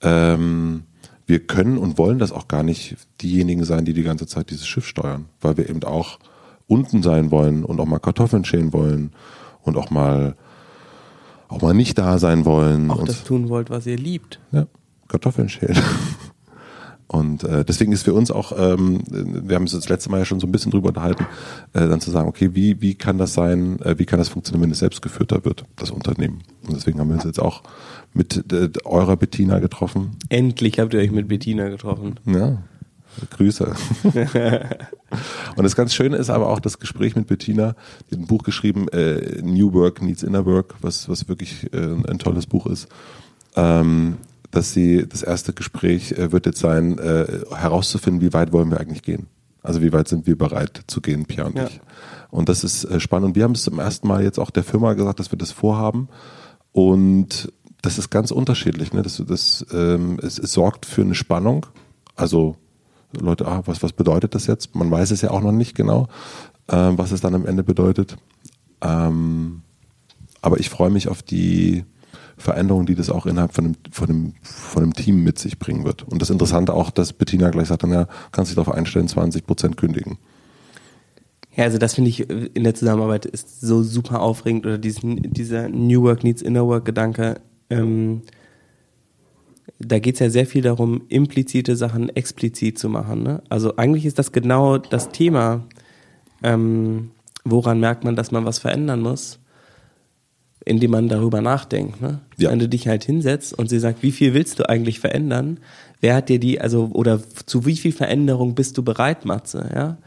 ähm, 0.00 0.84
wir 1.26 1.40
können 1.46 1.78
und 1.78 1.98
wollen 1.98 2.18
das 2.18 2.32
auch 2.32 2.48
gar 2.48 2.62
nicht 2.62 2.96
diejenigen 3.20 3.64
sein, 3.64 3.84
die 3.84 3.92
die 3.92 4.02
ganze 4.02 4.26
Zeit 4.26 4.50
dieses 4.50 4.66
Schiff 4.66 4.86
steuern, 4.86 5.26
weil 5.40 5.56
wir 5.56 5.68
eben 5.68 5.82
auch 5.84 6.18
unten 6.66 7.02
sein 7.02 7.30
wollen 7.30 7.64
und 7.64 7.80
auch 7.80 7.86
mal 7.86 7.98
Kartoffeln 7.98 8.44
schälen 8.44 8.72
wollen 8.72 9.12
und 9.62 9.76
auch 9.76 9.90
mal 9.90 10.36
auch 11.48 11.60
mal 11.60 11.74
nicht 11.74 11.98
da 11.98 12.18
sein 12.18 12.44
wollen. 12.46 12.90
Auch 12.90 13.04
das 13.04 13.24
tun 13.24 13.50
wollt, 13.50 13.68
was 13.68 13.86
ihr 13.86 13.96
liebt. 13.96 14.40
Ja, 14.52 14.66
Kartoffeln 15.08 15.48
schälen. 15.48 15.76
Und 17.12 17.44
äh, 17.44 17.62
deswegen 17.62 17.92
ist 17.92 18.04
für 18.04 18.14
uns 18.14 18.30
auch, 18.30 18.52
ähm, 18.56 19.02
wir 19.06 19.56
haben 19.56 19.64
es 19.64 19.72
das 19.72 19.90
letzte 19.90 20.10
Mal 20.10 20.20
ja 20.20 20.24
schon 20.24 20.40
so 20.40 20.46
ein 20.46 20.52
bisschen 20.52 20.72
drüber 20.72 20.88
unterhalten, 20.88 21.26
äh, 21.74 21.80
dann 21.80 22.00
zu 22.00 22.10
sagen, 22.10 22.26
okay, 22.26 22.54
wie, 22.54 22.80
wie 22.80 22.94
kann 22.94 23.18
das 23.18 23.34
sein, 23.34 23.78
äh, 23.82 23.98
wie 23.98 24.06
kann 24.06 24.18
das 24.18 24.30
funktionieren, 24.30 24.62
wenn 24.62 24.70
es 24.70 24.78
selbstgeführter 24.78 25.44
wird, 25.44 25.64
das 25.76 25.90
Unternehmen. 25.90 26.42
Und 26.66 26.74
deswegen 26.74 26.98
haben 26.98 27.08
wir 27.08 27.16
uns 27.16 27.24
jetzt 27.24 27.38
auch 27.38 27.64
mit 28.14 28.50
äh, 28.50 28.70
eurer 28.84 29.16
Bettina 29.16 29.58
getroffen. 29.58 30.16
Endlich 30.30 30.78
habt 30.78 30.94
ihr 30.94 31.00
euch 31.00 31.10
mit 31.10 31.28
Bettina 31.28 31.68
getroffen. 31.68 32.18
Ja, 32.24 32.62
Grüße. 33.28 33.74
und 35.56 35.62
das 35.62 35.76
ganz 35.76 35.92
Schöne 35.92 36.16
ist 36.16 36.30
aber 36.30 36.48
auch 36.48 36.60
das 36.60 36.78
Gespräch 36.78 37.14
mit 37.14 37.26
Bettina, 37.26 37.76
die 38.08 38.14
hat 38.14 38.22
ein 38.22 38.26
Buch 38.26 38.42
geschrieben, 38.42 38.88
äh, 38.88 39.42
New 39.42 39.74
Work 39.74 40.00
Needs 40.00 40.22
Inner 40.22 40.46
Work, 40.46 40.76
was, 40.80 41.10
was 41.10 41.28
wirklich 41.28 41.70
äh, 41.74 41.76
ein 41.76 42.18
tolles 42.18 42.46
Buch 42.46 42.64
ist. 42.64 42.88
Ähm, 43.54 44.16
dass 44.52 44.72
sie, 44.72 45.08
das 45.08 45.22
erste 45.22 45.52
Gespräch 45.52 46.12
äh, 46.12 46.30
wird 46.30 46.46
jetzt 46.46 46.60
sein, 46.60 46.98
äh, 46.98 47.40
herauszufinden, 47.52 48.20
wie 48.20 48.32
weit 48.32 48.52
wollen 48.52 48.70
wir 48.70 48.78
eigentlich 48.78 49.02
gehen. 49.02 49.26
Also 49.62 49.80
wie 49.82 49.92
weit 49.92 50.08
sind 50.08 50.26
wir 50.26 50.36
bereit 50.36 50.82
zu 50.86 51.00
gehen, 51.00 51.24
Pia 51.24 51.46
und 51.46 51.56
ja. 51.56 51.66
ich. 51.66 51.80
Und 52.30 52.48
das 52.48 52.62
ist 52.62 52.84
äh, 52.84 53.00
spannend. 53.00 53.28
Und 53.28 53.36
wir 53.36 53.44
haben 53.44 53.52
es 53.52 53.64
zum 53.64 53.78
ersten 53.78 54.06
Mal 54.06 54.22
jetzt 54.22 54.38
auch 54.38 54.50
der 54.50 54.62
Firma 54.62 54.92
gesagt, 54.92 55.18
dass 55.18 55.32
wir 55.32 55.38
das 55.38 55.52
vorhaben. 55.52 56.08
Und 56.72 57.52
das 57.80 57.98
ist 57.98 58.10
ganz 58.10 58.30
unterschiedlich. 58.30 58.92
Ne? 58.92 59.02
Das, 59.02 59.22
das, 59.26 59.66
ähm, 59.72 60.18
es, 60.22 60.38
es 60.38 60.52
sorgt 60.52 60.86
für 60.86 61.02
eine 61.02 61.14
Spannung. 61.14 61.66
Also 62.14 62.56
Leute, 63.18 63.46
ah, 63.46 63.62
was, 63.64 63.82
was 63.82 63.92
bedeutet 63.92 64.34
das 64.34 64.46
jetzt? 64.46 64.74
Man 64.74 64.90
weiß 64.90 65.10
es 65.12 65.22
ja 65.22 65.30
auch 65.30 65.42
noch 65.42 65.52
nicht 65.52 65.74
genau, 65.74 66.08
ähm, 66.68 66.98
was 66.98 67.10
es 67.12 67.20
dann 67.20 67.34
am 67.34 67.46
Ende 67.46 67.62
bedeutet. 67.62 68.16
Ähm, 68.82 69.62
aber 70.42 70.60
ich 70.60 70.68
freue 70.68 70.90
mich 70.90 71.08
auf 71.08 71.22
die 71.22 71.84
Veränderungen, 72.42 72.86
die 72.86 72.94
das 72.94 73.08
auch 73.08 73.26
innerhalb 73.26 73.54
von 73.54 73.64
einem, 73.66 73.74
von, 73.90 74.08
einem, 74.08 74.34
von 74.42 74.82
einem 74.82 74.94
Team 74.94 75.22
mit 75.22 75.38
sich 75.38 75.58
bringen 75.58 75.84
wird. 75.84 76.02
Und 76.02 76.20
das 76.20 76.30
Interessante 76.30 76.74
auch, 76.74 76.90
dass 76.90 77.12
Bettina 77.12 77.50
gleich 77.50 77.68
sagt, 77.68 77.84
dann 77.84 77.92
ja, 77.92 78.08
kannst 78.32 78.50
dich 78.50 78.56
darauf 78.56 78.74
einstellen, 78.74 79.08
20 79.08 79.46
Prozent 79.46 79.76
kündigen. 79.76 80.18
Ja, 81.54 81.64
also 81.64 81.78
das 81.78 81.94
finde 81.94 82.10
ich 82.10 82.28
in 82.28 82.64
der 82.64 82.74
Zusammenarbeit 82.74 83.26
ist 83.26 83.60
so 83.60 83.82
super 83.82 84.20
aufregend 84.20 84.66
oder 84.66 84.78
diesen, 84.78 85.32
dieser 85.32 85.68
New 85.68 86.02
Work 86.02 86.24
Needs 86.24 86.42
Inner 86.42 86.66
Work 86.66 86.86
Gedanke. 86.86 87.40
Ähm, 87.70 88.22
da 89.78 89.98
geht 89.98 90.14
es 90.14 90.20
ja 90.20 90.30
sehr 90.30 90.46
viel 90.46 90.62
darum, 90.62 91.02
implizite 91.08 91.76
Sachen 91.76 92.08
explizit 92.08 92.78
zu 92.78 92.88
machen. 92.88 93.22
Ne? 93.22 93.42
Also 93.48 93.76
eigentlich 93.76 94.06
ist 94.06 94.18
das 94.18 94.32
genau 94.32 94.78
das 94.78 95.10
Thema, 95.10 95.64
ähm, 96.42 97.10
woran 97.44 97.80
merkt 97.80 98.04
man, 98.04 98.16
dass 98.16 98.32
man 98.32 98.44
was 98.44 98.58
verändern 98.58 99.00
muss 99.00 99.38
indem 100.64 100.92
man 100.92 101.08
darüber 101.08 101.40
nachdenkt. 101.40 102.00
Ne? 102.00 102.20
Ja. 102.36 102.50
Wenn 102.50 102.58
du 102.58 102.68
dich 102.68 102.88
halt 102.88 103.04
hinsetzt 103.04 103.56
und 103.56 103.68
sie 103.68 103.78
sagt, 103.78 104.02
wie 104.02 104.12
viel 104.12 104.34
willst 104.34 104.58
du 104.58 104.68
eigentlich 104.68 105.00
verändern? 105.00 105.58
Wer 106.00 106.14
hat 106.14 106.28
dir 106.28 106.38
die, 106.38 106.60
also, 106.60 106.90
oder 106.92 107.20
zu 107.46 107.66
wie 107.66 107.76
viel 107.76 107.92
Veränderung 107.92 108.54
bist 108.54 108.78
du 108.78 108.82
bereit, 108.82 109.24
Matze? 109.24 109.70
Ja? 109.74 109.98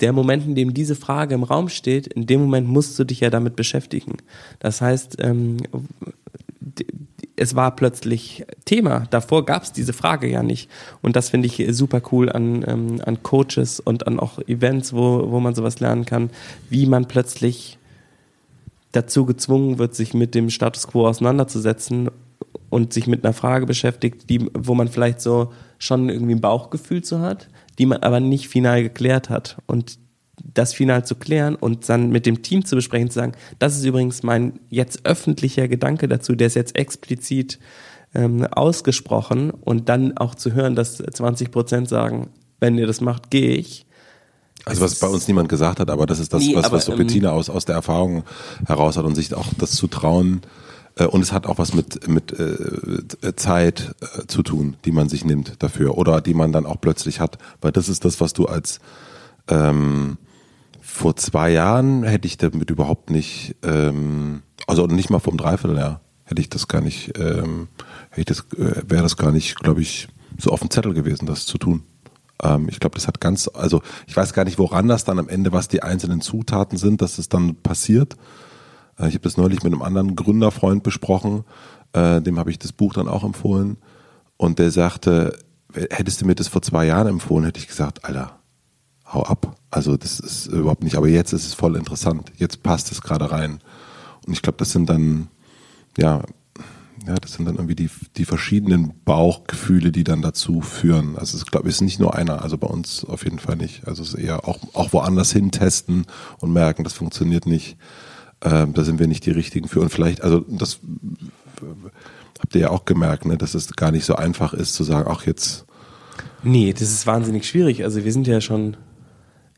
Der 0.00 0.12
Moment, 0.12 0.46
in 0.46 0.54
dem 0.54 0.74
diese 0.74 0.96
Frage 0.96 1.34
im 1.34 1.42
Raum 1.42 1.68
steht, 1.68 2.06
in 2.06 2.26
dem 2.26 2.40
Moment 2.40 2.68
musst 2.68 2.98
du 2.98 3.04
dich 3.04 3.20
ja 3.20 3.30
damit 3.30 3.56
beschäftigen. 3.56 4.16
Das 4.58 4.80
heißt, 4.80 5.18
ähm, 5.20 5.58
es 7.36 7.54
war 7.54 7.74
plötzlich 7.74 8.44
Thema. 8.64 9.06
Davor 9.10 9.46
gab 9.46 9.62
es 9.62 9.72
diese 9.72 9.92
Frage 9.92 10.28
ja 10.28 10.42
nicht. 10.42 10.70
Und 11.02 11.16
das 11.16 11.30
finde 11.30 11.46
ich 11.46 11.64
super 11.70 12.02
cool 12.12 12.30
an, 12.30 12.64
ähm, 12.66 13.00
an 13.04 13.22
Coaches 13.22 13.80
und 13.80 14.06
an 14.06 14.20
auch 14.20 14.38
Events, 14.46 14.92
wo, 14.92 15.30
wo 15.30 15.40
man 15.40 15.54
sowas 15.54 15.80
lernen 15.80 16.04
kann, 16.04 16.30
wie 16.68 16.86
man 16.86 17.06
plötzlich 17.06 17.78
dazu 18.92 19.24
gezwungen 19.24 19.78
wird, 19.78 19.94
sich 19.94 20.14
mit 20.14 20.34
dem 20.34 20.50
Status 20.50 20.86
quo 20.88 21.06
auseinanderzusetzen 21.06 22.10
und 22.68 22.92
sich 22.92 23.06
mit 23.06 23.24
einer 23.24 23.34
Frage 23.34 23.66
beschäftigt, 23.66 24.28
die, 24.30 24.48
wo 24.54 24.74
man 24.74 24.88
vielleicht 24.88 25.20
so 25.20 25.52
schon 25.78 26.08
irgendwie 26.08 26.34
ein 26.34 26.40
Bauchgefühl 26.40 27.02
zu 27.02 27.20
hat, 27.20 27.48
die 27.78 27.86
man 27.86 28.02
aber 28.02 28.20
nicht 28.20 28.48
final 28.48 28.82
geklärt 28.82 29.30
hat. 29.30 29.58
Und 29.66 29.98
das 30.42 30.72
final 30.72 31.04
zu 31.04 31.14
klären 31.16 31.54
und 31.54 31.88
dann 31.88 32.10
mit 32.10 32.26
dem 32.26 32.42
Team 32.42 32.64
zu 32.64 32.76
besprechen, 32.76 33.10
zu 33.10 33.16
sagen, 33.16 33.32
das 33.58 33.76
ist 33.76 33.84
übrigens 33.84 34.22
mein 34.22 34.58
jetzt 34.68 35.04
öffentlicher 35.04 35.68
Gedanke 35.68 36.08
dazu, 36.08 36.34
der 36.34 36.46
ist 36.46 36.54
jetzt 36.54 36.76
explizit 36.76 37.58
ähm, 38.14 38.44
ausgesprochen 38.46 39.50
und 39.50 39.88
dann 39.88 40.16
auch 40.16 40.34
zu 40.34 40.54
hören, 40.54 40.74
dass 40.74 40.96
20 40.96 41.50
Prozent 41.50 41.88
sagen, 41.88 42.30
wenn 42.58 42.78
ihr 42.78 42.86
das 42.86 43.00
macht, 43.00 43.30
gehe 43.30 43.54
ich 43.54 43.86
also 44.64 44.82
was 44.82 44.96
bei 44.96 45.08
uns 45.08 45.26
niemand 45.26 45.48
gesagt 45.48 45.80
hat, 45.80 45.90
aber 45.90 46.06
das 46.06 46.18
ist 46.18 46.32
das, 46.32 46.42
nee, 46.42 46.54
was, 46.54 46.66
aber, 46.66 46.76
was 46.76 46.84
so 46.84 46.92
ähm, 46.92 46.98
Bettina 46.98 47.30
aus, 47.30 47.48
aus 47.48 47.64
der 47.64 47.74
Erfahrung 47.74 48.24
heraus 48.66 48.96
hat 48.96 49.04
und 49.04 49.14
sich 49.14 49.34
auch 49.34 49.46
das 49.58 49.72
zu 49.72 49.86
trauen. 49.86 50.42
Äh, 50.96 51.06
und 51.06 51.22
es 51.22 51.32
hat 51.32 51.46
auch 51.46 51.58
was 51.58 51.74
mit, 51.74 52.08
mit 52.08 52.32
äh, 52.38 53.34
Zeit 53.36 53.94
äh, 54.00 54.26
zu 54.26 54.42
tun, 54.42 54.76
die 54.84 54.92
man 54.92 55.08
sich 55.08 55.24
nimmt 55.24 55.62
dafür 55.62 55.96
oder 55.96 56.20
die 56.20 56.34
man 56.34 56.52
dann 56.52 56.66
auch 56.66 56.80
plötzlich 56.80 57.20
hat. 57.20 57.38
Weil 57.60 57.72
das 57.72 57.88
ist 57.88 58.04
das, 58.04 58.20
was 58.20 58.32
du 58.32 58.46
als 58.46 58.80
ähm, 59.48 60.18
vor 60.80 61.16
zwei 61.16 61.50
Jahren 61.50 62.02
hätte 62.02 62.26
ich 62.26 62.36
damit 62.36 62.70
überhaupt 62.70 63.10
nicht, 63.10 63.56
ähm, 63.62 64.42
also 64.66 64.86
nicht 64.86 65.10
mal 65.10 65.20
vom 65.20 65.36
Dreivierteljahr 65.36 66.00
hätte 66.24 66.40
ich 66.40 66.48
das 66.48 66.68
gar 66.68 66.80
nicht, 66.80 67.18
ähm, 67.18 67.68
hätte 68.10 68.20
ich 68.20 68.26
das, 68.26 68.40
äh, 68.58 68.82
wäre 68.88 69.02
das 69.02 69.16
gar 69.16 69.32
nicht, 69.32 69.56
glaube 69.56 69.80
ich, 69.80 70.08
so 70.38 70.50
auf 70.50 70.60
dem 70.60 70.70
Zettel 70.70 70.94
gewesen, 70.94 71.26
das 71.26 71.46
zu 71.46 71.58
tun. 71.58 71.82
Ähm, 72.42 72.68
ich 72.68 72.80
glaube, 72.80 72.94
das 72.94 73.06
hat 73.06 73.20
ganz, 73.20 73.48
also 73.48 73.82
ich 74.06 74.16
weiß 74.16 74.32
gar 74.32 74.44
nicht, 74.44 74.58
woran 74.58 74.88
das 74.88 75.04
dann 75.04 75.18
am 75.18 75.28
Ende, 75.28 75.52
was 75.52 75.68
die 75.68 75.82
einzelnen 75.82 76.20
Zutaten 76.20 76.78
sind, 76.78 77.02
dass 77.02 77.18
es 77.18 77.28
dann 77.28 77.56
passiert. 77.56 78.16
Äh, 78.98 79.08
ich 79.08 79.14
habe 79.14 79.22
das 79.22 79.36
neulich 79.36 79.62
mit 79.62 79.72
einem 79.72 79.82
anderen 79.82 80.16
Gründerfreund 80.16 80.82
besprochen, 80.82 81.44
äh, 81.92 82.20
dem 82.20 82.38
habe 82.38 82.50
ich 82.50 82.58
das 82.58 82.72
Buch 82.72 82.94
dann 82.94 83.08
auch 83.08 83.24
empfohlen 83.24 83.76
und 84.36 84.58
der 84.58 84.70
sagte, 84.70 85.38
hättest 85.90 86.20
du 86.20 86.26
mir 86.26 86.34
das 86.34 86.48
vor 86.48 86.62
zwei 86.62 86.86
Jahren 86.86 87.06
empfohlen, 87.08 87.44
hätte 87.44 87.60
ich 87.60 87.68
gesagt, 87.68 88.04
Alter, 88.04 88.38
hau 89.12 89.22
ab. 89.22 89.56
Also 89.70 89.96
das 89.96 90.20
ist 90.20 90.46
überhaupt 90.46 90.82
nicht, 90.82 90.96
aber 90.96 91.08
jetzt 91.08 91.32
ist 91.32 91.46
es 91.46 91.54
voll 91.54 91.76
interessant. 91.76 92.32
Jetzt 92.36 92.62
passt 92.62 92.90
es 92.92 93.02
gerade 93.02 93.30
rein. 93.30 93.60
Und 94.26 94.32
ich 94.32 94.42
glaube, 94.42 94.58
das 94.58 94.70
sind 94.70 94.88
dann, 94.88 95.28
ja, 95.96 96.22
ja, 97.06 97.14
das 97.14 97.32
sind 97.32 97.46
dann 97.46 97.56
irgendwie 97.56 97.74
die, 97.74 97.90
die 98.16 98.24
verschiedenen 98.24 98.92
Bauchgefühle, 99.04 99.90
die 99.90 100.04
dann 100.04 100.22
dazu 100.22 100.60
führen. 100.60 101.16
Also 101.16 101.36
es 101.36 101.46
glaube 101.46 101.68
ich 101.68 101.76
ist 101.76 101.80
nicht 101.80 102.00
nur 102.00 102.14
einer, 102.14 102.42
also 102.42 102.58
bei 102.58 102.66
uns 102.66 103.04
auf 103.04 103.24
jeden 103.24 103.38
Fall 103.38 103.56
nicht. 103.56 103.86
Also 103.86 104.02
es 104.02 104.14
ist 104.14 104.20
eher 104.20 104.46
auch, 104.46 104.58
auch 104.74 104.92
woanders 104.92 105.32
hin 105.32 105.50
testen 105.50 106.06
und 106.38 106.52
merken, 106.52 106.84
das 106.84 106.92
funktioniert 106.92 107.46
nicht. 107.46 107.76
Ähm, 108.42 108.74
da 108.74 108.84
sind 108.84 108.98
wir 108.98 109.06
nicht 109.06 109.24
die 109.26 109.30
richtigen 109.30 109.68
für. 109.68 109.80
Und 109.80 109.90
vielleicht, 109.90 110.22
also 110.22 110.40
das 110.48 110.80
habt 112.38 112.54
ihr 112.54 112.62
ja 112.62 112.70
auch 112.70 112.84
gemerkt, 112.84 113.24
ne, 113.24 113.36
dass 113.36 113.54
es 113.54 113.74
gar 113.76 113.90
nicht 113.90 114.04
so 114.04 114.14
einfach 114.16 114.52
ist 114.52 114.74
zu 114.74 114.84
sagen, 114.84 115.08
ach 115.10 115.26
jetzt. 115.26 115.66
Nee, 116.42 116.72
das 116.72 116.90
ist 116.90 117.06
wahnsinnig 117.06 117.46
schwierig. 117.46 117.84
Also 117.84 118.04
wir 118.04 118.12
sind 118.12 118.26
ja 118.26 118.40
schon 118.40 118.76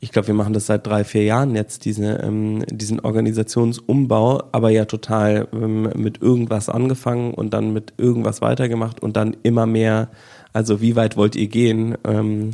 ich 0.03 0.11
glaube, 0.11 0.27
wir 0.27 0.35
machen 0.35 0.53
das 0.53 0.67
seit 0.67 0.85
drei, 0.85 1.05
vier 1.05 1.23
Jahren 1.23 1.55
jetzt, 1.55 1.85
diese, 1.85 2.15
ähm, 2.25 2.65
diesen 2.69 2.99
Organisationsumbau, 2.99 4.43
aber 4.51 4.71
ja 4.71 4.85
total 4.85 5.47
ähm, 5.53 5.85
mit 5.95 6.21
irgendwas 6.21 6.69
angefangen 6.69 7.33
und 7.33 7.55
dann 7.55 7.73
mit 7.73 7.95
irgendwas 7.99 8.43
weitergemacht 8.43 9.01
und 9.01 9.17
dann 9.17 9.37
immer 9.45 9.65
mehr, 9.65 10.09
also 10.53 10.81
wie 10.81 10.97
weit 10.97 11.17
wollt 11.17 11.37
ihr 11.37 11.47
gehen? 11.47 11.97
Ähm, 12.03 12.51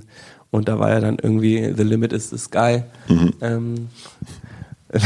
und 0.50 0.68
da 0.68 0.78
war 0.78 0.90
ja 0.90 1.00
dann 1.00 1.16
irgendwie 1.22 1.72
The 1.74 1.84
Limit 1.84 2.12
is 2.12 2.28
the 2.28 2.36
Sky. 2.36 2.82
Mhm. 3.08 3.32
Ähm, 3.40 3.88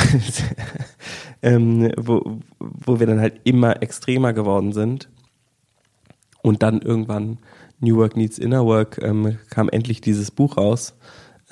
ähm, 1.43 1.93
wo, 1.97 2.41
wo 2.59 2.99
wir 2.99 3.07
dann 3.07 3.21
halt 3.21 3.35
immer 3.45 3.83
extremer 3.83 4.33
geworden 4.33 4.73
sind. 4.73 5.09
Und 6.43 6.65
dann 6.65 6.83
irgendwann 6.83 7.39
New 7.79 7.99
Work 7.99 8.17
Needs 8.17 8.39
Inner 8.39 8.67
Work 8.67 8.99
ähm, 9.01 9.39
kam 9.49 9.69
endlich 9.69 10.01
dieses 10.01 10.33
Buch 10.33 10.57
raus 10.57 10.95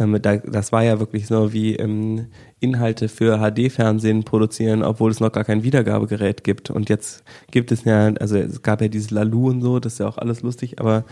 das 0.09 0.73
war 0.73 0.83
ja 0.83 0.99
wirklich 0.99 1.27
so 1.27 1.53
wie 1.53 1.77
ähm, 1.77 2.27
Inhalte 2.59 3.09
für 3.09 3.39
HD-Fernsehen 3.39 4.25
produzieren, 4.25 4.83
obwohl 4.83 5.11
es 5.11 5.21
noch 5.21 5.33
gar 5.33 5.45
kein 5.45 5.63
Wiedergabegerät 5.63 6.43
gibt. 6.43 6.71
Und 6.71 6.89
jetzt 6.89 7.23
gibt 7.51 7.71
es 7.73 7.85
ja, 7.85 8.07
also 8.15 8.37
es 8.37 8.63
gab 8.63 8.81
ja 8.81 8.89
dieses 8.89 9.11
Lalu 9.11 9.51
und 9.51 9.63
so, 9.63 9.79
das 9.79 9.95
ist 9.95 9.99
ja 9.99 10.09
auch 10.09 10.19
alles 10.19 10.43
lustig, 10.43 10.81
aber 10.81 11.05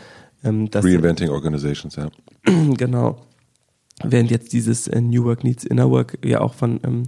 ähm, 0.43 0.71
das. 0.71 0.85
Reinventing 0.85 1.31
Organizations, 1.31 1.97
ja. 1.97 2.09
genau. 2.77 3.19
Während 4.03 4.31
jetzt 4.31 4.53
dieses 4.53 4.89
äh, 4.89 5.01
New 5.01 5.25
Work 5.25 5.45
Needs 5.45 5.65
Inner 5.65 5.91
Work 5.91 6.19
ja 6.25 6.41
auch 6.41 6.55
von 6.55 6.81
ähm, 6.85 7.03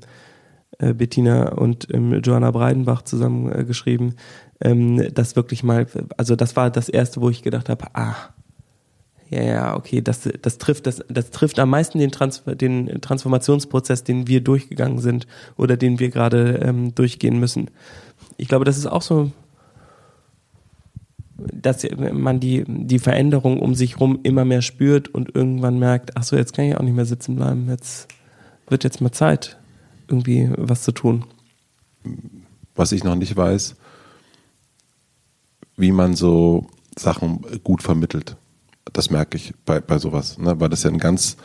äh, 0.78 0.92
Bettina 0.92 1.50
und 1.52 1.86
ähm, 1.92 2.20
Joanna 2.22 2.50
Breidenbach 2.50 3.02
zusammen 3.02 3.50
äh, 3.52 3.64
geschrieben, 3.64 4.14
ähm, 4.60 5.08
das 5.14 5.36
wirklich 5.36 5.62
mal, 5.62 5.86
also 6.16 6.36
das 6.36 6.56
war 6.56 6.70
das 6.70 6.88
erste, 6.88 7.20
wo 7.20 7.30
ich 7.30 7.42
gedacht 7.42 7.68
habe, 7.68 7.86
ah, 7.94 8.16
ja, 9.30 9.42
ja, 9.42 9.76
okay, 9.76 10.00
das, 10.00 10.28
das 10.42 10.58
trifft, 10.58 10.86
das, 10.86 11.04
das 11.08 11.30
trifft 11.30 11.60
am 11.60 11.70
meisten 11.70 12.00
den, 12.00 12.10
Trans 12.10 12.42
den 12.44 13.00
Transformationsprozess, 13.00 14.02
den 14.02 14.26
wir 14.26 14.40
durchgegangen 14.40 14.98
sind 14.98 15.28
oder 15.56 15.76
den 15.76 16.00
wir 16.00 16.10
gerade 16.10 16.60
ähm, 16.64 16.94
durchgehen 16.96 17.38
müssen. 17.38 17.70
Ich 18.38 18.48
glaube, 18.48 18.64
das 18.64 18.76
ist 18.76 18.86
auch 18.86 19.02
so, 19.02 19.30
dass 21.36 21.86
man 22.12 22.40
die, 22.40 22.64
die 22.66 22.98
Veränderung 22.98 23.60
um 23.60 23.76
sich 23.76 24.00
rum 24.00 24.18
immer 24.24 24.44
mehr 24.44 24.62
spürt 24.62 25.08
und 25.08 25.34
irgendwann 25.34 25.78
merkt, 25.78 26.16
ach 26.16 26.24
so, 26.24 26.36
jetzt 26.36 26.52
kann 26.52 26.64
ich 26.64 26.76
auch 26.76 26.82
nicht 26.82 26.96
mehr 26.96 27.06
sitzen 27.06 27.36
bleiben, 27.36 27.68
jetzt 27.68 28.08
wird 28.68 28.82
jetzt 28.82 29.00
mal 29.00 29.12
Zeit, 29.12 29.58
irgendwie 30.08 30.50
was 30.56 30.82
zu 30.82 30.90
tun. 30.90 31.24
Was 32.74 32.90
ich 32.90 33.04
noch 33.04 33.14
nicht 33.14 33.36
weiß, 33.36 33.76
wie 35.76 35.92
man 35.92 36.16
so 36.16 36.66
Sachen 36.98 37.44
gut 37.62 37.82
vermittelt. 37.82 38.36
Das 38.92 39.10
merke 39.10 39.36
ich 39.36 39.52
bei, 39.64 39.80
bei 39.80 39.98
sowas, 39.98 40.38
ne? 40.38 40.58
weil 40.58 40.68
das 40.68 40.82
ja 40.82 40.90
ein 40.90 40.98
ganz 40.98 41.36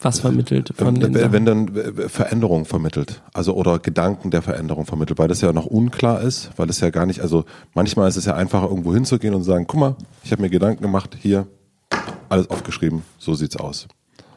was 0.00 0.20
vermittelt 0.20 0.72
von 0.76 0.96
äh, 0.96 1.00
den 1.00 1.14
wenn, 1.14 1.20
Sachen? 1.20 1.32
wenn 1.32 1.44
dann 1.44 1.76
äh, 1.76 2.08
Veränderung 2.08 2.64
vermittelt, 2.64 3.20
also 3.32 3.54
oder 3.54 3.78
Gedanken 3.80 4.30
der 4.30 4.42
Veränderung 4.42 4.86
vermittelt, 4.86 5.18
weil 5.18 5.28
das 5.28 5.40
ja 5.40 5.52
noch 5.52 5.66
unklar 5.66 6.20
ist, 6.20 6.50
weil 6.56 6.70
es 6.70 6.78
ja 6.80 6.90
gar 6.90 7.04
nicht, 7.04 7.20
also 7.20 7.44
manchmal 7.74 8.08
ist 8.08 8.16
es 8.16 8.24
ja 8.24 8.34
einfacher 8.34 8.68
irgendwo 8.68 8.94
hinzugehen 8.94 9.34
und 9.34 9.42
sagen, 9.42 9.66
guck 9.66 9.80
mal, 9.80 9.96
ich 10.22 10.30
habe 10.30 10.42
mir 10.42 10.50
Gedanken 10.50 10.82
gemacht, 10.82 11.16
hier 11.20 11.46
alles 12.28 12.48
aufgeschrieben, 12.50 13.02
so 13.18 13.34
sieht's 13.34 13.56
aus. 13.56 13.88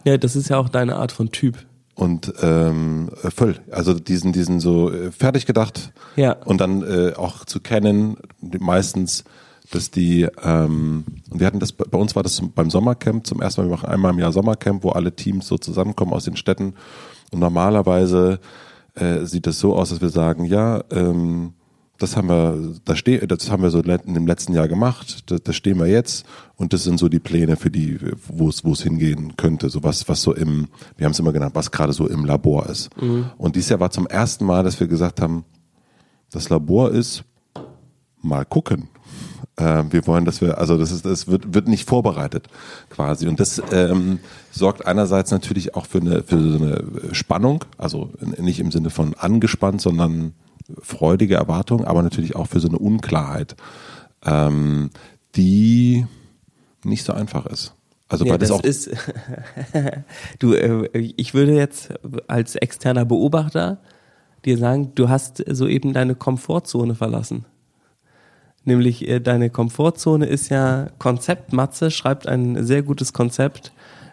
Ja, 0.04 0.18
das 0.18 0.36
ist 0.36 0.50
ja 0.50 0.58
auch 0.58 0.70
deine 0.70 0.96
Art 0.96 1.12
von 1.12 1.32
Typ. 1.32 1.58
Und 1.94 2.34
ähm, 2.42 3.12
äh, 3.22 3.30
voll, 3.30 3.58
also 3.70 3.94
diesen, 3.94 4.34
diesen 4.34 4.60
so 4.60 4.92
äh, 4.92 5.12
fertig 5.12 5.46
gedacht 5.46 5.92
Ja. 6.16 6.32
und 6.46 6.60
dann 6.60 6.82
äh, 6.82 7.14
auch 7.14 7.46
zu 7.46 7.60
kennen, 7.60 8.18
meistens, 8.42 9.26
dass 9.72 9.90
die, 9.90 10.28
ähm, 10.44 11.06
und 11.30 11.40
wir 11.40 11.48
hatten 11.48 11.60
das, 11.60 11.72
bei 11.72 11.98
uns 11.98 12.16
war 12.16 12.24
das 12.24 12.42
beim 12.54 12.70
Sommercamp 12.70 13.26
zum 13.26 13.42
ersten 13.42 13.62
Mal, 13.62 13.68
wir 13.68 13.78
machen 13.78 13.90
einmal 13.90 14.12
im 14.12 14.20
Jahr 14.20 14.32
Sommercamp, 14.32 14.84
wo 14.84 14.90
alle 14.90 15.16
Teams 15.16 15.48
so 15.48 15.58
zusammenkommen 15.58 16.14
aus 16.14 16.26
den 16.26 16.36
Städten. 16.36 16.74
Und 17.32 17.40
normalerweise 17.40 18.40
äh, 18.96 19.26
sieht 19.26 19.48
es 19.48 19.60
so 19.60 19.76
aus, 19.76 19.90
dass 19.90 20.02
wir 20.02 20.10
sagen, 20.10 20.46
ja, 20.46 20.84
ähm, 20.92 21.54
das 21.98 22.18
haben 22.18 22.30
wir, 22.30 22.74
das, 22.84 22.98
ste 22.98 23.26
das 23.28 23.52
haben 23.52 23.62
wir 23.62 23.70
so 23.70 23.80
in 23.80 24.14
dem 24.14 24.26
letzten 24.26 24.54
Jahr 24.54 24.68
gemacht, 24.68 25.30
das, 25.30 25.44
das 25.44 25.56
stehen 25.56 25.78
wir 25.78 25.86
jetzt 25.88 26.26
und 26.56 26.74
das 26.74 26.84
sind 26.84 26.98
so 26.98 27.10
die 27.10 27.20
Pläne 27.20 27.56
für 27.58 27.70
die, 27.70 28.00
wo 28.28 28.50
es, 28.50 28.66
wo 28.66 28.74
es 28.74 28.82
hingehen 28.82 29.38
könnte, 29.38 29.70
so 29.70 29.84
was, 29.84 30.10
was 30.10 30.22
so 30.22 30.34
im, 30.34 30.68
wir 30.98 31.06
haben 31.06 31.12
es 31.12 31.20
immer 31.20 31.32
genannt, 31.32 31.54
was 31.56 31.70
gerade 31.70 31.94
so 31.94 32.08
im 32.08 32.26
Labor 32.26 32.66
ist. 32.68 32.90
Und 33.38 33.56
dieses 33.56 33.70
Jahr 33.70 33.80
war 33.80 33.92
zum 33.92 34.08
ersten 34.08 34.46
Mal, 34.46 34.64
dass 34.64 34.80
wir 34.80 34.88
gesagt 34.88 35.22
haben, 35.22 35.46
das 36.32 36.50
Labor 36.50 36.92
ist 36.92 37.24
mal 38.22 38.46
gucken. 38.46 38.88
Äh, 39.58 39.84
wir 39.90 40.08
wollen, 40.08 40.26
dass 40.26 40.42
wir, 40.42 40.58
also 40.58 40.78
das 40.78 40.92
ist, 40.92 41.06
das 41.06 41.28
wird, 41.28 41.54
wird 41.54 41.68
nicht 41.68 41.88
vorbereitet 41.88 42.48
quasi. 42.90 43.28
Und 43.28 43.40
das 43.40 43.62
ähm, 43.72 44.20
sorgt 44.52 44.86
einerseits 44.86 45.32
natürlich 45.32 45.76
auch 45.76 45.86
für 45.86 46.00
eine, 46.00 46.24
für 46.24 46.40
so 46.40 46.58
eine 46.58 46.84
Spannung, 47.14 47.66
also 47.78 48.10
nicht 48.38 48.60
im 48.60 48.72
Sinne 48.72 48.90
von 48.90 49.14
angespannt, 49.14 49.82
sondern 49.82 50.34
freudige 50.82 51.36
Erwartung, 51.36 51.86
aber 51.86 52.02
natürlich 52.02 52.36
auch 52.36 52.48
für 52.48 52.60
so 52.60 52.70
eine 52.70 52.80
Unklarheit, 52.80 53.56
ähm, 54.26 54.90
die 55.36 56.06
nicht 56.84 57.04
so 57.04 57.14
einfach 57.14 57.46
ist. 57.46 57.74
Also 58.08 58.26
Ja, 58.26 58.32
weil 58.32 58.40
das, 58.40 58.50
das 58.50 58.60
auch 58.60 58.64
ist, 58.64 58.90
du, 60.40 60.54
äh, 60.54 61.14
ich 61.16 61.34
würde 61.34 61.56
jetzt 61.56 61.94
als 62.28 62.56
externer 62.56 63.06
Beobachter 63.06 63.80
dir 64.44 64.58
sagen, 64.58 64.92
du 64.96 65.10
hast 65.10 65.44
soeben 65.48 65.94
deine 65.94 66.16
Komfortzone 66.16 66.96
verlassen. 66.96 67.46
Nämlich 68.64 69.08
äh, 69.08 69.20
deine 69.20 69.50
Komfortzone 69.50 70.26
ist 70.26 70.50
ja 70.50 70.88
Konzept. 71.00 71.54
Matze 71.54 71.92
schreibt 71.92 72.28
ein 72.28 72.64
sehr 72.64 72.84
gutes 72.84 73.14
Konzept. 73.14 73.72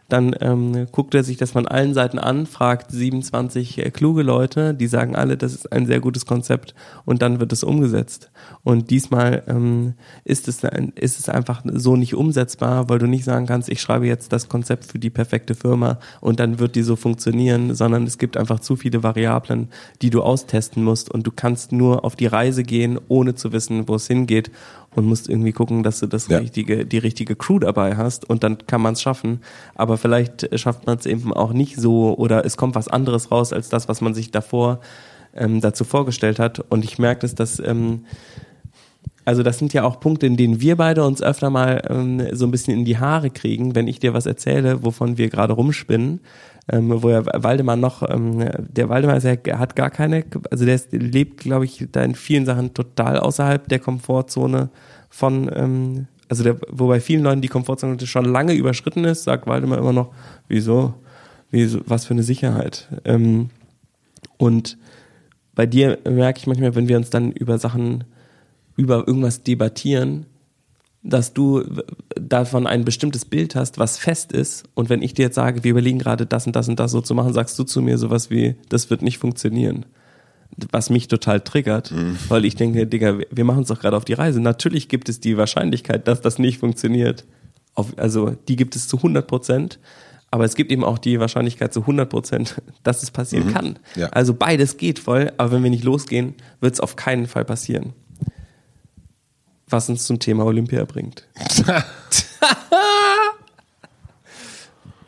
Dann 0.09 0.35
ähm, 0.41 0.87
guckt 0.91 1.15
er 1.15 1.23
sich 1.23 1.37
das 1.37 1.51
von 1.51 1.69
allen 1.69 1.93
Seiten 1.93 2.19
an, 2.19 2.47
fragt 2.47 2.91
27 2.91 3.79
äh, 3.79 3.91
kluge 3.91 4.23
Leute, 4.23 4.73
die 4.73 4.87
sagen 4.87 5.15
alle, 5.15 5.37
das 5.37 5.53
ist 5.53 5.71
ein 5.71 5.85
sehr 5.85 6.01
gutes 6.01 6.25
Konzept 6.25 6.75
und 7.05 7.21
dann 7.21 7.41
wird 7.41 7.53
es 7.53 7.63
umgesetzt. 7.63 8.31
Und 8.65 8.89
diesmal 8.89 9.43
ähm, 9.49 9.93
ist, 10.25 10.49
es, 10.49 10.63
ist 10.95 11.19
es 11.19 11.29
einfach 11.29 11.63
so 11.71 11.97
nicht 11.97 12.15
umsetzbar, 12.15 12.89
weil 12.89 12.99
du 12.99 13.07
nicht 13.07 13.25
sagen 13.25 13.45
kannst, 13.45 13.69
ich 13.69 13.83
schreibe 13.83 14.07
jetzt 14.07 14.33
das 14.33 14.49
Konzept 14.49 14.87
für 14.87 14.99
die 14.99 15.11
perfekte 15.11 15.55
Firma 15.55 15.99
und 16.23 16.41
dann 16.41 16.59
wird 16.59 16.75
die 16.75 16.83
so 16.83 16.97
funktionieren, 16.97 17.75
sondern 17.75 18.05
es 18.05 18.17
gibt 18.17 18.39
einfach 18.39 18.61
zu 18.61 18.77
viele 18.77 19.03
Variablen, 19.03 19.69
die 20.01 20.09
du 20.09 20.23
austesten 20.23 20.83
musst 20.83 21.11
und 21.11 21.27
du 21.27 21.33
kannst 21.33 21.73
nur 21.73 22.07
auf 22.07 22.17
die 22.17 22.27
Reise 22.27 22.63
gehen, 22.63 22.99
ohne 23.09 23.35
zu 23.35 23.53
wissen, 23.53 23.87
wo 23.89 23.97
es 23.97 24.07
hingeht 24.07 24.51
und 24.95 25.07
musst 25.07 25.28
irgendwie 25.28 25.53
gucken, 25.53 25.82
dass 25.82 26.01
du 26.01 26.07
das 26.07 26.28
Ja. 26.28 26.39
richtige, 26.39 26.84
die 26.86 26.99
richtige 26.99 27.36
Crew 27.36 27.59
dabei 27.59 27.97
hast 27.97 28.28
und 28.28 28.43
dann 28.43 28.59
kann 28.66 28.80
man 28.80 28.95
es 28.95 29.03
schaffen. 29.03 29.41
Aber 29.74 29.97
vielleicht 29.99 30.49
schafft 30.59 30.86
man 30.86 30.99
es 30.99 31.07
eben 31.07 31.32
auch 31.32 31.53
nicht 31.53 31.76
so 31.76 32.16
oder 32.16 32.45
es 32.45 32.57
kommt 32.57 32.74
was 32.74 32.89
anderes 32.89 33.30
raus 33.30 33.53
als 33.53 33.68
das, 33.68 33.89
was 33.89 34.01
man 34.01 34.14
sich 34.14 34.30
davor 34.30 34.80
ähm, 35.34 35.61
dazu 35.61 35.84
vorgestellt 35.84 36.39
hat. 36.39 36.61
Und 36.70 36.84
ich 36.84 36.99
merke 36.99 37.20
das, 37.20 37.34
dass 37.34 37.59
ähm, 37.61 38.05
also 39.24 39.43
das 39.43 39.59
sind 39.59 39.74
ja 39.74 39.84
auch 39.84 40.01
Punkte, 40.01 40.26
in 40.26 40.39
denen 40.39 40.62
wir 40.62 40.76
beide 40.76 41.05
uns 41.05 41.22
öfter 41.22 41.51
mal 41.51 41.82
ähm, 41.91 42.22
so 42.32 42.47
ein 42.47 42.51
bisschen 42.51 42.72
in 42.78 42.86
die 42.86 42.97
Haare 42.97 43.28
kriegen, 43.28 43.74
wenn 43.74 43.86
ich 43.86 44.01
dir 44.01 44.14
was 44.14 44.24
erzähle, 44.24 44.82
wovon 44.84 45.18
wir 45.18 45.28
gerade 45.28 45.53
rumspinnen. 45.53 46.20
Ähm, 46.71 47.03
wo 47.03 47.09
ja 47.09 47.25
Waldemar 47.25 47.77
noch, 47.77 48.03
ähm, 48.09 48.47
der 48.69 48.91
Waldemar 48.91 49.16
ist 49.16 49.25
ja, 49.25 49.59
hat 49.59 49.75
gar 49.75 49.89
keine, 49.89 50.25
also 50.51 50.66
der 50.66 50.75
ist, 50.75 50.93
lebt, 50.93 51.41
glaube 51.41 51.64
ich, 51.64 51.87
da 51.93 52.03
in 52.03 52.14
vielen 52.14 52.45
Sachen 52.45 52.75
total 52.75 53.19
außerhalb 53.19 53.66
der 53.69 53.79
Komfortzone 53.79 54.69
von, 55.09 55.51
ähm, 55.55 56.07
also 56.29 56.45
der, 56.45 56.59
wo 56.71 56.89
bei 56.89 57.01
vielen 57.01 57.23
Leuten 57.23 57.41
die 57.41 57.49
Komfortzone 57.49 57.99
schon 58.07 58.27
lange 58.27 58.53
überschritten 58.53 59.05
ist, 59.05 59.25
sagt 59.25 59.47
Waldemar 59.47 59.79
immer 59.79 59.95
noch, 59.95 60.12
wieso, 60.47 60.95
wieso, 61.51 61.81
was 61.87 62.05
für 62.05 62.12
eine 62.12 62.23
Sicherheit. 62.23 62.89
Ähm, 63.07 63.49
und 64.37 64.77
bei 65.55 65.66
dir 65.66 65.99
merke 66.09 66.39
ich 66.39 66.47
manchmal, 66.47 66.75
wenn 66.75 66.89
wir 66.89 66.99
uns 66.99 67.11
dann 67.11 67.33
über 67.33 67.59
Sachen, 67.59 68.05
über 68.77 69.09
irgendwas 69.09 69.43
debattieren, 69.43 70.27
dass 71.03 71.32
du 71.32 71.64
davon 72.16 72.66
ein 72.66 72.84
bestimmtes 72.84 73.24
Bild 73.24 73.55
hast, 73.55 73.78
was 73.78 73.99
fest 73.99 74.32
ist. 74.32 74.64
Und 74.74 74.90
wenn 74.90 75.03
ich 75.03 75.14
dir 75.14 75.26
jetzt 75.26 75.36
sage, 75.36 75.64
wir 75.64 75.70
überlegen 75.70 75.99
gerade 75.99 76.26
das 76.26 76.46
und 76.46 76.57
das 76.57 76.68
und 76.68 76.80
das 76.80 76.90
so 76.90 77.01
zu 77.01 77.14
machen, 77.14 77.32
sagst 77.32 77.59
du 77.59 77.64
zu 77.64 77.80
mir 77.80 77.99
sowas 77.99 78.30
wie, 78.30 78.57
das 78.68 78.90
wird 78.90 79.03
nicht 79.03 79.18
funktionieren. 79.18 79.86
Was 80.72 80.90
mich 80.90 81.07
total 81.07 81.40
triggert, 81.40 81.92
weil 82.28 82.44
ich 82.44 82.57
denke, 82.57 82.86
Digga, 82.86 83.18
wir 83.30 83.44
machen 83.44 83.59
uns 83.59 83.68
doch 83.68 83.78
gerade 83.78 83.96
auf 83.96 84.05
die 84.05 84.14
Reise. 84.14 84.40
Natürlich 84.40 84.88
gibt 84.88 85.09
es 85.09 85.20
die 85.20 85.36
Wahrscheinlichkeit, 85.36 86.09
dass 86.09 86.20
das 86.20 86.38
nicht 86.38 86.59
funktioniert. 86.59 87.26
Auf, 87.74 87.96
also 87.96 88.34
die 88.49 88.57
gibt 88.57 88.74
es 88.74 88.88
zu 88.88 88.96
100 88.96 89.26
Prozent. 89.26 89.78
Aber 90.30 90.44
es 90.44 90.57
gibt 90.57 90.70
eben 90.72 90.84
auch 90.84 90.99
die 90.99 91.20
Wahrscheinlichkeit 91.20 91.72
zu 91.72 91.80
100 91.82 92.11
Prozent, 92.11 92.61
dass 92.82 93.03
es 93.03 93.11
passieren 93.11 93.53
kann. 93.53 93.78
Ja. 93.94 94.09
Also 94.09 94.34
beides 94.34 94.76
geht 94.76 94.99
voll, 94.99 95.32
aber 95.38 95.53
wenn 95.53 95.62
wir 95.62 95.70
nicht 95.70 95.84
losgehen, 95.84 96.34
wird 96.61 96.74
es 96.74 96.80
auf 96.80 96.96
keinen 96.96 97.26
Fall 97.26 97.44
passieren. 97.44 97.92
Was 99.71 99.89
uns 99.89 100.07
zum 100.07 100.19
Thema 100.19 100.45
Olympia 100.45 100.85
bringt. 100.85 101.27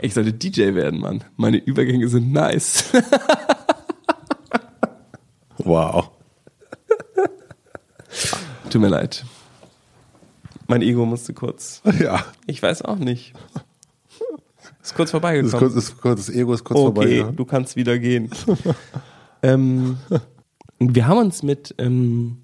Ich 0.02 0.14
sollte 0.14 0.32
DJ 0.32 0.74
werden, 0.74 1.00
Mann. 1.00 1.24
Meine 1.36 1.58
Übergänge 1.58 2.08
sind 2.08 2.32
nice. 2.32 2.84
wow. 5.58 6.10
Tut 8.70 8.80
mir 8.80 8.88
leid. 8.88 9.24
Mein 10.68 10.80
Ego 10.82 11.04
musste 11.04 11.34
kurz. 11.34 11.82
Ja. 12.00 12.24
Ich 12.46 12.62
weiß 12.62 12.82
auch 12.82 12.96
nicht. 12.96 13.34
Ist 14.82 14.94
kurz 14.94 14.96
Das, 14.96 15.04
ist 15.04 15.10
vorbeigekommen. 15.10 15.58
kurz, 15.58 15.74
das, 15.74 16.00
kurz, 16.00 16.26
das 16.26 16.34
Ego 16.34 16.54
ist 16.54 16.64
kurz 16.64 16.80
vorbei. 16.80 17.02
okay, 17.02 17.18
Ja. 17.18 17.30
du 17.32 17.44
kannst 17.44 17.76
wieder 17.76 17.98
gehen. 17.98 18.30
ähm, 19.42 19.98
wir 20.78 21.06
haben 21.06 21.18
uns 21.18 21.42
mit, 21.42 21.74
ähm, 21.76 22.38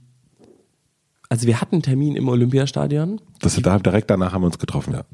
also 1.28 1.46
wir 1.46 1.60
hatten 1.60 1.76
einen 1.76 1.82
Termin 1.82 2.16
im 2.16 2.28
Olympiastadion. 2.28 3.20
Das, 3.40 3.56
da, 3.60 3.78
direkt 3.78 4.10
danach 4.10 4.32
haben 4.32 4.42
wir 4.42 4.46
uns 4.46 4.58
getroffen, 4.58 4.92
ja. 4.94 5.04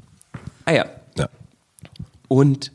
Ah 0.65 0.71
ja. 0.73 0.85
ja. 1.17 1.29
Und 2.27 2.71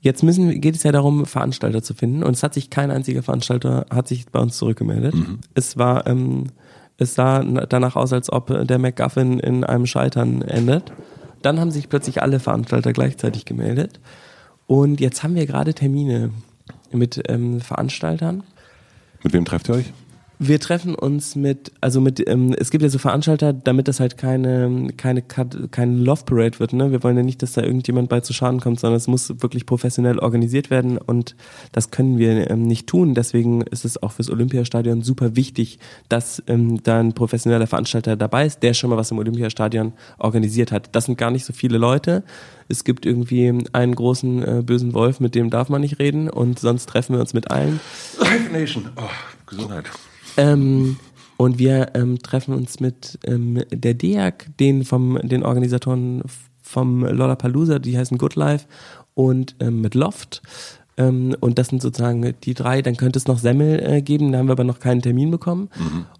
jetzt 0.00 0.22
müssen, 0.22 0.48
wir- 0.48 0.58
geht 0.58 0.76
es 0.76 0.82
ja 0.82 0.92
darum, 0.92 1.26
Veranstalter 1.26 1.82
zu 1.82 1.94
finden. 1.94 2.22
Und 2.22 2.34
es 2.34 2.42
hat 2.42 2.54
sich 2.54 2.70
kein 2.70 2.90
einziger 2.90 3.22
Veranstalter 3.22 3.86
hat 3.90 4.08
sich 4.08 4.26
bei 4.26 4.40
uns 4.40 4.56
zurückgemeldet. 4.56 5.14
Es 5.54 5.76
war, 5.76 6.06
ähm, 6.06 6.44
es 6.96 7.14
sah 7.14 7.42
na- 7.42 7.66
danach 7.66 7.96
aus, 7.96 8.12
als 8.12 8.32
ob 8.32 8.66
der 8.66 8.78
McGuffin 8.78 9.38
in 9.38 9.64
einem 9.64 9.86
Scheitern 9.86 10.42
endet. 10.42 10.92
Dann 11.42 11.60
haben 11.60 11.70
sich 11.70 11.88
plötzlich 11.88 12.22
alle 12.22 12.40
Veranstalter 12.40 12.92
gleichzeitig 12.92 13.44
gemeldet. 13.44 14.00
Und 14.66 15.00
jetzt 15.00 15.22
haben 15.22 15.34
wir 15.34 15.46
gerade 15.46 15.74
Termine 15.74 16.30
mit 16.92 17.22
ähm, 17.28 17.60
Veranstaltern. 17.60 18.42
Mit 19.22 19.32
wem 19.32 19.44
trefft 19.44 19.68
ihr 19.68 19.76
euch? 19.76 19.92
Wir 20.40 20.60
treffen 20.60 20.94
uns 20.94 21.34
mit, 21.34 21.72
also 21.80 22.00
mit, 22.00 22.26
ähm, 22.28 22.54
es 22.56 22.70
gibt 22.70 22.82
ja 22.82 22.88
so 22.88 22.98
Veranstalter, 22.98 23.52
damit 23.52 23.88
das 23.88 23.98
halt 23.98 24.16
keine, 24.16 24.88
keine, 24.96 25.22
keine 25.22 25.96
Love 25.96 26.22
Parade 26.24 26.60
wird, 26.60 26.72
ne? 26.72 26.92
Wir 26.92 27.02
wollen 27.02 27.16
ja 27.16 27.24
nicht, 27.24 27.42
dass 27.42 27.54
da 27.54 27.62
irgendjemand 27.62 28.08
bei 28.08 28.20
zu 28.20 28.32
Schaden 28.32 28.60
kommt, 28.60 28.78
sondern 28.78 28.96
es 28.96 29.08
muss 29.08 29.42
wirklich 29.42 29.66
professionell 29.66 30.20
organisiert 30.20 30.70
werden 30.70 30.96
und 30.96 31.34
das 31.72 31.90
können 31.90 32.18
wir 32.18 32.50
ähm, 32.50 32.62
nicht 32.62 32.86
tun. 32.86 33.14
Deswegen 33.14 33.62
ist 33.62 33.84
es 33.84 34.00
auch 34.00 34.12
fürs 34.12 34.30
Olympiastadion 34.30 35.02
super 35.02 35.34
wichtig, 35.34 35.80
dass 36.08 36.40
ähm, 36.46 36.82
da 36.84 37.00
ein 37.00 37.14
professioneller 37.14 37.66
Veranstalter 37.66 38.16
dabei 38.16 38.46
ist, 38.46 38.62
der 38.62 38.74
schon 38.74 38.90
mal 38.90 38.96
was 38.96 39.10
im 39.10 39.18
Olympiastadion 39.18 39.92
organisiert 40.18 40.70
hat. 40.70 40.90
Das 40.92 41.06
sind 41.06 41.18
gar 41.18 41.32
nicht 41.32 41.46
so 41.46 41.52
viele 41.52 41.78
Leute. 41.78 42.22
Es 42.68 42.84
gibt 42.84 43.06
irgendwie 43.06 43.52
einen 43.72 43.94
großen 43.94 44.42
äh, 44.42 44.62
bösen 44.62 44.94
Wolf, 44.94 45.18
mit 45.18 45.34
dem 45.34 45.50
darf 45.50 45.68
man 45.68 45.80
nicht 45.80 45.98
reden 45.98 46.30
und 46.30 46.60
sonst 46.60 46.88
treffen 46.88 47.14
wir 47.14 47.20
uns 47.20 47.34
mit 47.34 47.50
allen. 47.50 47.80
Live 48.20 48.52
Nation. 48.52 48.88
Oh, 48.96 49.02
Gesundheit. 49.46 49.86
Ähm, 50.38 50.96
und 51.36 51.58
wir 51.58 51.94
ähm, 51.94 52.18
treffen 52.20 52.54
uns 52.54 52.80
mit 52.80 53.18
ähm, 53.24 53.62
der 53.70 53.94
DEAG, 53.94 54.46
den 54.58 54.84
vom 54.84 55.18
den 55.22 55.42
Organisatoren 55.42 56.22
vom 56.62 57.04
Lollapalooza, 57.04 57.78
die 57.78 57.98
heißen 57.98 58.18
Good 58.18 58.34
Life 58.34 58.66
und 59.14 59.56
ähm, 59.60 59.80
mit 59.80 59.94
Loft. 59.94 60.42
Ähm, 60.98 61.34
und 61.40 61.58
das 61.58 61.68
sind 61.68 61.80
sozusagen 61.80 62.34
die 62.42 62.54
drei. 62.54 62.82
Dann 62.82 62.96
könnte 62.96 63.18
es 63.18 63.26
noch 63.26 63.38
Semmel 63.38 63.80
äh, 63.82 64.02
geben, 64.02 64.32
da 64.32 64.38
haben 64.38 64.48
wir 64.48 64.52
aber 64.52 64.64
noch 64.64 64.80
keinen 64.80 65.00
Termin 65.00 65.30
bekommen. 65.30 65.70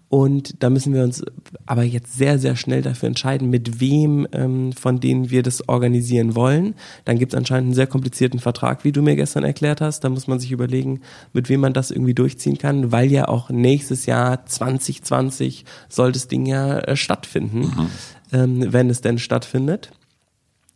Und 0.07 0.63
da 0.63 0.71
müssen 0.71 0.93
wir 0.93 1.03
uns 1.03 1.23
aber 1.67 1.83
jetzt 1.83 2.17
sehr, 2.17 2.39
sehr 2.39 2.55
schnell 2.55 2.81
dafür 2.81 3.07
entscheiden, 3.07 3.49
mit 3.49 3.79
wem 3.79 4.27
ähm, 4.31 4.73
von 4.73 4.99
denen 4.99 5.29
wir 5.29 5.43
das 5.43 5.69
organisieren 5.69 6.35
wollen. 6.35 6.73
Dann 7.05 7.19
gibt 7.19 7.33
es 7.33 7.37
anscheinend 7.37 7.67
einen 7.67 7.75
sehr 7.75 7.85
komplizierten 7.85 8.39
Vertrag, 8.39 8.83
wie 8.83 8.91
du 8.91 9.03
mir 9.03 9.15
gestern 9.15 9.43
erklärt 9.43 9.81
hast. 9.81 10.03
Da 10.03 10.09
muss 10.09 10.27
man 10.27 10.39
sich 10.39 10.51
überlegen, 10.51 11.01
mit 11.33 11.49
wem 11.49 11.59
man 11.59 11.73
das 11.73 11.91
irgendwie 11.91 12.15
durchziehen 12.15 12.57
kann, 12.57 12.91
weil 12.91 13.11
ja 13.11 13.27
auch 13.27 13.49
nächstes 13.49 14.07
Jahr 14.07 14.45
2020 14.45 15.65
soll 15.89 16.11
das 16.11 16.27
Ding 16.27 16.45
ja 16.45 16.79
äh, 16.79 16.95
stattfinden, 16.95 17.89
ähm, 18.31 18.73
wenn 18.73 18.89
es 18.89 19.01
denn 19.01 19.19
stattfindet. 19.19 19.91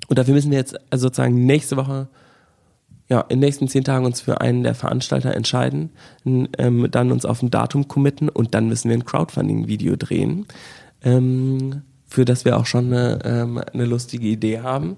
Und 0.09 0.19
dafür 0.19 0.33
müssen 0.33 0.51
wir 0.51 0.57
jetzt 0.59 0.75
also 0.91 1.07
sozusagen 1.07 1.45
nächste 1.45 1.77
Woche 1.77 2.09
ja, 3.13 3.21
in 3.21 3.39
den 3.39 3.41
nächsten 3.41 3.67
zehn 3.67 3.83
Tagen 3.83 4.05
uns 4.05 4.21
für 4.21 4.41
einen 4.41 4.63
der 4.63 4.73
Veranstalter 4.73 5.35
entscheiden, 5.35 5.91
ähm, 6.25 6.87
dann 6.89 7.11
uns 7.11 7.25
auf 7.25 7.43
ein 7.43 7.51
Datum 7.51 7.87
committen 7.87 8.27
und 8.27 8.55
dann 8.55 8.67
müssen 8.67 8.89
wir 8.89 8.97
ein 8.97 9.05
Crowdfunding-Video 9.05 9.95
drehen, 9.97 10.47
ähm, 11.03 11.83
für 12.07 12.25
das 12.25 12.43
wir 12.43 12.57
auch 12.57 12.65
schon 12.65 12.87
eine, 12.87 13.19
ähm, 13.23 13.61
eine 13.71 13.85
lustige 13.85 14.25
Idee 14.25 14.61
haben. 14.61 14.97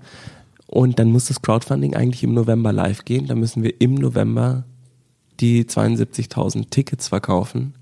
Und 0.66 0.98
dann 0.98 1.12
muss 1.12 1.26
das 1.26 1.42
Crowdfunding 1.42 1.94
eigentlich 1.94 2.24
im 2.24 2.34
November 2.34 2.72
live 2.72 3.04
gehen. 3.04 3.28
Da 3.28 3.36
müssen 3.36 3.64
wir 3.64 3.82
im 3.82 3.96
November 3.96 4.64
die 5.42 5.66
72.000 5.66 6.70
Tickets 6.70 7.10
verkaufen, 7.10 7.74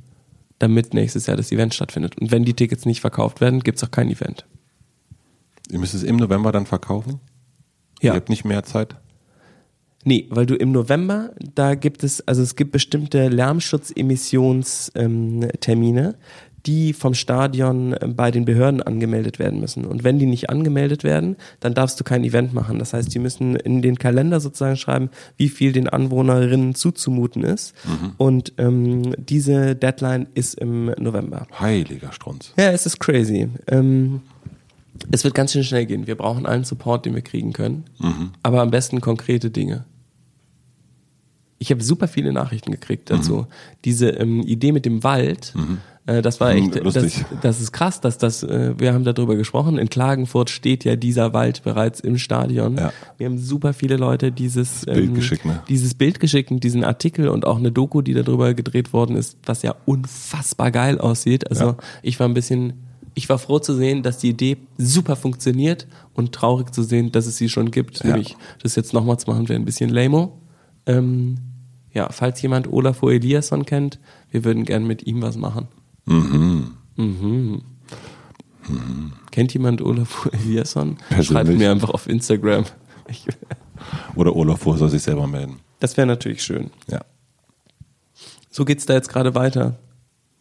damit 0.58 0.96
nächstes 0.96 1.28
Jahr 1.28 1.38
das 1.38 1.52
Event 1.52 1.76
stattfindet. 1.76 2.20
Und 2.20 2.32
wenn 2.32 2.44
die 2.44 2.56
Tickets 2.56 2.88
nicht 2.88 3.02
verkauft 3.02 3.40
werden, 3.40 3.60
gibt's 3.60 3.84
auch 3.84 3.92
kein 3.92 4.10
Event. 4.10 4.48
Ihr 5.70 5.78
müsst 5.78 5.94
es 5.94 6.02
im 6.02 6.16
November 6.16 6.52
dann 6.52 6.66
verkaufen? 6.66 7.20
Ja. 8.02 8.14
Ihr 8.14 8.16
habt 8.16 8.30
nicht 8.30 8.46
mehr 8.46 8.64
Zeit? 8.64 8.96
Nee, 10.04 10.28
weil 10.30 10.45
du 10.45 10.56
im 10.56 10.72
November, 10.72 11.32
da 11.56 11.76
gibt 11.76 12.04
es, 12.04 12.28
also 12.28 12.41
es 12.41 12.56
gibt 12.56 12.72
bestimmte 12.72 13.30
Lärmschutzemissionstermine, 13.30 16.08
ähm, 16.08 16.16
die 16.66 16.93
vom 16.93 17.14
Stadion 17.14 17.93
äh, 17.93 18.08
bei 18.08 18.32
den 18.32 18.45
Behörden 18.45 18.82
angemeldet 18.82 19.39
werden 19.39 19.60
müssen. 19.60 19.86
Und 19.86 20.04
wenn 20.04 20.20
die 20.20 20.26
nicht 20.26 20.49
angemeldet 20.49 21.04
werden, 21.04 21.36
dann 21.60 21.74
darfst 21.74 21.99
du 21.99 22.04
kein 22.04 22.24
Event 22.24 22.54
machen. 22.54 22.80
Das 22.80 22.93
heißt, 22.93 23.14
die 23.14 23.20
müssen 23.20 23.56
in 23.56 23.82
den 23.82 23.97
Kalender 23.97 24.39
sozusagen 24.39 24.78
schreiben, 24.78 25.10
wie 25.38 25.49
viel 25.49 25.74
den 25.74 25.89
Anwohnerinnen 25.89 26.76
zuzumuten 26.76 27.43
ist. 27.43 27.74
Und 28.18 28.54
ähm, 28.58 29.14
diese 29.18 29.76
Deadline 29.76 30.28
ist 30.36 30.56
im 30.56 30.86
November. 30.97 31.47
Heiliger 31.60 32.14
Strunz. 32.14 32.54
Ja, 32.58 32.72
es 32.72 32.86
ist 32.86 32.99
crazy. 32.99 33.49
Ähm, 33.68 34.22
es 35.12 35.24
wird 35.24 35.36
ganz 35.36 35.51
schön 35.51 35.64
schnell 35.64 35.86
gehen. 35.86 36.08
Wir 36.08 36.16
brauchen 36.16 36.45
allen 36.45 36.64
Support, 36.64 37.06
den 37.06 37.16
wir 37.16 37.24
kriegen 37.24 37.51
können. 37.51 37.86
Aber 38.41 38.62
am 38.62 38.72
besten 38.72 39.01
konkrete 39.01 39.49
Dinge. 39.49 39.86
Ich 41.64 41.72
habe 41.72 41.82
super 41.82 42.09
viele 42.09 42.34
Nachrichten 42.34 42.72
gekriegt 42.74 43.09
dazu. 43.09 43.47
Diese 43.86 44.09
ähm, 44.09 44.41
Idee 44.41 44.74
mit 44.74 44.84
dem 44.86 45.01
Wald, 45.05 45.53
äh, 46.05 46.22
das 46.22 46.41
war 46.41 46.51
Hm, 46.53 46.74
echt, 46.74 46.86
das, 46.95 47.24
das 47.41 47.61
ist 47.61 47.72
krass, 47.72 48.01
dass 48.01 48.18
das, 48.18 48.43
äh, 48.43 48.74
wir 48.78 48.93
haben 48.93 49.05
darüber 49.05 49.38
gesprochen. 49.38 49.78
In 49.78 49.88
Klagenfurt 49.88 50.49
steht 50.49 50.84
ja 50.84 50.97
dieser 50.97 51.32
Wald 51.32 51.64
bereits 51.64 52.01
im 52.01 52.18
Stadion. 52.18 52.76
Ja. 52.78 52.91
Wir 53.18 53.28
haben 53.28 53.38
super 53.38 53.72
viele 53.72 53.95
Leute 53.95 54.34
dieses 54.34 54.86
ähm, 54.88 54.93
Bild 54.93 55.16
geschickt, 55.16 55.45
ne? 55.45 55.64
dieses 55.70 55.93
Bild 55.93 56.20
geschickt 56.20 56.51
und 56.51 56.66
diesen 56.66 56.84
Artikel 56.84 57.30
und 57.30 57.45
auch 57.47 57.57
eine 57.57 57.72
Doku, 57.72 58.01
die 58.01 58.14
darüber 58.14 58.53
gedreht 58.53 58.91
worden 58.91 59.16
ist, 59.16 59.38
was 59.45 59.61
ja 59.61 59.74
unfassbar 59.86 60.70
geil 60.70 60.97
aussieht. 60.99 61.49
Also 61.49 61.64
Ja. 61.68 61.78
ich 62.01 62.20
war 62.20 62.28
ein 62.28 62.34
bisschen, 62.34 62.74
ich 63.14 63.30
war 63.30 63.39
froh 63.39 63.59
zu 63.59 63.74
sehen, 63.74 64.03
dass 64.03 64.18
die 64.18 64.32
Idee 64.32 64.57
super 64.78 65.16
funktioniert 65.16 65.88
und 66.14 66.34
traurig 66.34 66.74
zu 66.74 66.84
sehen, 66.84 67.14
dass 67.14 67.26
es 67.26 67.38
sie 67.38 67.47
schon 67.47 67.72
gibt. 67.72 68.03
Ja. 68.03 68.07
Nämlich, 68.09 68.36
das 68.61 68.76
jetzt 68.76 68.91
nochmal 68.91 69.18
zu 69.18 69.32
machen, 69.32 69.47
wäre 69.47 69.57
ein 69.57 69.64
bisschen 69.64 69.89
lamo. 69.89 70.38
Ähm, 70.86 71.36
ja, 71.94 72.10
falls 72.12 72.41
jemand 72.41 72.72
Olafur 72.72 73.12
Eliasson 73.14 73.66
kennt, 73.66 74.00
wir 74.32 74.44
würden 74.44 74.66
gern 74.66 74.86
mit 74.86 75.06
ihm 75.06 75.22
was 75.22 75.38
machen. 75.38 75.68
Mhm. 76.06 77.62
Kennt 79.32 79.54
jemand 79.54 79.82
Olafur 79.82 80.34
Eliasson? 80.34 80.98
Schreibt 81.22 81.50
mir 81.50 81.72
einfach 81.72 81.89
auf 81.89 82.08
Instagram. 82.08 82.66
Ich, 83.08 83.28
Oder 84.16 84.36
Olaf 84.36 84.62
Fuhr 84.62 84.78
soll 84.78 84.89
sich 84.89 85.04
selber 85.04 85.28
melden. 85.28 85.60
das 85.80 85.98
wäre 85.98 86.08
natürlich 86.08 86.41
schön. 86.44 86.72
Ja. 86.89 87.02
So 88.50 88.66
geht's 88.66 88.86
da 88.86 88.94
jetzt 88.94 89.10
gerade 89.10 89.36
weiter. 89.36 89.78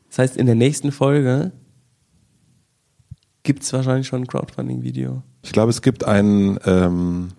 Das 0.09 0.19
heißt, 0.19 0.37
in 0.37 0.47
der 0.47 0.55
nächsten 0.55 0.93
Folge 0.93 1.53
gibt's 3.43 3.73
wahrscheinlich 3.73 4.07
schon 4.07 4.23
ein 4.23 4.27
Crowdfunding-Video. 4.27 5.23
Ich 5.43 5.53
glaube, 5.53 5.71
es 5.71 5.83
gibt 5.83 6.05
ein, 6.05 6.59
ähm, 6.67 7.31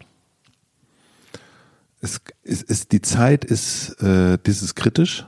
es 2.03 2.19
ist, 2.43 2.63
ist 2.63 2.91
die 2.91 3.01
Zeit 3.01 3.45
ist, 3.45 4.01
äh, 4.03 4.37
dieses 4.45 4.75
kritisch. 4.75 5.25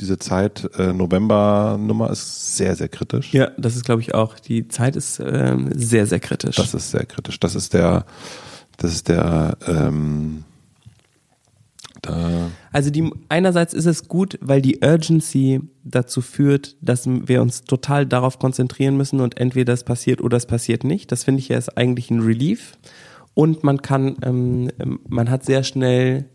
Diese 0.00 0.18
Zeit 0.18 0.68
äh, 0.76 0.92
November-Nummer 0.92 2.10
ist 2.10 2.56
sehr, 2.56 2.76
sehr 2.76 2.88
kritisch. 2.88 3.32
Ja, 3.32 3.50
das 3.56 3.76
ist, 3.76 3.84
glaube 3.84 4.02
ich, 4.02 4.14
auch. 4.14 4.38
Die 4.38 4.68
Zeit 4.68 4.96
ist 4.96 5.18
ähm, 5.20 5.70
sehr, 5.74 6.06
sehr 6.06 6.20
kritisch. 6.20 6.56
Das 6.56 6.74
ist 6.74 6.90
sehr 6.90 7.06
kritisch. 7.06 7.40
Das 7.40 7.54
ist 7.54 7.72
der, 7.72 8.04
das 8.76 8.92
ist 8.92 9.08
der, 9.08 9.56
ähm, 9.66 10.44
da, 12.02 12.50
Also 12.72 12.90
die, 12.90 13.10
einerseits 13.30 13.72
ist 13.72 13.86
es 13.86 14.08
gut, 14.08 14.38
weil 14.42 14.60
die 14.60 14.80
Urgency 14.82 15.60
dazu 15.84 16.20
führt, 16.20 16.76
dass 16.82 17.06
wir 17.06 17.40
uns 17.40 17.62
total 17.62 18.04
darauf 18.04 18.38
konzentrieren 18.38 18.96
müssen 18.98 19.20
und 19.20 19.38
entweder 19.38 19.72
es 19.72 19.84
passiert 19.84 20.20
oder 20.20 20.36
es 20.36 20.46
passiert 20.46 20.84
nicht. 20.84 21.12
Das 21.12 21.24
finde 21.24 21.38
ich 21.38 21.48
ja 21.48 21.56
ist 21.56 21.78
eigentlich 21.78 22.10
ein 22.10 22.20
Relief. 22.20 22.76
Und 23.34 23.64
man 23.64 23.80
kann, 23.82 24.16
ähm, 24.22 24.70
man 25.08 25.30
hat 25.30 25.44
sehr 25.44 25.62
schnell 25.64 26.26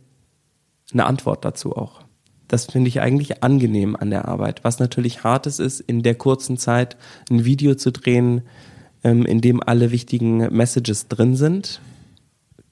eine 0.92 1.06
Antwort 1.06 1.46
dazu 1.46 1.76
auch. 1.76 2.02
Das 2.48 2.66
finde 2.66 2.88
ich 2.88 3.02
eigentlich 3.02 3.44
angenehm 3.44 3.96
an 3.96 4.10
der 4.10 4.28
Arbeit. 4.28 4.64
Was 4.64 4.80
natürlich 4.80 5.24
hart 5.24 5.48
ist, 5.48 5.80
in 5.82 6.02
der 6.02 6.16
kurzen 6.16 6.58
Zeit 6.58 6.98
ein 7.30 7.44
Video 7.46 7.76
zu 7.76 7.92
drehen, 7.92 8.44
ähm, 9.04 9.26
in 9.26 9.42
dem 9.42 9.62
alle 9.62 9.92
wichtigen 9.92 10.38
Messages 10.56 11.08
drin 11.08 11.36
sind 11.36 11.82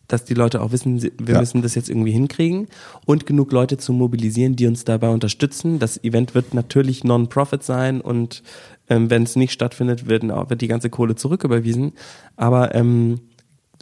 dass 0.08 0.26
die 0.26 0.34
Leute 0.34 0.62
auch 0.62 0.72
wissen, 0.72 1.02
wir 1.02 1.12
Ja. 1.34 1.40
müssen 1.40 1.62
das 1.62 1.76
jetzt 1.76 1.90
irgendwie 1.90 2.12
hinkriegen 2.12 2.68
und 3.06 3.26
genug 3.26 3.52
Leute 3.52 3.78
zu 3.78 3.94
mobilisieren, 3.94 4.56
die 4.56 4.68
uns 4.68 4.86
dabei 4.86 5.10
unterstützen. 5.10 5.80
Das 5.80 6.04
Event 6.04 6.36
wird 6.36 6.54
natürlich 6.54 7.04
Non-Profit 7.04 7.64
sein 7.64 8.02
und 8.02 8.44
ähm, 8.88 9.10
wenn 9.10 9.24
es 9.24 9.36
nicht 9.36 9.52
stattfindet, 9.52 10.04
auch, 10.32 10.50
wird 10.50 10.62
die 10.62 10.68
ganze 10.68 10.90
Kohle 10.90 11.16
zurücküberwiesen. 11.16 11.94
Aber 12.36 12.76
ähm, 12.76 13.20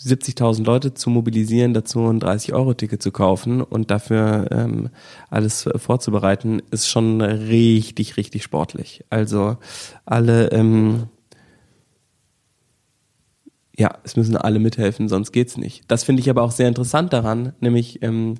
70.000 0.01 0.63
Leute 0.65 0.93
zu 0.93 1.09
mobilisieren, 1.09 1.73
dazu 1.73 2.07
ein 2.07 2.19
30-Euro-Ticket 2.19 3.01
zu 3.01 3.11
kaufen 3.11 3.61
und 3.61 3.91
dafür 3.91 4.47
ähm, 4.51 4.89
alles 5.29 5.69
vorzubereiten, 5.75 6.61
ist 6.71 6.89
schon 6.89 7.21
richtig, 7.21 8.17
richtig 8.17 8.43
sportlich. 8.43 9.05
Also 9.09 9.57
alle 10.05 10.51
ähm, 10.51 11.07
ja, 13.77 13.97
es 14.03 14.15
müssen 14.15 14.37
alle 14.37 14.59
mithelfen, 14.59 15.09
sonst 15.09 15.31
geht's 15.31 15.57
nicht. 15.57 15.83
Das 15.87 16.03
finde 16.03 16.21
ich 16.21 16.29
aber 16.29 16.43
auch 16.43 16.51
sehr 16.51 16.67
interessant 16.67 17.11
daran, 17.11 17.53
nämlich 17.59 18.03
ähm, 18.03 18.35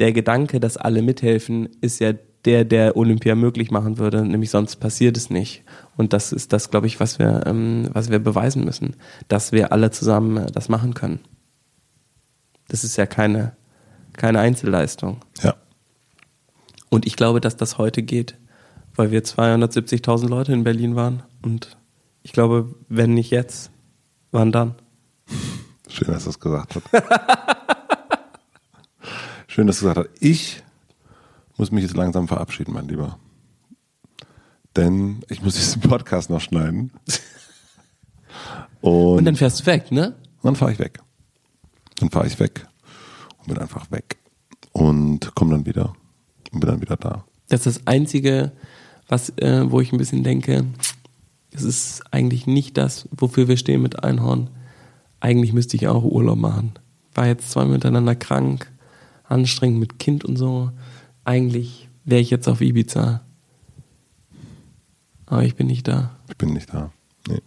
der 0.00 0.12
Gedanke, 0.12 0.58
dass 0.58 0.76
alle 0.76 1.02
mithelfen, 1.02 1.68
ist 1.80 2.00
ja 2.00 2.14
der, 2.44 2.64
der 2.64 2.96
Olympia 2.96 3.36
möglich 3.36 3.70
machen 3.70 3.98
würde, 3.98 4.24
nämlich 4.24 4.50
sonst 4.50 4.76
passiert 4.76 5.16
es 5.16 5.30
nicht. 5.30 5.62
Und 6.02 6.12
das 6.12 6.32
ist 6.32 6.52
das, 6.52 6.68
glaube 6.68 6.88
ich, 6.88 6.98
was 6.98 7.20
wir, 7.20 7.46
ähm, 7.46 7.88
was 7.92 8.10
wir 8.10 8.18
beweisen 8.18 8.64
müssen, 8.64 8.96
dass 9.28 9.52
wir 9.52 9.70
alle 9.70 9.92
zusammen 9.92 10.36
äh, 10.36 10.50
das 10.50 10.68
machen 10.68 10.94
können. 10.94 11.20
Das 12.66 12.82
ist 12.82 12.96
ja 12.96 13.06
keine, 13.06 13.56
keine 14.12 14.40
Einzelleistung. 14.40 15.20
ja. 15.44 15.54
Und 16.90 17.06
ich 17.06 17.14
glaube, 17.14 17.40
dass 17.40 17.56
das 17.56 17.78
heute 17.78 18.02
geht, 18.02 18.36
weil 18.96 19.12
wir 19.12 19.22
270.000 19.22 20.26
Leute 20.28 20.52
in 20.52 20.64
Berlin 20.64 20.96
waren. 20.96 21.22
Und 21.40 21.76
ich 22.24 22.32
glaube, 22.32 22.74
wenn 22.88 23.14
nicht 23.14 23.30
jetzt, 23.30 23.70
wann 24.32 24.50
dann? 24.50 24.74
Schön, 25.86 26.08
dass 26.08 26.24
du 26.24 26.30
es 26.30 26.40
gesagt 26.40 26.74
hast. 26.74 27.04
Schön, 29.46 29.68
dass 29.68 29.78
du 29.78 29.84
gesagt 29.86 30.08
hast. 30.08 30.20
Ich 30.20 30.64
muss 31.56 31.70
mich 31.70 31.84
jetzt 31.84 31.96
langsam 31.96 32.26
verabschieden, 32.26 32.74
mein 32.74 32.88
Lieber. 32.88 33.20
Denn 34.76 35.22
ich 35.28 35.42
muss 35.42 35.54
diesen 35.54 35.82
Podcast 35.82 36.30
noch 36.30 36.40
schneiden. 36.40 36.92
Und, 38.80 39.18
Und 39.18 39.24
dann 39.24 39.36
fährst 39.36 39.60
du 39.60 39.66
weg, 39.66 39.92
ne? 39.92 40.16
dann 40.42 40.56
fahre 40.56 40.72
ich 40.72 40.78
weg. 40.78 41.00
Dann 42.00 42.10
fahre 42.10 42.26
ich 42.26 42.38
weg 42.40 42.66
und 43.38 43.48
bin 43.48 43.58
einfach 43.58 43.90
weg 43.90 44.18
und 44.72 45.34
komme 45.34 45.52
dann 45.52 45.66
wieder 45.66 45.94
und 46.52 46.60
bin 46.60 46.68
dann 46.68 46.80
wieder 46.80 46.96
da. 46.96 47.24
Das 47.48 47.66
ist 47.66 47.76
das 47.78 47.86
Einzige, 47.86 48.52
was, 49.08 49.30
äh, 49.36 49.70
wo 49.70 49.80
ich 49.80 49.92
ein 49.92 49.98
bisschen 49.98 50.24
denke, 50.24 50.64
es 51.52 51.62
ist 51.62 52.02
eigentlich 52.10 52.46
nicht 52.46 52.76
das, 52.76 53.08
wofür 53.12 53.46
wir 53.46 53.56
stehen 53.56 53.82
mit 53.82 54.02
Einhorn. 54.02 54.50
Eigentlich 55.20 55.52
müsste 55.52 55.76
ich 55.76 55.86
auch 55.86 56.02
Urlaub 56.02 56.38
machen. 56.38 56.72
War 57.14 57.26
jetzt 57.26 57.50
zweimal 57.50 57.74
miteinander 57.74 58.16
krank, 58.16 58.72
anstrengend 59.24 59.78
mit 59.78 59.98
Kind 59.98 60.24
und 60.24 60.36
so. 60.36 60.72
Eigentlich 61.24 61.88
wäre 62.04 62.20
ich 62.20 62.30
jetzt 62.30 62.48
auf 62.48 62.60
Ibiza. 62.60 63.20
Aber 65.32 65.44
ich 65.44 65.56
bin 65.56 65.66
nicht 65.66 65.88
da. 65.88 66.10
Ich 66.28 66.36
bin 66.36 66.52
nicht 66.52 66.74
da. 66.74 66.92
Nee. 67.26 67.40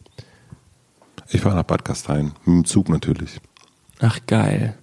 Ich 1.30 1.42
fahre 1.42 1.56
nach 1.56 1.66
Bad 1.66 1.86
Gastein. 1.86 2.34
Mit 2.44 2.48
dem 2.48 2.66
Zug 2.66 2.90
natürlich. 2.90 3.40
Ach 4.00 4.20
geil. 4.26 4.76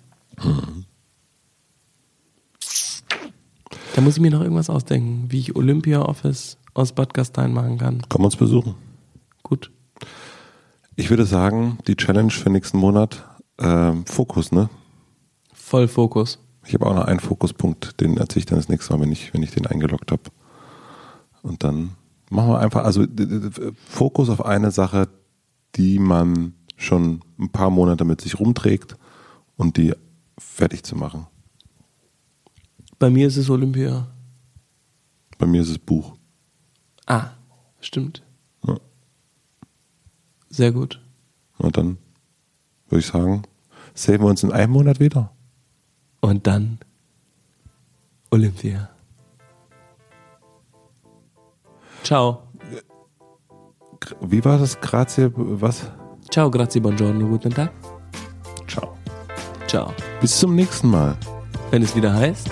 Da 3.97 4.01
muss 4.01 4.15
ich 4.15 4.23
mir 4.23 4.31
noch 4.31 4.41
irgendwas 4.41 4.71
ausdenken, 4.71 5.33
wie 5.33 5.41
ich 5.41 5.57
Olympia 5.57 6.03
Office 6.03 6.59
aus 6.75 6.93
Bad 6.93 7.13
Gastein 7.13 7.53
machen 7.53 7.79
kann. 7.79 8.05
Komm 8.09 8.25
uns 8.25 8.37
besuchen. 8.37 8.77
Gut. 9.43 9.73
Ich 10.95 11.11
würde 11.11 11.25
sagen, 11.25 11.79
die 11.89 11.97
Challenge 11.97 12.31
für 12.31 12.51
nächsten 12.51 12.79
Monat, 12.79 13.25
ähm, 13.59 14.07
Fokus, 14.07 14.53
ne? 14.53 14.71
Voll 15.53 15.89
Fokus. 15.89 16.39
Ich 16.65 16.75
habe 16.75 16.87
auch 16.87 16.95
noch 16.95 17.07
einen 17.07 17.19
Fokuspunkt, 17.19 18.01
den 18.01 18.17
erzähle 18.17 18.39
ich 18.39 18.47
dann 18.47 18.59
das 18.59 18.69
nächste 18.69 18.93
Mal, 18.95 19.01
wenn 19.03 19.11
ich, 19.11 19.35
wenn 19.35 19.43
ich 19.43 19.51
den 19.51 19.67
eingeloggt 19.67 20.13
habe. 20.13 20.23
Und 21.43 21.65
dann 21.65 21.97
machen 22.33 22.51
wir 22.51 22.61
einfach, 22.61 22.85
also 22.85 23.07
Fokus 23.89 24.29
auf 24.29 24.45
eine 24.45 24.71
Sache, 24.71 25.09
die 25.77 25.99
man 25.99 26.55
schon 26.77 27.21
ein 27.39 27.51
paar 27.51 27.71
Monate 27.71 28.05
mit 28.05 28.21
sich 28.21 28.39
rumträgt 28.41 28.97
und 29.57 29.77
die 29.77 29.95
fertig 30.39 30.83
zu 30.83 30.97
machen. 30.97 31.27
Bei 32.99 33.11
mir 33.11 33.27
ist 33.27 33.37
es 33.37 33.51
Olympia. 33.51 34.09
Bei 35.39 35.47
mir 35.47 35.63
ist 35.63 35.71
es 35.71 35.79
Buch. 35.79 36.17
Ah, 37.07 37.31
stimmt. 37.81 38.23
Ja. 38.67 38.79
Sehr 40.49 40.73
gut. 40.73 41.01
Und 41.59 41.77
dann 41.77 41.99
würde 42.89 43.01
ich 43.01 43.07
sagen, 43.07 43.43
sehen 43.95 44.21
wir 44.21 44.29
uns 44.29 44.43
in 44.43 44.53
einem 44.53 44.73
Monat 44.73 45.01
wieder. 45.01 45.33
Und 46.21 46.47
dann 46.47 46.79
Olympia. 48.31 48.92
Ciao. 52.03 52.43
Wie 54.21 54.45
war 54.45 54.59
das? 54.59 54.81
Grazie, 54.81 55.31
was? 55.35 55.91
Ciao, 56.31 56.51
grazie, 56.51 56.81
buongiorno, 56.81 57.27
guten 57.29 57.55
Tag. 57.55 57.71
Ciao. 58.67 58.97
Ciao. 59.67 59.93
Bis 60.21 60.39
zum 60.39 60.55
nächsten 60.55 60.91
Mal. 60.91 61.17
Wenn 61.71 61.83
es 61.83 61.95
wieder 61.95 62.13
heißt, 62.13 62.51